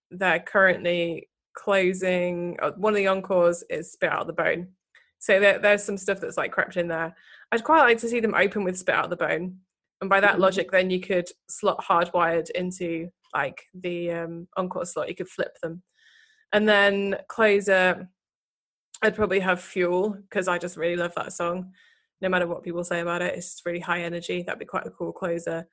they're 0.10 0.39
currently 0.39 1.30
closing. 1.54 2.58
Uh, 2.62 2.72
one 2.78 2.94
of 2.94 2.98
the 2.98 3.08
encores 3.08 3.63
is 3.70 3.91
Spit 3.91 4.12
Out 4.12 4.22
of 4.22 4.28
the 4.28 4.34
Bone. 4.34 4.70
So 5.20 5.39
there, 5.39 5.60
there's 5.60 5.84
some 5.84 5.98
stuff 5.98 6.20
that's 6.20 6.38
like 6.38 6.52
crept 6.52 6.78
in 6.78 6.88
there. 6.88 7.15
I'd 7.52 7.63
quite 7.63 7.82
like 7.82 8.00
to 8.00 8.10
see 8.10 8.20
them 8.20 8.34
open 8.34 8.63
with 8.63 8.78
Spit 8.78 8.96
Out 8.96 9.06
of 9.06 9.10
the 9.12 9.17
Bone. 9.17 9.58
And 10.02 10.10
by 10.10 10.20
that 10.20 10.34
mm-hmm. 10.34 10.42
logic, 10.42 10.72
then 10.72 10.90
you 10.90 11.00
could 11.00 11.30
slot 11.48 11.84
hardwired 11.84 12.50
into 12.52 13.10
like 13.34 13.64
the 13.74 14.12
um, 14.12 14.48
encore 14.58 14.86
slot. 14.86 15.10
You 15.10 15.16
could 15.16 15.30
flip 15.30 15.56
them. 15.62 15.84
And 16.54 16.68
then 16.68 17.18
closer, 17.30 18.10
I'd 19.02 19.16
probably 19.16 19.40
have 19.40 19.62
Fuel 19.62 20.18
because 20.30 20.48
I 20.48 20.58
just 20.58 20.78
really 20.78 20.96
love 20.96 21.14
that 21.16 21.34
song. 21.34 21.72
No 22.20 22.30
matter 22.30 22.48
what 22.48 22.64
people 22.64 22.84
say 22.84 23.00
about 23.00 23.22
it, 23.22 23.36
it's 23.36 23.62
really 23.66 23.80
high 23.80 24.02
energy. 24.02 24.44
That'd 24.44 24.60
be 24.60 24.66
quite 24.66 24.86
a 24.86 24.92
cool 24.92 25.12
closer. 25.14 25.68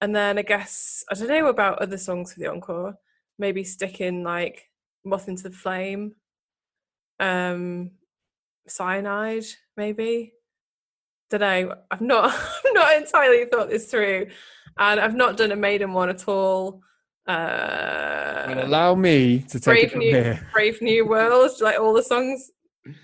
And 0.00 0.14
then 0.14 0.38
I 0.38 0.42
guess 0.42 1.04
I 1.10 1.14
don't 1.14 1.28
know 1.28 1.46
about 1.46 1.78
other 1.78 1.96
songs 1.96 2.32
for 2.32 2.40
the 2.40 2.50
encore. 2.50 2.94
Maybe 3.38 3.64
stick 3.64 4.00
in 4.00 4.22
like 4.22 4.68
Moth 5.04 5.28
into 5.28 5.48
the 5.48 5.56
Flame, 5.56 6.14
um, 7.20 7.92
Cyanide, 8.68 9.44
maybe. 9.76 10.32
Don't 11.30 11.40
know. 11.40 11.74
I've 11.90 12.00
not 12.00 12.34
not 12.80 12.96
entirely 12.96 13.44
thought 13.46 13.70
this 13.70 13.90
through, 13.90 14.26
and 14.78 15.00
I've 15.00 15.14
not 15.14 15.36
done 15.36 15.52
a 15.52 15.56
maiden 15.56 15.92
one 15.92 16.08
at 16.08 16.28
all. 16.28 16.82
Uh, 17.26 18.44
well, 18.48 18.66
allow 18.66 18.94
me 18.94 19.38
to 19.48 19.58
take 19.58 19.64
Brave 19.64 19.84
it 19.84 19.90
from 19.92 20.00
New, 20.00 20.10
here. 20.10 20.48
Brave 20.52 20.82
New 20.82 21.06
World, 21.06 21.50
like 21.60 21.80
all 21.80 21.94
the 21.94 22.02
songs 22.02 22.50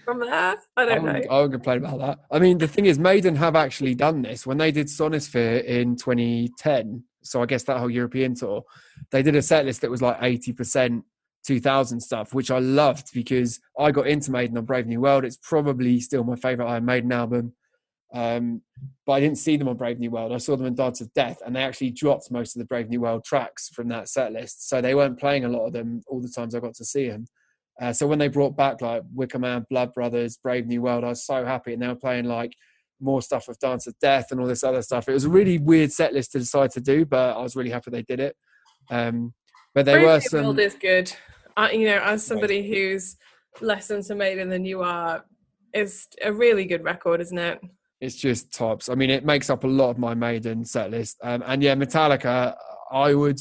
from 0.04 0.20
there. 0.20 0.56
I 0.76 0.84
don't 0.84 1.08
I 1.08 1.20
know. 1.20 1.28
I 1.30 1.36
wouldn't 1.36 1.52
complain 1.52 1.78
about 1.78 1.98
that. 2.00 2.18
I 2.30 2.38
mean, 2.38 2.58
the 2.58 2.68
thing 2.68 2.86
is, 2.86 2.98
Maiden 2.98 3.34
have 3.36 3.56
actually 3.56 3.94
done 3.94 4.22
this 4.22 4.46
when 4.46 4.58
they 4.58 4.72
did 4.72 4.88
Sonisphere 4.88 5.64
in 5.64 5.96
2010. 5.96 7.04
So 7.22 7.42
I 7.42 7.46
guess 7.46 7.64
that 7.64 7.78
whole 7.78 7.90
European 7.90 8.34
tour, 8.34 8.64
they 9.10 9.22
did 9.22 9.36
a 9.36 9.42
set 9.42 9.64
list 9.64 9.80
that 9.82 9.90
was 9.90 10.02
like 10.02 10.18
80% 10.20 11.02
2000 11.44 12.00
stuff, 12.00 12.34
which 12.34 12.50
I 12.50 12.58
loved 12.58 13.12
because 13.14 13.60
I 13.78 13.90
got 13.90 14.06
into 14.06 14.30
Maiden 14.30 14.58
on 14.58 14.64
Brave 14.64 14.86
New 14.86 15.00
World. 15.00 15.24
It's 15.24 15.38
probably 15.38 16.00
still 16.00 16.24
my 16.24 16.36
favorite 16.36 16.66
Iron 16.66 16.84
Maiden 16.84 17.12
album. 17.12 17.54
Um, 18.12 18.62
but 19.06 19.12
I 19.12 19.20
didn't 19.20 19.38
see 19.38 19.56
them 19.56 19.68
on 19.68 19.76
Brave 19.76 19.98
New 19.98 20.10
World. 20.10 20.32
I 20.32 20.38
saw 20.38 20.56
them 20.56 20.66
in 20.66 20.74
Dance 20.74 21.00
of 21.00 21.12
Death, 21.12 21.40
and 21.44 21.54
they 21.54 21.62
actually 21.62 21.90
dropped 21.90 22.30
most 22.30 22.56
of 22.56 22.60
the 22.60 22.66
Brave 22.66 22.88
New 22.88 23.00
World 23.00 23.24
tracks 23.24 23.68
from 23.68 23.88
that 23.88 24.08
set 24.08 24.32
list. 24.32 24.68
So 24.68 24.80
they 24.80 24.94
weren't 24.94 25.18
playing 25.18 25.44
a 25.44 25.48
lot 25.48 25.66
of 25.66 25.72
them 25.72 26.02
all 26.08 26.20
the 26.20 26.28
times 26.28 26.54
I 26.54 26.60
got 26.60 26.74
to 26.74 26.84
see 26.84 27.08
them. 27.08 27.26
Uh, 27.80 27.92
so 27.92 28.06
when 28.06 28.18
they 28.18 28.28
brought 28.28 28.56
back 28.56 28.82
like 28.82 29.02
Wicker 29.14 29.38
Man, 29.38 29.64
Blood 29.70 29.94
Brothers, 29.94 30.38
Brave 30.42 30.66
New 30.66 30.82
World, 30.82 31.04
I 31.04 31.08
was 31.08 31.24
so 31.24 31.44
happy. 31.44 31.72
And 31.72 31.82
they 31.82 31.88
were 31.88 31.94
playing 31.94 32.26
like 32.26 32.52
more 33.00 33.22
stuff 33.22 33.48
of 33.48 33.58
Dance 33.58 33.86
of 33.86 33.98
Death 34.00 34.26
and 34.30 34.40
all 34.40 34.46
this 34.46 34.64
other 34.64 34.82
stuff. 34.82 35.08
It 35.08 35.14
was 35.14 35.24
a 35.24 35.30
really 35.30 35.58
weird 35.58 35.90
set 35.90 36.12
list 36.12 36.32
to 36.32 36.38
decide 36.38 36.70
to 36.72 36.80
do, 36.80 37.06
but 37.06 37.36
I 37.36 37.42
was 37.42 37.56
really 37.56 37.70
happy 37.70 37.90
they 37.90 38.02
did 38.02 38.20
it. 38.20 38.36
Um, 38.90 39.32
but 39.74 39.86
there 39.86 39.96
Brave 39.96 40.06
were 40.06 40.14
New 40.16 40.20
some. 40.20 40.44
World 40.44 40.60
is 40.60 40.74
good. 40.74 41.12
Uh, 41.56 41.68
you 41.72 41.86
know, 41.86 42.00
as 42.02 42.24
somebody 42.24 42.68
who's 42.68 43.16
less 43.60 43.90
into 43.90 44.14
Maiden 44.14 44.48
than 44.48 44.64
you 44.64 44.82
are, 44.82 45.24
is 45.72 46.08
a 46.22 46.32
really 46.32 46.64
good 46.64 46.84
record, 46.84 47.20
isn't 47.20 47.38
it? 47.38 47.60
It's 48.00 48.16
just 48.16 48.52
tops. 48.52 48.88
I 48.88 48.94
mean, 48.94 49.10
it 49.10 49.24
makes 49.24 49.50
up 49.50 49.64
a 49.64 49.68
lot 49.68 49.90
of 49.90 49.98
my 49.98 50.14
Maiden 50.14 50.64
set 50.64 50.90
list. 50.90 51.18
Um, 51.22 51.42
and 51.46 51.62
yeah, 51.62 51.74
Metallica, 51.74 52.54
I 52.90 53.14
would 53.14 53.40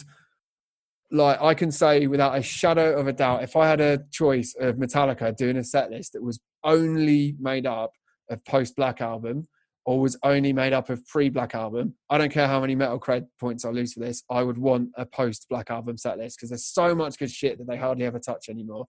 like 1.11 1.41
I 1.41 1.53
can 1.53 1.71
say 1.71 2.07
without 2.07 2.37
a 2.37 2.41
shadow 2.41 2.99
of 2.99 3.07
a 3.07 3.13
doubt, 3.13 3.43
if 3.43 3.55
I 3.55 3.67
had 3.67 3.81
a 3.81 3.99
choice 4.11 4.55
of 4.59 4.75
Metallica 4.75 5.35
doing 5.35 5.57
a 5.57 5.63
set 5.63 5.89
list 5.89 6.13
that 6.13 6.23
was 6.23 6.39
only 6.63 7.35
made 7.39 7.65
up 7.65 7.91
of 8.29 8.43
post 8.45 8.75
Black 8.75 9.01
Album 9.01 9.47
or 9.85 9.99
was 9.99 10.17
only 10.23 10.53
made 10.53 10.73
up 10.73 10.89
of 10.89 11.05
pre 11.07 11.29
Black 11.29 11.55
Album, 11.55 11.95
I 12.09 12.17
don't 12.17 12.31
care 12.31 12.47
how 12.47 12.61
many 12.61 12.75
metal 12.75 12.99
cred 12.99 13.25
points 13.39 13.65
I 13.65 13.69
lose 13.69 13.93
for 13.93 14.01
this, 14.01 14.23
I 14.29 14.43
would 14.43 14.57
want 14.57 14.89
a 14.97 15.05
post 15.05 15.47
Black 15.49 15.71
Album 15.71 15.97
set 15.97 16.17
list 16.17 16.37
because 16.37 16.49
there's 16.49 16.65
so 16.65 16.93
much 16.93 17.17
good 17.17 17.31
shit 17.31 17.57
that 17.57 17.67
they 17.67 17.77
hardly 17.77 18.05
ever 18.05 18.19
touch 18.19 18.49
anymore. 18.49 18.85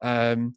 Um, 0.00 0.56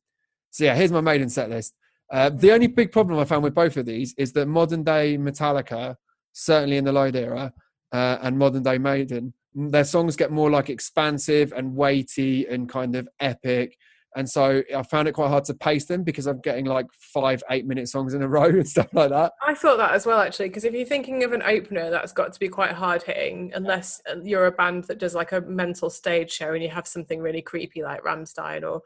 so 0.51 0.63
yeah, 0.63 0.75
here's 0.75 0.91
my 0.91 1.01
maiden 1.01 1.29
set 1.29 1.49
list. 1.49 1.73
Uh, 2.11 2.29
the 2.29 2.51
only 2.51 2.67
big 2.67 2.91
problem 2.91 3.17
I 3.19 3.25
found 3.25 3.43
with 3.43 3.55
both 3.55 3.77
of 3.77 3.85
these 3.85 4.13
is 4.17 4.33
that 4.33 4.47
modern 4.47 4.83
day 4.83 5.17
Metallica, 5.17 5.95
certainly 6.33 6.77
in 6.77 6.83
the 6.83 6.91
Load 6.91 7.15
era, 7.15 7.53
uh, 7.91 8.17
and 8.21 8.37
modern 8.37 8.63
day 8.63 8.77
Maiden 8.77 9.33
their 9.53 9.83
songs 9.83 10.15
get 10.15 10.31
more 10.31 10.49
like 10.49 10.69
expansive 10.69 11.51
and 11.51 11.75
weighty 11.75 12.47
and 12.47 12.69
kind 12.69 12.95
of 12.95 13.07
epic 13.19 13.77
and 14.15 14.29
so 14.29 14.61
I 14.75 14.83
found 14.83 15.07
it 15.07 15.13
quite 15.13 15.29
hard 15.29 15.45
to 15.45 15.53
pace 15.53 15.85
them 15.85 16.03
because 16.03 16.27
I'm 16.27 16.41
getting 16.41 16.65
like 16.65 16.87
five, 16.91 17.41
eight 17.49 17.65
minute 17.65 17.87
songs 17.87 18.13
in 18.13 18.21
a 18.21 18.27
row 18.27 18.43
and 18.43 18.67
stuff 18.67 18.93
like 18.93 19.09
that. 19.09 19.33
I 19.41 19.53
thought 19.53 19.77
that 19.77 19.91
as 19.91 20.05
well, 20.05 20.19
actually, 20.19 20.49
because 20.49 20.65
if 20.65 20.73
you're 20.73 20.85
thinking 20.85 21.23
of 21.23 21.31
an 21.31 21.41
opener, 21.43 21.89
that's 21.89 22.11
got 22.11 22.33
to 22.33 22.39
be 22.39 22.49
quite 22.49 22.71
hard 22.71 23.03
hitting, 23.03 23.51
unless 23.55 24.01
you're 24.21 24.47
a 24.47 24.51
band 24.51 24.85
that 24.85 24.99
does 24.99 25.15
like 25.15 25.31
a 25.31 25.41
mental 25.41 25.89
stage 25.89 26.31
show 26.31 26.53
and 26.53 26.61
you 26.61 26.69
have 26.69 26.87
something 26.87 27.21
really 27.21 27.41
creepy 27.41 27.83
like 27.83 28.03
Rammstein 28.03 28.69
or 28.69 28.81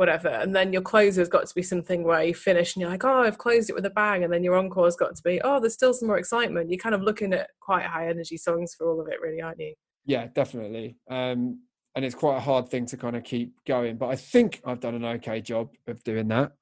whatever. 0.00 0.28
And 0.28 0.56
then 0.56 0.72
your 0.72 0.80
closer's 0.80 1.28
got 1.28 1.46
to 1.46 1.54
be 1.54 1.62
something 1.62 2.04
where 2.04 2.24
you 2.24 2.34
finish 2.34 2.74
and 2.74 2.80
you're 2.80 2.90
like, 2.90 3.04
oh, 3.04 3.20
I've 3.20 3.36
closed 3.36 3.68
it 3.68 3.74
with 3.74 3.84
a 3.84 3.90
bang. 3.90 4.24
And 4.24 4.32
then 4.32 4.42
your 4.42 4.56
encore's 4.58 4.96
got 4.96 5.14
to 5.14 5.22
be, 5.22 5.42
oh, 5.44 5.60
there's 5.60 5.74
still 5.74 5.92
some 5.92 6.08
more 6.08 6.16
excitement. 6.16 6.70
You're 6.70 6.78
kind 6.78 6.94
of 6.94 7.02
looking 7.02 7.34
at 7.34 7.50
quite 7.60 7.84
high 7.84 8.08
energy 8.08 8.38
songs 8.38 8.74
for 8.74 8.88
all 8.88 8.98
of 8.98 9.08
it, 9.08 9.20
really, 9.20 9.42
aren't 9.42 9.60
you? 9.60 9.74
Yeah, 10.06 10.28
definitely. 10.34 10.96
Um, 11.10 11.60
and 11.94 12.02
it's 12.02 12.14
quite 12.14 12.38
a 12.38 12.40
hard 12.40 12.70
thing 12.70 12.86
to 12.86 12.96
kind 12.96 13.14
of 13.14 13.24
keep 13.24 13.52
going. 13.66 13.98
But 13.98 14.06
I 14.08 14.16
think 14.16 14.62
I've 14.64 14.80
done 14.80 14.94
an 14.94 15.04
okay 15.04 15.42
job 15.42 15.68
of 15.86 16.02
doing 16.02 16.28
that. 16.28 16.52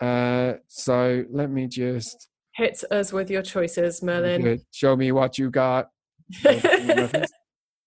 Uh, 0.00 0.54
so 0.66 1.24
let 1.30 1.48
me 1.48 1.68
just 1.68 2.26
hit 2.56 2.82
us 2.90 3.12
with 3.12 3.30
your 3.30 3.42
choices, 3.42 4.02
Merlin. 4.02 4.60
Show 4.72 4.96
me 4.96 5.12
what 5.12 5.38
you 5.38 5.48
got. 5.48 5.90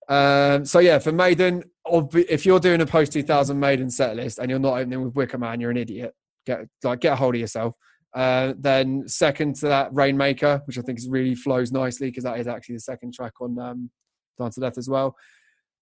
Um, 0.10 0.66
so 0.66 0.80
yeah, 0.80 1.00
for 1.00 1.14
Maiden, 1.14 1.64
if 1.86 2.46
you're 2.46 2.60
doing 2.60 2.82
a 2.82 2.86
post 2.86 3.12
2000 3.14 3.60
Maiden 3.60 3.90
set 3.90 4.16
list 4.16 4.40
and 4.40 4.50
you're 4.50 4.60
not 4.60 4.80
opening 4.80 5.04
with 5.04 5.16
Wicker 5.16 5.38
Man, 5.38 5.60
you're 5.60 5.72
an 5.72 5.78
idiot. 5.78 6.14
Get 6.46 6.68
like 6.84 7.02
get 7.02 7.14
a 7.14 7.16
hold 7.16 7.36
of 7.36 7.42
yourself. 7.42 7.76
Uh, 8.14 8.54
then 8.60 9.08
second 9.08 9.56
to 9.56 9.68
that, 9.68 9.94
Rainmaker, 9.94 10.62
which 10.66 10.78
I 10.78 10.82
think 10.82 11.00
is 11.00 11.10
really 11.10 11.36
flows 11.36 11.72
nicely 11.72 12.10
because 12.10 12.24
that 12.26 12.40
is 12.40 12.48
actually 12.48 12.76
the 12.76 12.82
second 12.82 13.14
track 13.14 13.34
on 13.42 13.58
um, 13.60 13.90
Dance 14.40 14.58
of 14.58 14.64
Death 14.64 14.78
as 14.78 14.90
well. 14.90 15.16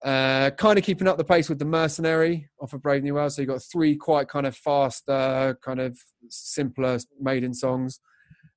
Uh, 0.03 0.49
kind 0.51 0.79
of 0.79 0.85
keeping 0.85 1.07
up 1.07 1.17
the 1.17 1.23
pace 1.23 1.47
with 1.49 1.59
the 1.59 1.65
Mercenary 1.65 2.47
off 2.59 2.73
of 2.73 2.81
Brave 2.81 3.03
New 3.03 3.13
World. 3.13 3.33
So 3.33 3.41
you've 3.41 3.49
got 3.49 3.61
three 3.61 3.95
quite 3.95 4.27
kind 4.27 4.47
of 4.47 4.55
faster, 4.55 5.57
kind 5.63 5.79
of 5.79 5.97
simpler 6.29 6.97
Maiden 7.19 7.53
songs. 7.53 7.99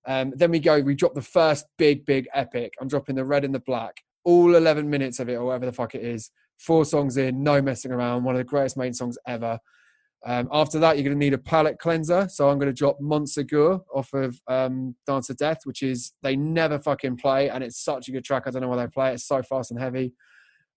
Um, 0.06 0.32
then 0.36 0.50
we 0.50 0.60
go, 0.60 0.80
we 0.80 0.94
drop 0.94 1.14
the 1.14 1.22
first 1.22 1.66
big, 1.76 2.06
big 2.06 2.28
epic. 2.32 2.74
I'm 2.80 2.88
dropping 2.88 3.16
the 3.16 3.24
red 3.24 3.44
and 3.44 3.54
the 3.54 3.60
black 3.60 3.96
all 4.24 4.54
11 4.54 4.88
minutes 4.88 5.20
of 5.20 5.28
it 5.28 5.34
or 5.34 5.44
whatever 5.44 5.66
the 5.66 5.72
fuck 5.72 5.94
it 5.94 6.02
is. 6.02 6.30
Four 6.58 6.84
songs 6.84 7.16
in, 7.16 7.42
no 7.42 7.60
messing 7.60 7.92
around. 7.92 8.24
One 8.24 8.34
of 8.34 8.38
the 8.38 8.44
greatest 8.44 8.76
main 8.76 8.94
songs 8.94 9.18
ever. 9.26 9.58
Um, 10.26 10.48
after 10.52 10.78
that, 10.78 10.96
you're 10.96 11.04
going 11.04 11.18
to 11.18 11.24
need 11.24 11.34
a 11.34 11.38
palate 11.38 11.78
cleanser. 11.78 12.28
So 12.30 12.48
I'm 12.48 12.58
going 12.58 12.72
to 12.72 12.78
drop 12.78 12.98
Montsegur 13.00 13.82
off 13.94 14.12
of 14.14 14.40
um, 14.48 14.96
Dance 15.06 15.28
of 15.28 15.36
Death, 15.36 15.60
which 15.64 15.82
is 15.82 16.12
they 16.22 16.34
never 16.34 16.78
fucking 16.78 17.18
play, 17.18 17.50
and 17.50 17.62
it's 17.62 17.82
such 17.82 18.08
a 18.08 18.12
good 18.12 18.24
track. 18.24 18.44
I 18.46 18.50
don't 18.50 18.62
know 18.62 18.68
why 18.68 18.76
they 18.76 18.86
play 18.86 19.10
it. 19.10 19.14
It's 19.14 19.26
so 19.26 19.42
fast 19.42 19.70
and 19.70 19.80
heavy. 19.80 20.14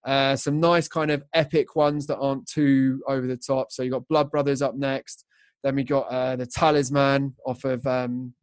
Uh, 0.05 0.35
some 0.35 0.59
nice 0.59 0.87
kind 0.87 1.11
of 1.11 1.23
epic 1.33 1.75
ones 1.75 2.07
that 2.07 2.17
aren't 2.17 2.47
too 2.47 3.01
over 3.07 3.25
the 3.25 3.37
top. 3.37 3.71
So 3.71 3.83
you 3.83 3.91
got 3.91 4.07
Blood 4.07 4.29
Brothers 4.29 4.61
up 4.61 4.75
next. 4.75 5.25
Then 5.63 5.75
we 5.75 5.83
got 5.83 6.07
uh, 6.09 6.35
the 6.35 6.45
Talisman 6.45 7.35
off 7.45 7.63
of 7.63 7.85
um, 7.87 8.33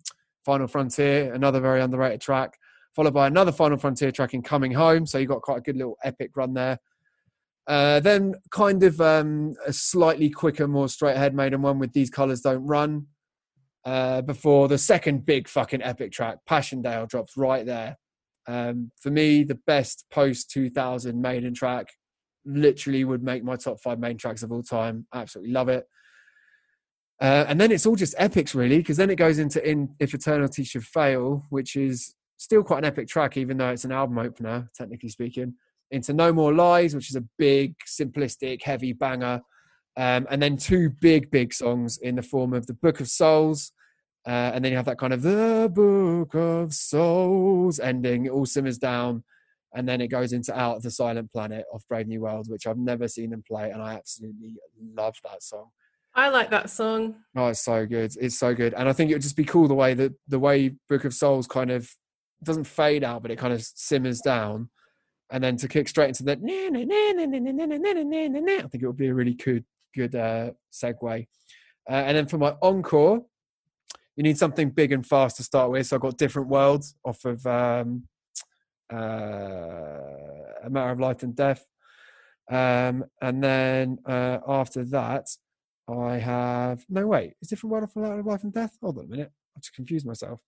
Final 0.45 0.67
Frontier, 0.67 1.33
another 1.35 1.61
very 1.61 1.81
underrated 1.83 2.21
track 2.21 2.59
followed 2.95 3.15
by 3.15 3.27
another 3.27 3.53
Final 3.53 3.79
Frontier 3.79 4.11
track 4.11 4.35
in 4.35 4.43
Coming 4.43 4.73
Home. 4.73 5.07
So 5.07 5.19
you 5.19 5.27
got 5.27 5.43
quite 5.43 5.59
a 5.59 5.63
good 5.63 5.77
little 5.77 5.97
epic 6.05 6.31
run 6.37 6.55
there. 6.55 6.79
Uh, 7.67 8.01
then 8.01 8.35
kind 8.51 8.83
of 8.83 9.01
um, 9.01 9.55
a 9.67 9.73
slightly 9.73 10.29
quicker, 10.31 10.69
more 10.69 10.89
straight 10.89 11.17
ahead 11.17 11.35
maiden 11.35 11.63
one 11.63 11.79
with 11.79 11.93
These 11.93 12.11
Colors 12.11 12.43
Don't 12.43 12.67
Run. 12.67 13.07
Uh, 13.85 14.23
before 14.23 14.67
the 14.67 14.79
second 14.79 15.27
big 15.27 15.47
fucking 15.47 15.83
epic 15.83 16.11
track, 16.11 16.39
Passchendaele, 16.49 17.07
drops 17.07 17.37
right 17.37 17.67
there. 17.67 17.99
Um, 18.47 18.91
for 19.01 19.11
me, 19.11 19.45
the 19.45 19.59
best 19.67 20.07
post 20.11 20.51
2000 20.51 21.21
maiden 21.21 21.55
track 21.55 21.89
literally 22.47 23.05
would 23.05 23.23
make 23.23 23.45
my 23.45 23.57
top 23.57 23.81
five 23.81 23.99
main 23.99 24.17
tracks 24.17 24.43
of 24.43 24.53
all 24.53 24.63
time. 24.63 25.07
Absolutely 25.15 25.53
love 25.53 25.69
it. 25.69 25.87
Uh, 27.21 27.45
and 27.49 27.61
then 27.61 27.71
it's 27.71 27.87
all 27.87 27.97
just 27.97 28.15
epics, 28.19 28.55
really, 28.55 28.79
because 28.79 28.97
then 28.97 29.11
it 29.11 29.17
goes 29.17 29.39
into 29.39 29.67
in 29.67 29.95
If 29.99 30.15
Eternity 30.15 30.65
Should 30.65 30.85
Fail, 30.85 31.45
which 31.51 31.77
is 31.77 32.15
still 32.37 32.63
quite 32.63 32.79
an 32.79 32.85
epic 32.85 33.09
track, 33.09 33.37
even 33.37 33.57
though 33.57 33.71
it's 33.71 33.85
an 33.85 33.93
album 33.93 34.19
opener, 34.19 34.71
technically 34.75 35.09
speaking. 35.09 35.55
Into 35.91 36.13
No 36.13 36.33
More 36.33 36.53
Lies, 36.53 36.95
which 36.95 37.11
is 37.11 37.17
a 37.17 37.25
big, 37.39 37.75
simplistic, 37.87 38.63
heavy 38.63 38.93
banger. 38.93 39.43
Um, 39.97 40.27
and 40.31 40.43
then 40.43 40.57
two 40.57 40.91
big, 40.91 41.31
big 41.31 41.53
songs 41.53 41.99
in 41.99 42.17
the 42.17 42.23
form 42.23 42.53
of 42.53 42.67
the 42.67 42.75
Book 42.75 43.01
of 43.01 43.09
Souls. 43.09 43.73
Uh, 44.27 44.51
and 44.55 44.65
then 44.65 44.73
you 44.73 44.77
have 44.77 44.87
that 44.87 44.99
kind 44.99 45.13
of 45.13 45.23
the 45.23 45.71
Book 45.73 46.35
of 46.35 46.75
Souls 46.75 47.79
ending. 47.79 48.27
It 48.27 48.31
all 48.31 48.47
simmers 48.47 48.79
down. 48.79 49.23
And 49.75 49.89
then 49.89 50.01
it 50.01 50.09
goes 50.09 50.33
into 50.33 50.57
Out 50.57 50.77
of 50.77 50.83
the 50.83 50.91
Silent 50.91 51.33
Planet 51.33 51.65
of 51.73 51.83
Brave 51.89 52.07
New 52.07 52.23
World, 52.23 52.49
which 52.49 52.67
I've 52.67 52.79
never 52.79 53.09
seen 53.09 53.31
them 53.31 53.43
play. 53.47 53.71
And 53.71 53.83
I 53.83 53.95
absolutely 53.95 54.57
love 54.97 55.17
that 55.25 55.43
song. 55.43 55.71
I 56.15 56.29
like 56.29 56.51
that 56.51 56.71
song. 56.71 57.17
Oh, 57.37 57.49
it's 57.49 57.65
so 57.65 57.85
good. 57.87 58.13
It's 58.21 58.39
so 58.39 58.55
good. 58.55 58.73
And 58.75 58.89
I 58.89 58.93
think 58.93 59.11
it 59.11 59.15
would 59.15 59.23
just 59.23 59.37
be 59.37 59.45
cool 59.45 59.67
the 59.67 59.75
way 59.75 59.95
that 59.95 60.13
the 60.29 60.39
way 60.39 60.77
Book 60.89 61.05
of 61.05 61.13
Souls 61.13 61.49
kind 61.49 61.73
of 61.73 61.91
doesn't 62.45 62.65
fade 62.65 63.05
out, 63.05 63.23
but 63.23 63.31
it 63.31 63.39
kind 63.39 63.53
of 63.53 63.63
simmers 63.63 64.21
down. 64.21 64.71
And 65.31 65.43
then 65.43 65.57
to 65.57 65.69
kick 65.69 65.89
straight 65.89 66.09
into 66.09 66.23
the 66.23 66.37
I 68.59 68.69
think 68.69 68.83
it 68.83 68.87
would 68.87 68.97
be 68.97 69.09
a 69.09 69.15
really 69.15 69.35
good 69.35 69.65
good 69.95 70.15
uh, 70.15 70.51
segue. 70.73 71.27
Uh, 71.89 71.93
and 71.93 72.17
then 72.17 72.27
for 72.27 72.39
my 72.39 72.55
encore, 72.63 73.25
you 74.17 74.23
need 74.23 74.39
something 74.39 74.71
big 74.71 74.93
and 74.93 75.07
fast 75.07 75.37
to 75.37 75.43
start 75.43 75.71
with. 75.71 75.87
So 75.87 75.97
I 75.97 75.99
got 75.99 76.19
Different 76.19 76.49
Worlds 76.49 76.95
off 77.05 77.25
of 77.25 77.45
um, 77.47 78.07
uh, 78.93 78.97
A 78.97 80.71
Matter 80.71 80.91
of 80.91 81.01
Life 81.01 81.23
and 81.23 81.35
Death. 81.35 81.65
Um, 82.51 83.05
and 83.21 83.43
then 83.43 83.99
uh, 84.07 84.39
after 84.47 84.85
that, 84.87 85.29
I 85.89 86.17
have 86.17 86.85
no 86.89 87.07
wait. 87.07 87.35
Is 87.41 87.49
different 87.49 87.73
world 87.73 87.85
off 87.85 87.97
of 87.97 88.27
Life 88.27 88.45
and 88.45 88.53
Death? 88.53 88.77
Hold 88.83 88.99
on 88.99 89.05
a 89.05 89.09
minute. 89.09 89.33
I 89.57 89.61
just 89.61 89.75
confused 89.75 90.07
myself. 90.07 90.41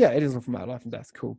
Yeah, 0.00 0.12
it 0.12 0.22
is 0.22 0.34
off 0.34 0.48
Matter 0.48 0.62
of 0.62 0.70
Life 0.70 0.82
and 0.84 0.92
Death. 0.92 1.12
Cool. 1.12 1.38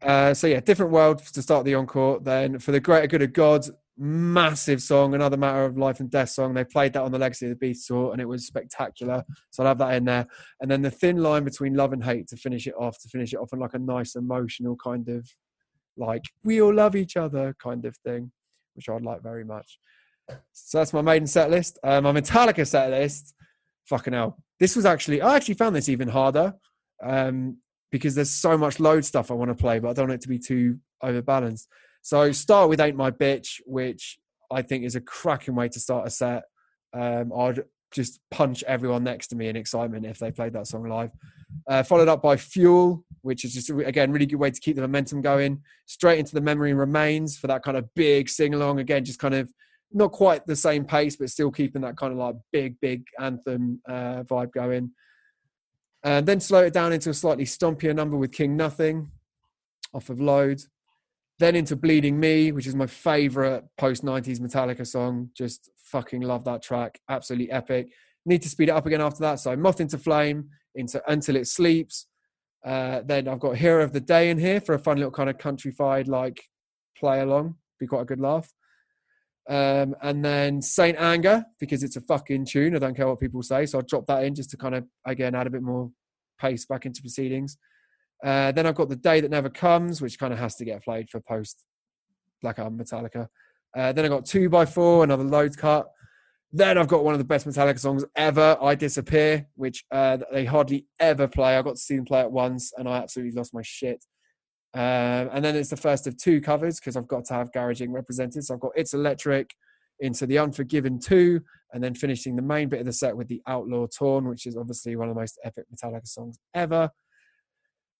Uh, 0.00 0.32
so 0.32 0.46
yeah, 0.46 0.60
different 0.60 0.92
world 0.92 1.18
to 1.18 1.42
start 1.42 1.64
the 1.64 1.74
encore. 1.74 2.20
Then 2.20 2.60
for 2.60 2.70
the 2.70 2.78
greater 2.78 3.08
good 3.08 3.22
of 3.22 3.32
God, 3.32 3.66
massive 3.98 4.80
song, 4.80 5.12
another 5.12 5.36
matter 5.36 5.64
of 5.64 5.76
life 5.76 5.98
and 5.98 6.08
death 6.08 6.28
song. 6.28 6.54
They 6.54 6.62
played 6.62 6.92
that 6.92 7.02
on 7.02 7.10
the 7.10 7.18
Legacy 7.18 7.46
of 7.46 7.50
the 7.50 7.56
Beast 7.56 7.88
tour, 7.88 8.12
and 8.12 8.20
it 8.20 8.28
was 8.28 8.46
spectacular. 8.46 9.24
So 9.50 9.64
I'll 9.64 9.70
have 9.70 9.78
that 9.78 9.94
in 9.94 10.04
there. 10.04 10.24
And 10.60 10.70
then 10.70 10.82
the 10.82 10.90
thin 10.90 11.16
line 11.16 11.42
between 11.42 11.74
love 11.74 11.92
and 11.92 12.04
hate 12.04 12.28
to 12.28 12.36
finish 12.36 12.68
it 12.68 12.74
off, 12.78 12.96
to 13.00 13.08
finish 13.08 13.32
it 13.32 13.38
off 13.38 13.52
on 13.52 13.58
like 13.58 13.74
a 13.74 13.80
nice 13.80 14.14
emotional 14.14 14.76
kind 14.76 15.08
of 15.08 15.28
like 15.96 16.26
we 16.44 16.62
all 16.62 16.74
love 16.74 16.94
each 16.94 17.16
other 17.16 17.56
kind 17.60 17.84
of 17.86 17.96
thing, 17.96 18.30
which 18.74 18.88
I'd 18.88 19.02
like 19.02 19.20
very 19.20 19.44
much. 19.44 19.80
So 20.52 20.78
that's 20.78 20.92
my 20.92 21.02
maiden 21.02 21.26
set 21.26 21.50
list. 21.50 21.80
Um, 21.82 22.04
my 22.04 22.12
Metallica 22.12 22.64
set 22.64 22.90
list. 22.90 23.34
Fucking 23.86 24.12
hell. 24.12 24.38
This 24.60 24.76
was 24.76 24.84
actually 24.84 25.22
I 25.22 25.34
actually 25.34 25.54
found 25.54 25.74
this 25.74 25.88
even 25.88 26.06
harder. 26.06 26.54
Um, 27.02 27.58
because 27.90 28.14
there's 28.14 28.30
so 28.30 28.58
much 28.58 28.80
load 28.80 29.04
stuff 29.04 29.30
I 29.30 29.34
want 29.34 29.50
to 29.50 29.54
play, 29.54 29.78
but 29.78 29.90
I 29.90 29.92
don't 29.92 30.08
want 30.08 30.20
it 30.20 30.22
to 30.22 30.28
be 30.28 30.38
too 30.38 30.78
overbalanced. 31.02 31.66
So 32.02 32.30
start 32.32 32.68
with 32.68 32.80
Ain't 32.80 32.96
My 32.96 33.10
Bitch, 33.10 33.60
which 33.66 34.18
I 34.50 34.62
think 34.62 34.84
is 34.84 34.96
a 34.96 35.00
cracking 35.00 35.54
way 35.54 35.68
to 35.68 35.80
start 35.80 36.06
a 36.06 36.10
set. 36.10 36.44
Um, 36.92 37.32
I'd 37.36 37.64
just 37.92 38.20
punch 38.30 38.62
everyone 38.64 39.04
next 39.04 39.28
to 39.28 39.36
me 39.36 39.48
in 39.48 39.56
excitement 39.56 40.06
if 40.06 40.18
they 40.18 40.30
played 40.30 40.52
that 40.52 40.66
song 40.66 40.88
live. 40.88 41.10
Uh, 41.68 41.82
followed 41.82 42.08
up 42.08 42.22
by 42.22 42.36
Fuel, 42.36 43.04
which 43.22 43.44
is 43.44 43.54
just 43.54 43.70
again 43.70 44.12
really 44.12 44.26
good 44.26 44.36
way 44.36 44.50
to 44.50 44.60
keep 44.60 44.76
the 44.76 44.82
momentum 44.82 45.20
going. 45.20 45.62
Straight 45.86 46.18
into 46.18 46.34
the 46.34 46.40
Memory 46.40 46.74
Remains 46.74 47.38
for 47.38 47.46
that 47.46 47.62
kind 47.62 47.76
of 47.76 47.92
big 47.94 48.28
sing 48.28 48.54
along. 48.54 48.80
Again, 48.80 49.04
just 49.04 49.18
kind 49.18 49.34
of 49.34 49.50
not 49.92 50.12
quite 50.12 50.46
the 50.46 50.56
same 50.56 50.84
pace, 50.84 51.16
but 51.16 51.30
still 51.30 51.50
keeping 51.50 51.82
that 51.82 51.96
kind 51.96 52.12
of 52.12 52.18
like 52.18 52.34
big, 52.52 52.78
big 52.80 53.04
anthem 53.20 53.80
uh, 53.88 54.22
vibe 54.24 54.52
going. 54.52 54.90
And 56.06 56.24
then 56.24 56.38
slow 56.38 56.62
it 56.62 56.72
down 56.72 56.92
into 56.92 57.10
a 57.10 57.14
slightly 57.14 57.44
stompier 57.44 57.92
number 57.92 58.16
with 58.16 58.30
King 58.30 58.56
Nothing 58.56 59.10
off 59.92 60.08
of 60.08 60.20
Load. 60.20 60.62
Then 61.40 61.56
into 61.56 61.74
Bleeding 61.74 62.20
Me, 62.20 62.52
which 62.52 62.68
is 62.68 62.76
my 62.76 62.86
favorite 62.86 63.64
post 63.76 64.04
90s 64.04 64.38
Metallica 64.38 64.86
song. 64.86 65.30
Just 65.36 65.68
fucking 65.78 66.22
love 66.22 66.44
that 66.44 66.62
track. 66.62 67.00
Absolutely 67.08 67.50
epic. 67.50 67.92
Need 68.24 68.42
to 68.42 68.48
speed 68.48 68.68
it 68.68 68.72
up 68.76 68.86
again 68.86 69.00
after 69.00 69.18
that. 69.22 69.40
So 69.40 69.56
Moth 69.56 69.80
into 69.80 69.98
Flame, 69.98 70.48
into 70.76 71.02
Until 71.10 71.34
It 71.34 71.48
Sleeps. 71.48 72.06
Uh, 72.64 73.02
then 73.04 73.26
I've 73.26 73.40
got 73.40 73.56
Hero 73.56 73.82
of 73.82 73.92
the 73.92 74.00
Day 74.00 74.30
in 74.30 74.38
here 74.38 74.60
for 74.60 74.76
a 74.76 74.78
fun 74.78 74.98
little 74.98 75.10
kind 75.10 75.28
of 75.28 75.38
countrified 75.38 76.06
like 76.06 76.40
play 76.96 77.18
along. 77.18 77.56
Be 77.80 77.88
quite 77.88 78.02
a 78.02 78.06
good 78.06 78.20
laugh. 78.20 78.52
Um, 79.48 79.94
and 80.02 80.24
then 80.24 80.60
Saint 80.60 80.98
Anger 80.98 81.44
because 81.60 81.82
it's 81.84 81.96
a 81.96 82.00
fucking 82.00 82.46
tune. 82.46 82.74
I 82.74 82.80
don't 82.80 82.96
care 82.96 83.06
what 83.06 83.20
people 83.20 83.42
say, 83.42 83.66
so 83.66 83.78
I'll 83.78 83.84
drop 83.84 84.06
that 84.06 84.24
in 84.24 84.34
just 84.34 84.50
to 84.50 84.56
kind 84.56 84.74
of 84.74 84.84
again 85.04 85.34
add 85.34 85.46
a 85.46 85.50
bit 85.50 85.62
more 85.62 85.90
pace 86.40 86.66
back 86.66 86.84
into 86.84 87.00
proceedings. 87.00 87.56
Uh, 88.24 88.50
then 88.52 88.66
I've 88.66 88.74
got 88.74 88.88
the 88.88 88.96
Day 88.96 89.20
That 89.20 89.30
Never 89.30 89.50
Comes, 89.50 90.00
which 90.00 90.18
kind 90.18 90.32
of 90.32 90.38
has 90.38 90.56
to 90.56 90.64
get 90.64 90.82
played 90.82 91.10
for 91.10 91.20
post 91.20 91.64
Black 92.42 92.58
Album 92.58 92.78
Metallica. 92.78 93.28
Uh, 93.76 93.92
then 93.92 94.04
I 94.04 94.08
got 94.08 94.24
Two 94.24 94.48
by 94.48 94.64
Four, 94.64 95.04
another 95.04 95.24
load 95.24 95.56
cut. 95.56 95.86
Then 96.52 96.78
I've 96.78 96.88
got 96.88 97.04
one 97.04 97.14
of 97.14 97.18
the 97.18 97.24
best 97.24 97.46
Metallica 97.46 97.78
songs 97.78 98.04
ever, 98.16 98.56
I 98.60 98.74
Disappear, 98.74 99.46
which 99.54 99.84
uh, 99.92 100.18
they 100.32 100.44
hardly 100.44 100.86
ever 100.98 101.28
play. 101.28 101.56
I 101.56 101.62
got 101.62 101.76
to 101.76 101.80
see 101.80 101.96
them 101.96 102.04
play 102.04 102.22
it 102.22 102.30
once, 102.30 102.72
and 102.76 102.88
I 102.88 102.98
absolutely 102.98 103.36
lost 103.36 103.52
my 103.52 103.62
shit. 103.62 104.04
Um, 104.76 105.30
and 105.32 105.42
then 105.42 105.56
it's 105.56 105.70
the 105.70 105.76
first 105.76 106.06
of 106.06 106.18
two 106.18 106.38
covers 106.38 106.78
because 106.78 106.98
I've 106.98 107.08
got 107.08 107.24
to 107.26 107.34
have 107.34 107.50
Garage 107.52 107.80
Inc. 107.80 107.94
represented. 107.94 108.44
So 108.44 108.54
I've 108.54 108.60
got 108.60 108.72
It's 108.76 108.92
Electric 108.92 109.50
into 110.00 110.26
The 110.26 110.38
Unforgiven 110.38 111.00
2, 111.00 111.40
and 111.72 111.82
then 111.82 111.94
finishing 111.94 112.36
the 112.36 112.42
main 112.42 112.68
bit 112.68 112.80
of 112.80 112.86
the 112.86 112.92
set 112.92 113.16
with 113.16 113.28
The 113.28 113.40
Outlaw 113.46 113.86
Torn, 113.86 114.28
which 114.28 114.44
is 114.44 114.54
obviously 114.54 114.94
one 114.94 115.08
of 115.08 115.14
the 115.14 115.20
most 115.20 115.38
epic 115.42 115.64
Metallica 115.74 116.06
songs 116.06 116.38
ever. 116.54 116.90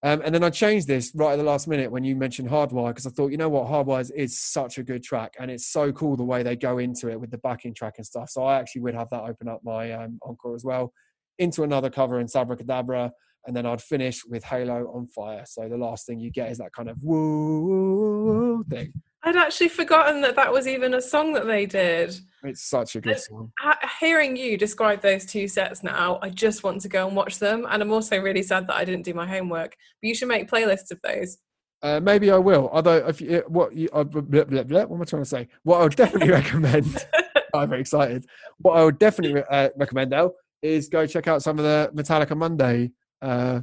Um, 0.02 0.20
and 0.22 0.34
then 0.34 0.44
I 0.44 0.50
changed 0.50 0.86
this 0.86 1.12
right 1.14 1.32
at 1.32 1.36
the 1.36 1.42
last 1.42 1.66
minute 1.66 1.90
when 1.90 2.04
you 2.04 2.14
mentioned 2.14 2.50
Hardwire 2.50 2.88
because 2.88 3.06
I 3.06 3.10
thought, 3.10 3.30
you 3.30 3.38
know 3.38 3.48
what, 3.48 3.66
Hardwire 3.66 4.10
is 4.14 4.38
such 4.38 4.76
a 4.76 4.82
good 4.82 5.02
track 5.02 5.34
and 5.40 5.50
it's 5.50 5.68
so 5.68 5.90
cool 5.92 6.16
the 6.16 6.24
way 6.24 6.42
they 6.42 6.54
go 6.54 6.76
into 6.76 7.10
it 7.10 7.18
with 7.18 7.30
the 7.30 7.38
backing 7.38 7.72
track 7.72 7.94
and 7.96 8.04
stuff. 8.04 8.28
So 8.28 8.44
I 8.44 8.58
actually 8.58 8.82
would 8.82 8.94
have 8.94 9.08
that 9.10 9.22
open 9.22 9.48
up 9.48 9.62
my 9.64 9.92
um, 9.92 10.18
encore 10.22 10.54
as 10.54 10.64
well 10.64 10.92
into 11.38 11.62
another 11.62 11.88
cover 11.88 12.20
in 12.20 12.26
Sabbra 12.26 12.56
Cadabra 12.58 13.10
and 13.46 13.56
then 13.56 13.66
I'd 13.66 13.82
finish 13.82 14.24
with 14.24 14.44
Halo 14.44 14.90
on 14.94 15.06
Fire. 15.08 15.44
So 15.46 15.68
the 15.68 15.76
last 15.76 16.06
thing 16.06 16.18
you 16.18 16.30
get 16.30 16.50
is 16.50 16.58
that 16.58 16.72
kind 16.72 16.88
of 16.88 16.96
woo 17.02 18.64
thing. 18.64 18.92
I'd 19.22 19.36
actually 19.36 19.68
forgotten 19.68 20.20
that 20.20 20.36
that 20.36 20.52
was 20.52 20.68
even 20.68 20.94
a 20.94 21.02
song 21.02 21.32
that 21.32 21.46
they 21.46 21.66
did. 21.66 22.16
It's 22.44 22.68
such 22.68 22.94
a 22.94 23.00
good 23.00 23.18
song. 23.18 23.50
Hearing 23.98 24.36
you 24.36 24.56
describe 24.56 25.00
those 25.00 25.26
two 25.26 25.48
sets 25.48 25.82
now, 25.82 26.20
I 26.22 26.30
just 26.30 26.62
want 26.62 26.80
to 26.82 26.88
go 26.88 27.08
and 27.08 27.16
watch 27.16 27.40
them. 27.40 27.66
And 27.68 27.82
I'm 27.82 27.92
also 27.92 28.20
really 28.20 28.44
sad 28.44 28.68
that 28.68 28.76
I 28.76 28.84
didn't 28.84 29.04
do 29.04 29.14
my 29.14 29.26
homework. 29.26 29.76
But 30.00 30.08
you 30.08 30.14
should 30.14 30.28
make 30.28 30.48
playlists 30.48 30.92
of 30.92 31.00
those. 31.02 31.38
Uh, 31.82 31.98
maybe 32.00 32.30
I 32.30 32.38
will. 32.38 32.68
Although, 32.72 33.08
if 33.08 33.20
you, 33.20 33.42
what 33.48 33.74
you, 33.74 33.88
uh, 33.92 34.04
blah, 34.04 34.44
blah, 34.44 34.62
blah, 34.62 34.84
what 34.84 34.96
am 34.96 35.02
I 35.02 35.04
trying 35.04 35.22
to 35.22 35.28
say? 35.28 35.48
What 35.64 35.80
I 35.80 35.82
would 35.82 35.96
definitely 35.96 36.30
recommend. 36.32 37.06
I'm 37.54 37.68
very 37.68 37.80
excited. 37.80 38.26
What 38.58 38.78
I 38.78 38.84
would 38.84 38.98
definitely 38.98 39.42
uh, 39.50 39.70
recommend 39.76 40.12
though 40.12 40.34
is 40.62 40.88
go 40.88 41.06
check 41.06 41.26
out 41.26 41.42
some 41.42 41.58
of 41.58 41.64
the 41.64 41.90
Metallica 41.94 42.36
Monday 42.36 42.92
uh, 43.22 43.60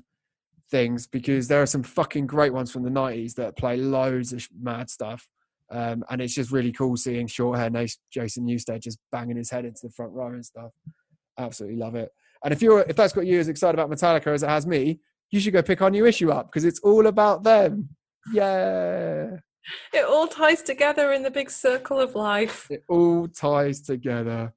things 0.69 1.07
because 1.07 1.47
there 1.47 1.61
are 1.61 1.67
some 1.67 1.83
fucking 1.83 2.27
great 2.27 2.53
ones 2.53 2.71
from 2.71 2.83
the 2.83 2.89
90s 2.89 3.35
that 3.35 3.57
play 3.57 3.77
loads 3.77 4.33
of 4.33 4.47
mad 4.59 4.89
stuff. 4.89 5.27
Um, 5.71 6.03
and 6.09 6.21
it's 6.21 6.35
just 6.35 6.51
really 6.51 6.71
cool 6.71 6.97
seeing 6.97 7.27
short 7.27 7.57
hair 7.57 7.69
nice 7.69 7.97
Jason 8.11 8.45
Newsted 8.45 8.81
just 8.81 8.99
banging 9.11 9.37
his 9.37 9.49
head 9.49 9.65
into 9.65 9.81
the 9.83 9.89
front 9.91 10.13
row 10.13 10.27
and 10.27 10.45
stuff. 10.45 10.71
Absolutely 11.37 11.77
love 11.77 11.95
it. 11.95 12.09
And 12.43 12.53
if 12.53 12.61
you're 12.61 12.81
if 12.81 12.95
that's 12.95 13.13
got 13.13 13.25
you 13.25 13.39
as 13.39 13.47
excited 13.47 13.79
about 13.79 13.89
Metallica 13.89 14.27
as 14.27 14.43
it 14.43 14.49
has 14.49 14.67
me, 14.67 14.99
you 15.31 15.39
should 15.39 15.53
go 15.53 15.63
pick 15.63 15.81
our 15.81 15.89
new 15.89 16.05
issue 16.05 16.31
up 16.31 16.47
because 16.47 16.65
it's 16.65 16.79
all 16.81 17.07
about 17.07 17.43
them. 17.43 17.89
Yeah. 18.31 19.37
It 19.93 20.05
all 20.05 20.27
ties 20.27 20.61
together 20.61 21.13
in 21.13 21.23
the 21.23 21.31
big 21.31 21.49
circle 21.49 21.99
of 21.99 22.15
life. 22.15 22.67
It 22.69 22.83
all 22.89 23.27
ties 23.27 23.81
together. 23.81 24.53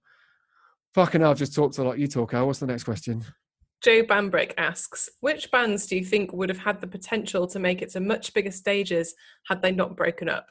Fucking 0.95 1.21
hell, 1.21 1.31
I've 1.31 1.39
just 1.39 1.55
talked 1.55 1.79
a 1.79 1.85
lot. 1.85 1.99
You 1.99 2.09
talk, 2.09 2.35
El. 2.35 2.47
What's 2.47 2.59
the 2.59 2.67
next 2.67 2.85
question? 2.85 3.25
Joe 3.83 4.03
Bambrick 4.03 4.53
asks, 4.59 5.09
which 5.21 5.51
bands 5.51 5.87
do 5.87 5.97
you 5.97 6.05
think 6.05 6.33
would 6.33 6.49
have 6.49 6.59
had 6.59 6.81
the 6.81 6.87
potential 6.87 7.47
to 7.49 7.59
make 7.59 7.83
it 7.83 7.91
to 7.91 8.01
much 8.01 8.33
bigger 8.35 8.51
stages 8.51 9.15
had 9.47 9.63
they 9.63 9.73
not 9.73 9.97
broken 9.97 10.29
up? 10.29 10.47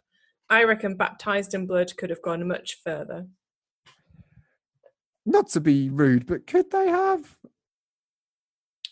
I 0.50 0.64
reckon 0.64 0.96
Baptized 0.96 1.54
in 1.54 1.66
Blood 1.66 1.96
could 1.98 2.10
have 2.10 2.22
gone 2.22 2.48
much 2.48 2.78
further. 2.84 3.28
Not 5.26 5.50
to 5.50 5.60
be 5.60 5.90
rude, 5.90 6.28
but 6.28 6.46
could 6.46 6.70
they 6.70 6.88
have? 6.88 7.36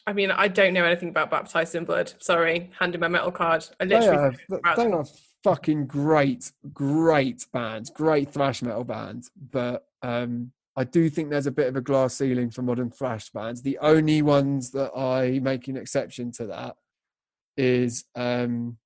I 0.06 0.14
mean, 0.14 0.32
I 0.32 0.48
don't 0.48 0.74
know 0.74 0.84
anything 0.84 1.10
about 1.10 1.32
Baptized 1.32 1.76
in 1.76 1.86
Blood. 1.86 2.12
Sorry, 2.20 2.72
handing 2.80 3.00
my 3.00 3.08
metal 3.08 3.32
card. 3.32 3.66
I 3.80 3.86
literally 3.86 4.38
they 4.50 4.58
are, 4.66 4.76
they 4.76 4.92
are 4.92 5.06
fucking 5.44 5.86
great, 5.88 6.52
great 6.74 7.46
bands, 7.54 7.90
great 7.90 8.32
thrash 8.32 8.62
metal 8.62 8.84
bands. 8.84 9.32
But 9.52 9.86
um, 10.02 10.52
I 10.76 10.84
do 10.84 11.10
think 11.10 11.30
there's 11.30 11.46
a 11.46 11.52
bit 11.52 11.68
of 11.68 11.76
a 11.76 11.82
glass 11.82 12.16
ceiling 12.16 12.50
for 12.50 12.64
modern 12.64 12.90
thrash 12.90 13.30
bands. 13.30 13.62
The 13.62 13.78
only 13.80 14.22
ones 14.22 14.72
that 14.72 14.92
I 14.98 15.40
make 15.40 15.68
an 15.68 15.78
exception 15.78 16.32
to 16.34 16.48
that 16.48 16.76
is 17.56 18.06
um, 18.16 18.78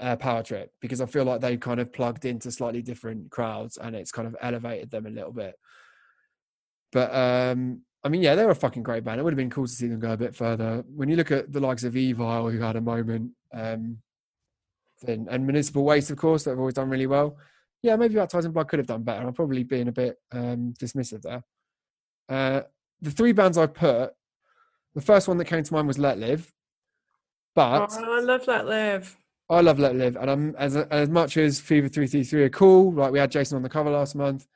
uh, 0.00 0.16
Power 0.16 0.42
Trip 0.42 0.72
because 0.80 1.00
I 1.00 1.06
feel 1.06 1.24
like 1.24 1.40
they 1.40 1.56
kind 1.56 1.78
of 1.78 1.92
plugged 1.92 2.24
into 2.24 2.50
slightly 2.50 2.82
different 2.82 3.30
crowds 3.30 3.76
and 3.76 3.94
it's 3.94 4.10
kind 4.10 4.26
of 4.26 4.36
elevated 4.40 4.90
them 4.90 5.06
a 5.06 5.10
little 5.10 5.32
bit. 5.32 5.54
But 6.92 7.14
um, 7.14 7.82
I 8.02 8.08
mean, 8.08 8.22
yeah, 8.22 8.34
they're 8.34 8.50
a 8.50 8.54
fucking 8.54 8.82
great 8.82 9.04
band. 9.04 9.20
It 9.20 9.22
would 9.24 9.32
have 9.32 9.38
been 9.38 9.50
cool 9.50 9.66
to 9.66 9.72
see 9.72 9.88
them 9.88 10.00
go 10.00 10.12
a 10.12 10.16
bit 10.16 10.34
further. 10.34 10.84
When 10.94 11.08
you 11.08 11.16
look 11.16 11.30
at 11.30 11.52
the 11.52 11.60
likes 11.60 11.84
of 11.84 11.94
Evile, 11.94 12.52
who 12.52 12.60
had 12.60 12.76
a 12.76 12.80
moment, 12.80 13.32
um, 13.52 13.98
then, 15.02 15.26
and 15.30 15.44
Municipal 15.44 15.84
Waste, 15.84 16.10
of 16.10 16.16
course, 16.16 16.44
that 16.44 16.50
have 16.50 16.58
always 16.58 16.74
done 16.74 16.88
really 16.88 17.06
well. 17.06 17.36
Yeah, 17.82 17.96
maybe 17.96 18.14
Baptized 18.14 18.46
in 18.46 18.52
Blood 18.52 18.68
could 18.68 18.78
have 18.78 18.86
done 18.86 19.02
better. 19.02 19.26
I'm 19.26 19.34
probably 19.34 19.62
being 19.62 19.88
a 19.88 19.92
bit 19.92 20.18
um, 20.32 20.74
dismissive 20.80 21.22
there. 21.22 21.42
Uh, 22.28 22.62
the 23.00 23.10
three 23.10 23.32
bands 23.32 23.58
I 23.58 23.66
put, 23.66 24.12
the 24.94 25.00
first 25.00 25.28
one 25.28 25.38
that 25.38 25.44
came 25.44 25.62
to 25.62 25.74
mind 25.74 25.86
was 25.86 25.98
Letlive. 25.98 26.50
But 27.54 27.92
oh, 27.92 28.14
I 28.16 28.20
love 28.20 28.42
Letlive. 28.42 29.14
I 29.48 29.60
love 29.60 29.78
Letlive, 29.78 30.20
and 30.20 30.30
I'm 30.30 30.56
as 30.56 30.76
as 30.76 31.08
much 31.08 31.36
as 31.36 31.60
Fever 31.60 31.88
Three 31.88 32.06
Three 32.06 32.24
Three 32.24 32.42
are 32.42 32.50
cool. 32.50 32.92
Like 32.92 33.12
we 33.12 33.18
had 33.18 33.30
Jason 33.30 33.56
on 33.56 33.62
the 33.62 33.68
cover 33.68 33.90
last 33.90 34.14
month. 34.14 34.46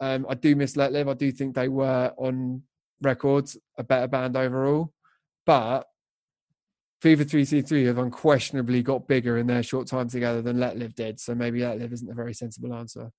Um, 0.00 0.26
I 0.28 0.34
do 0.34 0.56
miss 0.56 0.74
Letlive. 0.74 1.08
I 1.08 1.14
do 1.14 1.30
think 1.30 1.54
they 1.54 1.68
were 1.68 2.12
on 2.16 2.62
records 3.00 3.56
a 3.76 3.84
better 3.84 4.08
band 4.08 4.36
overall, 4.36 4.92
but 5.46 5.86
Three 7.00 7.14
Three 7.14 7.84
have 7.84 7.98
unquestionably 7.98 8.82
got 8.82 9.06
bigger 9.06 9.38
in 9.38 9.46
their 9.46 9.62
short 9.62 9.86
time 9.86 10.08
together 10.08 10.42
than 10.42 10.56
Letlive 10.56 10.94
did. 10.94 11.20
So 11.20 11.34
maybe 11.34 11.60
Letlive 11.60 11.92
isn't 11.92 12.10
a 12.10 12.14
very 12.14 12.34
sensible 12.34 12.74
answer. 12.74 13.10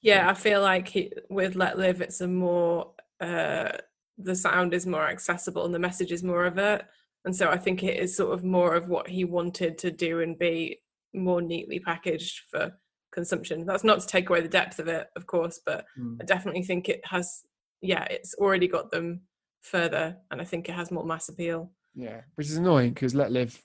Yeah, 0.00 0.28
I 0.28 0.34
feel 0.34 0.60
like 0.60 0.88
he, 0.88 1.12
with 1.28 1.54
Letlive, 1.54 2.00
it's 2.00 2.20
a 2.20 2.28
more 2.28 2.92
uh, 3.20 3.70
the 4.18 4.36
sound 4.36 4.74
is 4.74 4.86
more 4.86 5.08
accessible 5.08 5.64
and 5.64 5.74
the 5.74 5.78
message 5.78 6.12
is 6.12 6.22
more 6.22 6.44
of 6.44 6.58
it. 6.58 6.84
And 7.24 7.34
so 7.34 7.48
I 7.48 7.56
think 7.56 7.82
it 7.82 7.98
is 7.98 8.16
sort 8.16 8.34
of 8.34 8.44
more 8.44 8.74
of 8.74 8.88
what 8.88 9.08
he 9.08 9.24
wanted 9.24 9.78
to 9.78 9.90
do 9.90 10.20
and 10.20 10.38
be 10.38 10.80
more 11.14 11.40
neatly 11.40 11.80
packaged 11.80 12.42
for 12.50 12.72
consumption. 13.12 13.64
That's 13.64 13.84
not 13.84 14.00
to 14.00 14.06
take 14.06 14.28
away 14.28 14.40
the 14.40 14.48
depth 14.48 14.78
of 14.78 14.88
it, 14.88 15.08
of 15.16 15.26
course, 15.26 15.60
but 15.64 15.86
mm. 15.98 16.18
I 16.20 16.24
definitely 16.24 16.62
think 16.62 16.88
it 16.88 17.00
has, 17.06 17.42
yeah, 17.80 18.04
it's 18.04 18.34
already 18.34 18.68
got 18.68 18.90
them 18.90 19.22
further 19.62 20.16
and 20.30 20.40
I 20.40 20.44
think 20.44 20.68
it 20.68 20.74
has 20.74 20.90
more 20.90 21.04
mass 21.04 21.28
appeal. 21.28 21.72
Yeah, 21.94 22.22
which 22.34 22.48
is 22.48 22.56
annoying 22.56 22.92
because 22.92 23.14
Letlive 23.14 23.60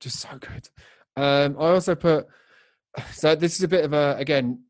just 0.00 0.20
so 0.20 0.38
good. 0.38 0.68
Um, 1.16 1.56
I 1.58 1.70
also 1.70 1.94
put, 1.94 2.26
so 3.12 3.34
this 3.34 3.56
is 3.56 3.62
a 3.62 3.68
bit 3.68 3.84
of 3.84 3.92
a, 3.92 4.16
again, 4.18 4.64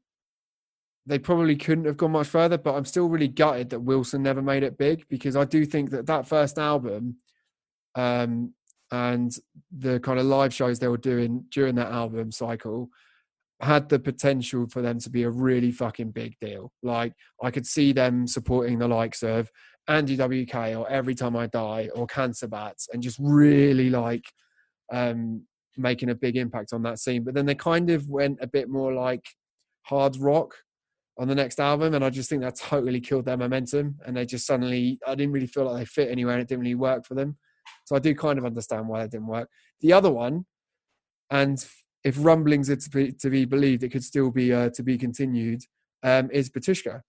they 1.06 1.18
probably 1.18 1.56
couldn't 1.56 1.84
have 1.84 1.98
gone 1.98 2.12
much 2.12 2.28
further, 2.28 2.56
but 2.56 2.74
I'm 2.74 2.86
still 2.86 3.08
really 3.08 3.28
gutted 3.28 3.70
that 3.70 3.80
Wilson 3.80 4.22
never 4.22 4.40
made 4.40 4.62
it 4.62 4.78
big 4.78 5.06
because 5.08 5.36
I 5.36 5.44
do 5.44 5.66
think 5.66 5.90
that 5.90 6.06
that 6.06 6.26
first 6.26 6.58
album 6.58 7.16
um, 7.94 8.54
and 8.90 9.36
the 9.70 10.00
kind 10.00 10.18
of 10.18 10.24
live 10.24 10.54
shows 10.54 10.78
they 10.78 10.88
were 10.88 10.96
doing 10.96 11.44
during 11.50 11.74
that 11.74 11.92
album 11.92 12.32
cycle 12.32 12.88
had 13.60 13.88
the 13.88 13.98
potential 13.98 14.66
for 14.66 14.82
them 14.82 14.98
to 14.98 15.10
be 15.10 15.22
a 15.22 15.30
really 15.30 15.72
fucking 15.72 16.10
big 16.10 16.36
deal. 16.40 16.72
Like 16.82 17.12
I 17.42 17.50
could 17.50 17.66
see 17.66 17.92
them 17.92 18.26
supporting 18.26 18.78
the 18.78 18.88
likes 18.88 19.22
of 19.22 19.50
Andy 19.89 20.16
WK 20.16 20.55
or 20.76 20.89
Every 20.89 21.14
Time 21.14 21.37
I 21.37 21.47
Die 21.47 21.89
or 21.95 22.07
Cancer 22.07 22.49
Bats 22.49 22.89
and 22.93 23.03
just 23.03 23.18
really 23.20 23.91
like 23.91 24.24
um, 24.93 25.43
making 25.76 26.11
a 26.11 26.14
big 26.14 26.37
impact 26.37 26.72
on 26.72 26.82
that 26.82 26.99
scene. 26.99 27.24
But 27.24 27.35
then 27.35 27.47
they 27.47 27.55
kind 27.55 27.91
of 27.91 28.09
went 28.09 28.39
a 28.41 28.47
bit 28.47 28.68
more 28.68 28.93
like 28.93 29.24
hard 29.82 30.16
rock 30.16 30.55
on 31.18 31.28
the 31.28 31.35
next 31.35 31.61
album, 31.61 31.95
and 31.95 32.05
I 32.05 32.11
just 32.11 32.28
think 32.28 32.43
that 32.43 32.57
totally 32.57 33.01
killed 33.01 33.24
their 33.24 33.37
momentum. 33.37 33.97
And 34.05 34.16
they 34.16 34.26
just 34.26 34.47
suddenly, 34.47 34.99
I 35.07 35.14
didn't 35.14 35.32
really 35.32 35.47
feel 35.47 35.64
like 35.64 35.78
they 35.78 35.85
fit 35.85 36.11
anywhere, 36.11 36.35
and 36.35 36.43
it 36.43 36.49
didn't 36.49 36.62
really 36.62 36.74
work 36.74 37.07
for 37.07 37.14
them. 37.14 37.37
So 37.85 37.95
I 37.95 37.99
do 37.99 38.14
kind 38.14 38.39
of 38.39 38.45
understand 38.45 38.89
why 38.89 39.03
that 39.03 39.11
didn't 39.11 39.26
work. 39.26 39.49
The 39.80 39.93
other 39.93 40.11
one, 40.11 40.47
and 41.30 41.64
if 42.03 42.16
rumblings 42.18 42.68
are 42.68 42.76
to 42.76 42.91
be, 42.91 43.12
to 43.12 43.30
be 43.30 43.45
believed, 43.45 43.82
it 43.82 43.91
could 43.91 44.05
still 44.05 44.30
be 44.30 44.53
uh, 44.53 44.70
to 44.70 44.82
be 44.82 44.99
continued. 44.99 45.62
Um, 46.03 46.30
is 46.32 46.51
Batushka 46.51 47.01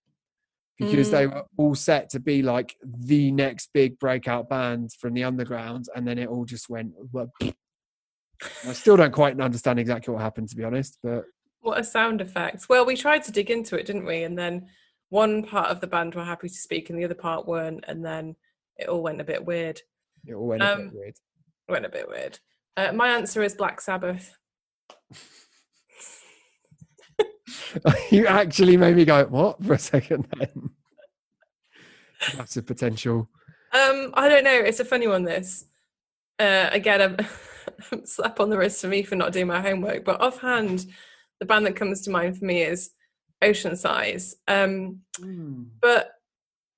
because 0.77 1.07
mm. 1.07 1.11
they 1.11 1.27
were 1.27 1.43
all 1.57 1.75
set 1.75 2.09
to 2.09 2.19
be 2.19 2.41
like 2.41 2.75
the 2.83 3.31
next 3.31 3.69
big 3.73 3.97
breakout 3.99 4.49
band 4.49 4.91
from 4.99 5.13
the 5.13 5.23
underground, 5.23 5.87
and 5.95 6.07
then 6.07 6.17
it 6.17 6.27
all 6.27 6.45
just 6.45 6.69
went. 6.69 6.93
Well, 7.11 7.31
I 7.41 8.73
still 8.73 8.97
don't 8.97 9.13
quite 9.13 9.39
understand 9.39 9.79
exactly 9.79 10.13
what 10.13 10.21
happened, 10.21 10.49
to 10.49 10.55
be 10.55 10.63
honest. 10.63 10.97
But 11.01 11.25
what 11.61 11.79
a 11.79 11.83
sound 11.83 12.21
effect! 12.21 12.67
Well, 12.69 12.85
we 12.85 12.97
tried 12.97 13.23
to 13.23 13.31
dig 13.31 13.49
into 13.49 13.77
it, 13.77 13.85
didn't 13.85 14.05
we? 14.05 14.23
And 14.23 14.37
then 14.37 14.67
one 15.09 15.43
part 15.43 15.69
of 15.69 15.79
the 15.79 15.87
band 15.87 16.15
were 16.15 16.23
happy 16.23 16.49
to 16.49 16.53
speak, 16.53 16.89
and 16.89 16.99
the 16.99 17.05
other 17.05 17.15
part 17.15 17.47
weren't, 17.47 17.85
and 17.87 18.03
then 18.03 18.35
it 18.77 18.89
all 18.89 19.01
went 19.01 19.21
a 19.21 19.25
bit 19.25 19.45
weird. 19.45 19.81
It 20.27 20.33
all 20.33 20.47
went 20.47 20.61
um, 20.61 20.79
a 20.79 20.83
bit 20.83 20.93
weird. 20.93 21.15
Went 21.69 21.85
a 21.85 21.89
bit 21.89 22.09
weird. 22.09 22.39
Uh, 22.77 22.91
my 22.91 23.09
answer 23.09 23.41
is 23.41 23.55
Black 23.55 23.79
Sabbath. 23.79 24.37
you 28.11 28.27
actually 28.27 28.77
made 28.77 28.95
me 28.95 29.05
go 29.05 29.25
what 29.25 29.63
for 29.63 29.73
a 29.73 29.79
second 29.79 30.27
then. 30.37 30.69
Massive 32.37 32.65
potential. 32.65 33.29
Um, 33.71 34.11
I 34.13 34.29
don't 34.29 34.43
know. 34.43 34.55
It's 34.55 34.79
a 34.79 34.85
funny 34.85 35.07
one. 35.07 35.23
This 35.23 35.65
uh, 36.39 36.69
again, 36.71 37.01
a 37.01 38.05
slap 38.05 38.39
on 38.39 38.49
the 38.49 38.57
wrist 38.57 38.81
for 38.81 38.87
me 38.87 39.03
for 39.03 39.15
not 39.15 39.31
doing 39.31 39.47
my 39.47 39.61
homework. 39.61 40.05
But 40.05 40.21
offhand, 40.21 40.85
the 41.39 41.45
band 41.45 41.65
that 41.65 41.75
comes 41.75 42.01
to 42.01 42.11
mind 42.11 42.37
for 42.37 42.45
me 42.45 42.61
is 42.61 42.91
Oceansize. 43.43 44.33
Um, 44.47 45.01
mm. 45.19 45.67
But 45.81 46.11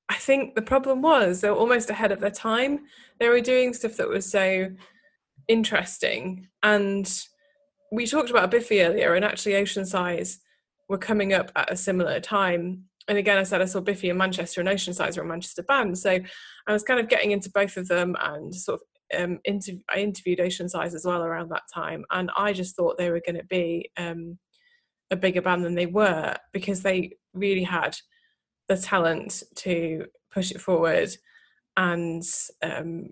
I 0.09 0.15
think 0.15 0.55
the 0.55 0.61
problem 0.61 1.01
was 1.01 1.41
they 1.41 1.49
were 1.49 1.55
almost 1.55 1.89
ahead 1.89 2.11
of 2.11 2.19
their 2.19 2.31
time. 2.31 2.81
They 3.19 3.29
were 3.29 3.41
doing 3.41 3.73
stuff 3.73 3.97
that 3.97 4.09
was 4.09 4.29
so 4.29 4.71
interesting. 5.47 6.47
And 6.63 7.11
we 7.91 8.05
talked 8.05 8.29
about 8.29 8.51
Biffy 8.51 8.81
earlier, 8.81 9.13
and 9.15 9.25
actually, 9.25 9.53
Oceansize 9.53 10.37
were 10.89 10.97
coming 10.97 11.33
up 11.33 11.51
at 11.55 11.71
a 11.71 11.77
similar 11.77 12.19
time. 12.19 12.83
And 13.07 13.17
again, 13.17 13.37
I 13.37 13.43
said 13.43 13.61
I 13.61 13.65
saw 13.65 13.79
Biffy 13.79 14.09
in 14.09 14.17
Manchester 14.17 14.61
and 14.61 14.69
Oceansize 14.69 15.17
were 15.17 15.23
a 15.23 15.27
Manchester 15.27 15.63
band. 15.63 15.97
So 15.97 16.19
I 16.67 16.73
was 16.73 16.83
kind 16.83 16.99
of 16.99 17.07
getting 17.07 17.31
into 17.31 17.49
both 17.49 17.77
of 17.77 17.87
them 17.87 18.15
and 18.21 18.53
sort 18.53 18.81
of 18.81 18.87
um, 19.17 19.39
I 19.45 19.99
interviewed 19.99 20.39
Oceansize 20.39 20.93
as 20.93 21.05
well 21.05 21.23
around 21.23 21.49
that 21.49 21.63
time. 21.73 22.03
And 22.11 22.29
I 22.35 22.51
just 22.53 22.75
thought 22.75 22.97
they 22.97 23.09
were 23.09 23.21
going 23.25 23.37
to 23.37 23.45
be 23.45 23.89
um, 23.97 24.37
a 25.11 25.15
bigger 25.15 25.41
band 25.41 25.63
than 25.63 25.75
they 25.75 25.85
were 25.85 26.35
because 26.51 26.81
they 26.81 27.13
really 27.33 27.63
had 27.63 27.97
the 28.67 28.77
talent 28.77 29.43
to 29.55 30.05
push 30.33 30.51
it 30.51 30.59
forward 30.59 31.09
and 31.77 32.23
um, 32.61 33.09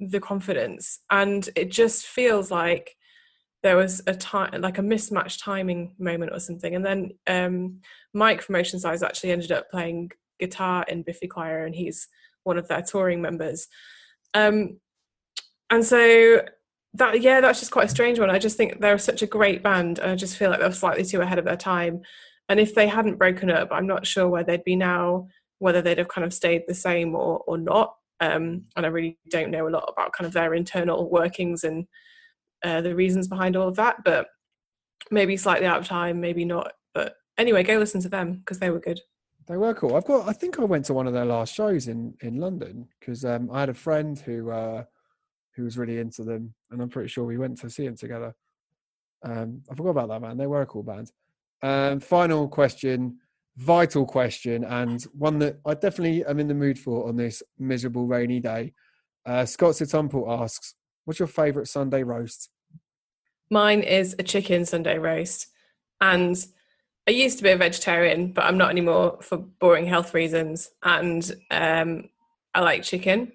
the 0.00 0.20
confidence. 0.20 1.00
And 1.10 1.48
it 1.56 1.70
just 1.70 2.06
feels 2.06 2.50
like 2.50 2.94
there 3.64 3.76
was 3.78 4.02
a 4.06 4.14
time 4.14 4.60
like 4.60 4.76
a 4.76 4.82
mismatched 4.82 5.40
timing 5.40 5.94
moment 5.98 6.32
or 6.32 6.38
something. 6.38 6.74
And 6.74 6.84
then 6.84 7.12
um, 7.26 7.80
Mike 8.12 8.42
from 8.42 8.56
Oceansize 8.56 9.02
actually 9.02 9.32
ended 9.32 9.50
up 9.50 9.70
playing 9.70 10.10
guitar 10.38 10.84
in 10.86 11.02
Biffy 11.02 11.26
Clyro, 11.26 11.64
and 11.64 11.74
he's 11.74 12.06
one 12.44 12.58
of 12.58 12.68
their 12.68 12.82
touring 12.82 13.22
members. 13.22 13.66
Um, 14.34 14.78
and 15.70 15.82
so 15.82 16.42
that 16.92 17.22
yeah, 17.22 17.40
that's 17.40 17.58
just 17.58 17.72
quite 17.72 17.86
a 17.86 17.88
strange 17.88 18.20
one. 18.20 18.28
I 18.28 18.38
just 18.38 18.58
think 18.58 18.80
they're 18.80 18.98
such 18.98 19.22
a 19.22 19.26
great 19.26 19.62
band, 19.62 19.98
and 19.98 20.10
I 20.10 20.14
just 20.14 20.36
feel 20.36 20.50
like 20.50 20.60
they're 20.60 20.70
slightly 20.70 21.04
too 21.04 21.22
ahead 21.22 21.38
of 21.38 21.46
their 21.46 21.56
time. 21.56 22.02
And 22.50 22.60
if 22.60 22.74
they 22.74 22.86
hadn't 22.86 23.18
broken 23.18 23.50
up, 23.50 23.68
I'm 23.70 23.86
not 23.86 24.06
sure 24.06 24.28
where 24.28 24.44
they'd 24.44 24.62
be 24.64 24.76
now, 24.76 25.28
whether 25.58 25.80
they'd 25.80 25.96
have 25.96 26.08
kind 26.08 26.26
of 26.26 26.34
stayed 26.34 26.64
the 26.68 26.74
same 26.74 27.14
or 27.14 27.38
or 27.46 27.56
not. 27.56 27.94
Um, 28.20 28.64
and 28.76 28.84
I 28.84 28.90
really 28.90 29.18
don't 29.30 29.50
know 29.50 29.66
a 29.66 29.70
lot 29.70 29.90
about 29.90 30.12
kind 30.12 30.26
of 30.26 30.34
their 30.34 30.52
internal 30.52 31.08
workings 31.08 31.64
and 31.64 31.86
uh, 32.64 32.80
the 32.80 32.94
reasons 32.94 33.28
behind 33.28 33.56
all 33.56 33.68
of 33.68 33.76
that. 33.76 34.02
But 34.04 34.26
maybe 35.10 35.36
slightly 35.36 35.66
out 35.66 35.78
of 35.78 35.86
time, 35.86 36.20
maybe 36.20 36.44
not. 36.44 36.72
But 36.94 37.16
anyway, 37.38 37.62
go 37.62 37.78
listen 37.78 38.00
to 38.02 38.08
them 38.08 38.38
because 38.38 38.58
they 38.58 38.70
were 38.70 38.80
good. 38.80 39.00
They 39.46 39.56
were 39.56 39.74
cool. 39.74 39.94
I've 39.94 40.06
got. 40.06 40.28
I 40.28 40.32
think 40.32 40.58
I 40.58 40.64
went 40.64 40.86
to 40.86 40.94
one 40.94 41.06
of 41.06 41.12
their 41.12 41.26
last 41.26 41.54
shows 41.54 41.88
in 41.88 42.14
in 42.20 42.38
London 42.38 42.88
because 42.98 43.24
um, 43.24 43.50
I 43.52 43.60
had 43.60 43.68
a 43.68 43.74
friend 43.74 44.18
who 44.18 44.50
uh, 44.50 44.84
who 45.54 45.64
was 45.64 45.76
really 45.76 45.98
into 45.98 46.24
them, 46.24 46.54
and 46.70 46.80
I'm 46.80 46.88
pretty 46.88 47.08
sure 47.08 47.24
we 47.24 47.38
went 47.38 47.58
to 47.58 47.70
see 47.70 47.84
them 47.84 47.96
together. 47.96 48.34
Um, 49.22 49.62
I 49.70 49.74
forgot 49.74 49.90
about 49.90 50.08
that 50.08 50.22
man. 50.22 50.38
They 50.38 50.46
were 50.46 50.62
a 50.62 50.66
cool 50.66 50.82
band. 50.82 51.12
Um, 51.62 52.00
final 52.00 52.48
question, 52.48 53.18
vital 53.56 54.06
question, 54.06 54.64
and 54.64 55.02
one 55.12 55.38
that 55.40 55.58
I 55.66 55.74
definitely 55.74 56.24
am 56.24 56.40
in 56.40 56.48
the 56.48 56.54
mood 56.54 56.78
for 56.78 57.08
on 57.08 57.16
this 57.16 57.42
miserable 57.58 58.06
rainy 58.06 58.40
day. 58.40 58.72
Uh, 59.26 59.44
Scott 59.44 59.74
Situmple 59.74 60.42
asks, 60.42 60.74
"What's 61.04 61.18
your 61.20 61.28
favourite 61.28 61.68
Sunday 61.68 62.02
roast?" 62.02 62.48
Mine 63.54 63.82
is 63.82 64.16
a 64.18 64.24
chicken 64.24 64.66
Sunday 64.66 64.98
roast, 64.98 65.46
and 66.00 66.36
I 67.06 67.12
used 67.12 67.38
to 67.38 67.44
be 67.44 67.50
a 67.50 67.56
vegetarian, 67.56 68.32
but 68.32 68.44
I'm 68.44 68.58
not 68.58 68.70
anymore 68.70 69.18
for 69.22 69.36
boring 69.36 69.86
health 69.86 70.12
reasons, 70.12 70.70
and 70.82 71.24
um, 71.52 72.08
I 72.52 72.62
like 72.62 72.82
chicken. 72.82 73.30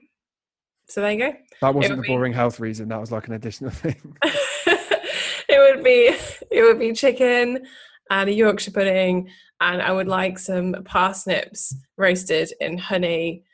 So 0.90 1.00
there 1.00 1.12
you 1.14 1.20
go. 1.20 1.34
That 1.62 1.74
wasn't 1.74 2.00
a 2.00 2.04
boring 2.04 2.34
be... 2.34 2.36
health 2.36 2.60
reason. 2.60 2.90
That 2.90 3.00
was 3.00 3.14
like 3.14 3.28
an 3.28 3.34
additional 3.36 3.72
thing. 3.72 3.96
it 4.26 5.58
would 5.58 5.86
be 5.86 6.14
it 6.52 6.64
would 6.64 6.80
be 6.80 6.92
chicken 6.92 7.66
and 8.10 8.30
a 8.30 8.34
Yorkshire 8.34 8.72
pudding, 8.72 9.30
and 9.62 9.82
I 9.82 9.94
would 9.94 10.10
like 10.10 10.38
some 10.38 10.76
parsnips 10.84 11.74
roasted 11.96 12.52
in 12.60 12.78
honey, 12.78 13.46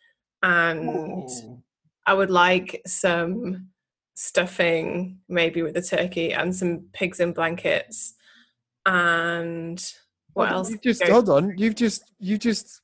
and 0.42 1.30
Ooh. 1.30 1.62
I 2.08 2.16
would 2.16 2.32
like 2.32 2.82
some 2.88 3.68
stuffing, 4.16 5.20
maybe 5.30 5.62
with 5.62 5.78
a 5.78 5.82
turkey, 5.82 6.34
and 6.34 6.56
some 6.56 6.86
pigs 6.94 7.20
in 7.20 7.34
blankets, 7.34 8.16
and 8.86 9.84
what 10.34 10.52
else? 10.52 10.72
You 10.72 10.78
just 10.80 11.04
hold 11.04 11.30
on. 11.30 11.58
You've 11.58 11.76
just 11.76 12.12
you 12.20 12.38
just 12.38 12.82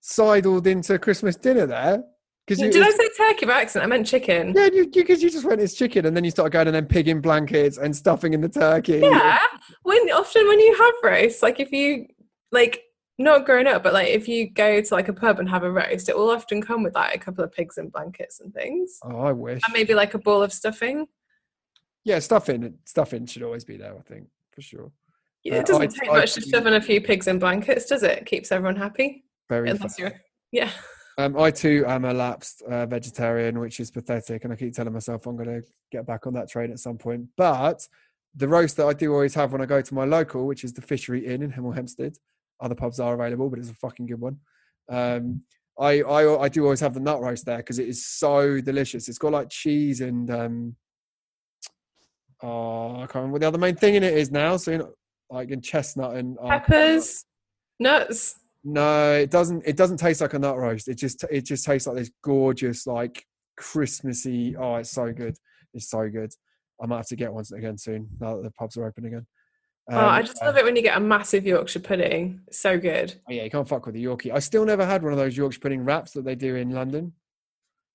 sidled 0.00 0.66
into 0.66 0.98
Christmas 0.98 1.36
dinner 1.36 1.66
there. 1.66 2.04
Did 2.48 2.82
I 2.82 2.90
say 2.90 3.08
turkey 3.16 3.46
by 3.46 3.62
accident? 3.62 3.84
I 3.84 3.96
meant 3.96 4.06
chicken. 4.06 4.52
Yeah, 4.54 4.68
because 4.68 5.22
you, 5.22 5.28
you, 5.28 5.32
just 5.32 5.44
went 5.44 5.60
it's 5.60 5.74
chicken, 5.74 6.06
and 6.06 6.16
then 6.16 6.24
you 6.24 6.30
started 6.30 6.50
going 6.50 6.66
and 6.66 6.74
then 6.74 6.86
pig 6.86 7.06
in 7.06 7.20
blankets 7.20 7.78
and 7.78 7.94
stuffing 7.94 8.34
in 8.34 8.40
the 8.40 8.48
turkey. 8.48 8.98
Yeah, 8.98 9.38
when 9.84 9.98
often 10.10 10.46
when 10.48 10.58
you 10.58 10.76
have 10.76 10.94
roast, 11.04 11.42
like 11.42 11.60
if 11.60 11.70
you 11.70 12.06
like 12.50 12.82
not 13.18 13.44
growing 13.44 13.66
up, 13.66 13.82
but 13.82 13.92
like 13.92 14.08
if 14.08 14.28
you 14.28 14.50
go 14.50 14.80
to 14.80 14.94
like 14.94 15.08
a 15.08 15.12
pub 15.12 15.38
and 15.38 15.48
have 15.48 15.62
a 15.62 15.70
roast, 15.70 16.08
it 16.08 16.16
will 16.16 16.30
often 16.30 16.62
come 16.62 16.82
with 16.82 16.94
like 16.94 17.14
a 17.14 17.18
couple 17.18 17.44
of 17.44 17.52
pigs 17.52 17.78
in 17.78 17.88
blankets 17.88 18.40
and 18.40 18.52
things. 18.54 18.98
Oh, 19.02 19.20
I 19.20 19.32
wish. 19.32 19.62
And 19.64 19.72
maybe 19.72 19.94
like 19.94 20.14
a 20.14 20.18
bowl 20.18 20.42
of 20.42 20.52
stuffing. 20.52 21.06
Yeah, 22.04 22.18
stuffing 22.18 22.78
stuffing 22.84 23.26
should 23.26 23.42
always 23.42 23.64
be 23.64 23.76
there. 23.76 23.96
I 23.96 24.02
think 24.02 24.28
for 24.50 24.62
sure. 24.62 24.92
Yeah, 25.44 25.56
it 25.56 25.60
uh, 25.60 25.62
doesn't 25.64 25.82
uh, 25.82 26.00
take 26.00 26.10
I, 26.10 26.18
much 26.20 26.38
I, 26.38 26.40
to 26.40 26.48
shove 26.48 26.66
in 26.66 26.74
a 26.74 26.80
few 26.80 27.00
pigs 27.00 27.26
in 27.26 27.38
blankets, 27.38 27.86
does 27.86 28.02
it? 28.02 28.18
it 28.18 28.26
keeps 28.26 28.52
everyone 28.52 28.76
happy. 28.76 29.24
Very. 29.48 29.70
Unless 29.70 29.98
you're, 29.98 30.12
yeah. 30.52 30.70
Um, 31.18 31.38
I 31.38 31.50
too 31.50 31.84
am 31.86 32.04
a 32.04 32.14
lapsed 32.14 32.62
uh, 32.62 32.86
vegetarian, 32.86 33.58
which 33.58 33.80
is 33.80 33.90
pathetic, 33.90 34.44
and 34.44 34.52
I 34.52 34.56
keep 34.56 34.72
telling 34.72 34.92
myself 34.92 35.26
I'm 35.26 35.36
going 35.36 35.60
to 35.60 35.62
get 35.90 36.06
back 36.06 36.26
on 36.26 36.34
that 36.34 36.48
train 36.48 36.70
at 36.70 36.78
some 36.78 36.96
point. 36.96 37.26
But 37.36 37.86
the 38.34 38.48
roast 38.48 38.76
that 38.78 38.86
I 38.86 38.94
do 38.94 39.12
always 39.12 39.34
have 39.34 39.52
when 39.52 39.60
I 39.60 39.66
go 39.66 39.82
to 39.82 39.94
my 39.94 40.04
local, 40.04 40.46
which 40.46 40.64
is 40.64 40.72
the 40.72 40.80
Fishery 40.80 41.26
Inn 41.26 41.42
in 41.42 41.52
Hemel 41.52 41.74
Hempstead, 41.74 42.16
other 42.62 42.74
pubs 42.74 43.00
are 43.00 43.14
available, 43.14 43.50
but 43.50 43.58
it's 43.58 43.70
a 43.70 43.74
fucking 43.74 44.06
good 44.06 44.20
one. 44.20 44.38
Um, 44.88 45.42
I, 45.78 46.02
I 46.02 46.42
I 46.42 46.48
do 46.48 46.64
always 46.64 46.80
have 46.80 46.94
the 46.94 47.00
nut 47.00 47.20
roast 47.20 47.46
there 47.46 47.58
because 47.58 47.78
it 47.78 47.88
is 47.88 48.06
so 48.06 48.60
delicious. 48.60 49.08
It's 49.08 49.18
got 49.18 49.32
like 49.32 49.48
cheese 49.50 50.00
and 50.00 50.30
um 50.30 50.76
oh 52.42 52.96
I 52.96 53.06
can't 53.06 53.14
remember 53.16 53.32
what 53.32 53.40
the 53.40 53.48
other 53.48 53.58
main 53.58 53.76
thing 53.76 53.94
in 53.94 54.02
it 54.02 54.14
is 54.14 54.30
now. 54.30 54.56
So 54.58 54.70
you 54.72 54.78
know, 54.78 54.92
like 55.30 55.50
in 55.50 55.62
chestnut 55.62 56.16
and 56.16 56.36
oh, 56.40 56.48
peppers, 56.48 57.24
nuts. 57.78 58.36
No, 58.64 59.14
it 59.14 59.30
doesn't. 59.30 59.64
It 59.66 59.76
doesn't 59.76 59.96
taste 59.96 60.20
like 60.20 60.34
a 60.34 60.38
nut 60.38 60.56
roast. 60.56 60.88
It 60.88 60.96
just 60.96 61.24
it 61.30 61.46
just 61.46 61.64
tastes 61.64 61.88
like 61.88 61.96
this 61.96 62.10
gorgeous 62.22 62.86
like 62.86 63.24
Christmassy. 63.56 64.54
Oh, 64.56 64.76
it's 64.76 64.90
so 64.90 65.12
good. 65.12 65.36
It's 65.74 65.90
so 65.90 66.08
good. 66.08 66.32
I 66.80 66.86
might 66.86 66.98
have 66.98 67.06
to 67.08 67.16
get 67.16 67.32
one 67.32 67.44
again 67.56 67.78
soon 67.78 68.08
now 68.20 68.36
that 68.36 68.42
the 68.42 68.50
pubs 68.52 68.76
are 68.76 68.86
open 68.86 69.06
again. 69.06 69.26
Um, 69.90 69.98
oh, 69.98 70.00
I 70.00 70.20
um, 70.20 70.26
just 70.26 70.42
love 70.42 70.56
it 70.56 70.64
when 70.64 70.76
you 70.76 70.82
get 70.82 70.96
a 70.96 71.00
massive 71.00 71.44
Yorkshire 71.44 71.80
pudding. 71.80 72.40
It's 72.46 72.60
so 72.60 72.78
good. 72.78 73.14
Oh, 73.28 73.32
yeah, 73.32 73.44
you 73.44 73.50
can't 73.50 73.66
fuck 73.66 73.84
with 73.86 73.94
the 73.94 74.04
Yorkie. 74.04 74.32
I 74.32 74.38
still 74.38 74.64
never 74.64 74.86
had 74.86 75.02
one 75.02 75.12
of 75.12 75.18
those 75.18 75.36
Yorkshire 75.36 75.60
pudding 75.60 75.84
wraps 75.84 76.12
that 76.12 76.24
they 76.24 76.34
do 76.34 76.56
in 76.56 76.70
London. 76.70 77.12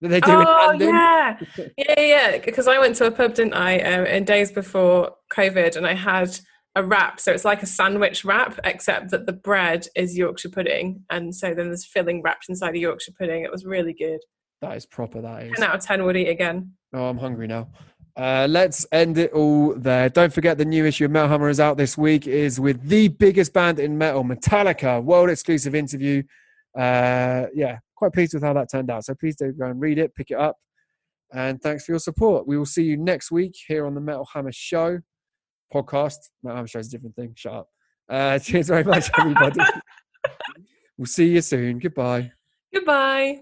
That 0.01 0.09
they 0.09 0.19
do 0.19 0.31
oh, 0.31 0.39
in 0.39 0.45
London. 0.45 0.89
yeah, 0.89 1.37
yeah, 1.77 1.99
yeah. 1.99 2.37
Because 2.37 2.67
I 2.67 2.77
went 2.77 2.95
to 2.97 3.05
a 3.05 3.11
pub, 3.11 3.35
didn't 3.35 3.53
I, 3.53 3.79
um, 3.79 4.05
in 4.05 4.25
days 4.25 4.51
before 4.51 5.11
COVID, 5.33 5.75
and 5.77 5.87
I 5.87 5.93
had 5.93 6.37
a 6.75 6.83
wrap. 6.83 7.19
So 7.19 7.31
it's 7.31 7.45
like 7.45 7.63
a 7.63 7.67
sandwich 7.67 8.23
wrap, 8.23 8.59
except 8.63 9.09
that 9.11 9.25
the 9.25 9.33
bread 9.33 9.87
is 9.95 10.17
Yorkshire 10.17 10.49
pudding, 10.49 11.03
and 11.09 11.33
so 11.33 11.53
then 11.53 11.67
there's 11.67 11.85
filling 11.85 12.21
wrapped 12.21 12.49
inside 12.49 12.73
the 12.73 12.81
Yorkshire 12.81 13.13
pudding. 13.17 13.43
It 13.43 13.51
was 13.51 13.65
really 13.65 13.93
good. 13.93 14.19
That 14.61 14.75
is 14.75 14.85
proper. 14.85 15.21
That 15.21 15.43
is. 15.43 15.53
Ten 15.55 15.63
out 15.67 15.75
of 15.75 15.81
ten 15.81 16.03
would 16.03 16.17
eat 16.17 16.29
again. 16.29 16.73
Oh, 16.93 17.05
I'm 17.05 17.17
hungry 17.17 17.47
now. 17.47 17.69
Uh, 18.17 18.47
let's 18.49 18.85
end 18.91 19.19
it 19.19 19.31
all 19.31 19.75
there. 19.75 20.09
Don't 20.09 20.33
forget 20.33 20.57
the 20.57 20.65
new 20.65 20.85
issue 20.85 21.05
of 21.05 21.11
Metal 21.11 21.29
Hammer 21.29 21.49
is 21.49 21.59
out 21.59 21.77
this 21.77 21.95
week. 21.95 22.25
is 22.25 22.59
with 22.59 22.81
the 22.87 23.09
biggest 23.09 23.53
band 23.53 23.79
in 23.79 23.95
metal, 23.95 24.23
Metallica, 24.23 25.03
world 25.03 25.29
exclusive 25.29 25.75
interview. 25.75 26.23
Uh, 26.75 27.45
yeah, 27.53 27.77
quite 27.95 28.13
pleased 28.13 28.33
with 28.33 28.41
how 28.41 28.53
that 28.53 28.71
turned 28.71 28.89
out. 28.89 29.05
So 29.05 29.13
please 29.13 29.35
do 29.35 29.51
go 29.51 29.65
and 29.65 29.79
read 29.79 29.99
it, 29.99 30.15
pick 30.15 30.31
it 30.31 30.37
up, 30.37 30.57
and 31.31 31.61
thanks 31.61 31.85
for 31.85 31.91
your 31.91 31.99
support. 31.99 32.47
We 32.47 32.57
will 32.57 32.65
see 32.65 32.83
you 32.83 32.97
next 32.97 33.31
week 33.31 33.55
here 33.67 33.85
on 33.85 33.93
the 33.93 34.01
Metal 34.01 34.27
Hammer 34.33 34.51
Show 34.51 34.99
podcast. 35.71 36.17
Metal 36.41 36.55
Hammer 36.55 36.67
Show 36.67 36.79
is 36.79 36.87
a 36.87 36.91
different 36.91 37.15
thing. 37.15 37.33
Shut 37.35 37.53
up. 37.53 37.69
Uh, 38.09 38.39
cheers 38.39 38.67
very 38.67 38.83
much, 38.83 39.11
everybody. 39.19 39.59
we'll 40.97 41.05
see 41.05 41.29
you 41.29 41.41
soon. 41.41 41.77
Goodbye. 41.77 42.31
Goodbye. 42.73 43.41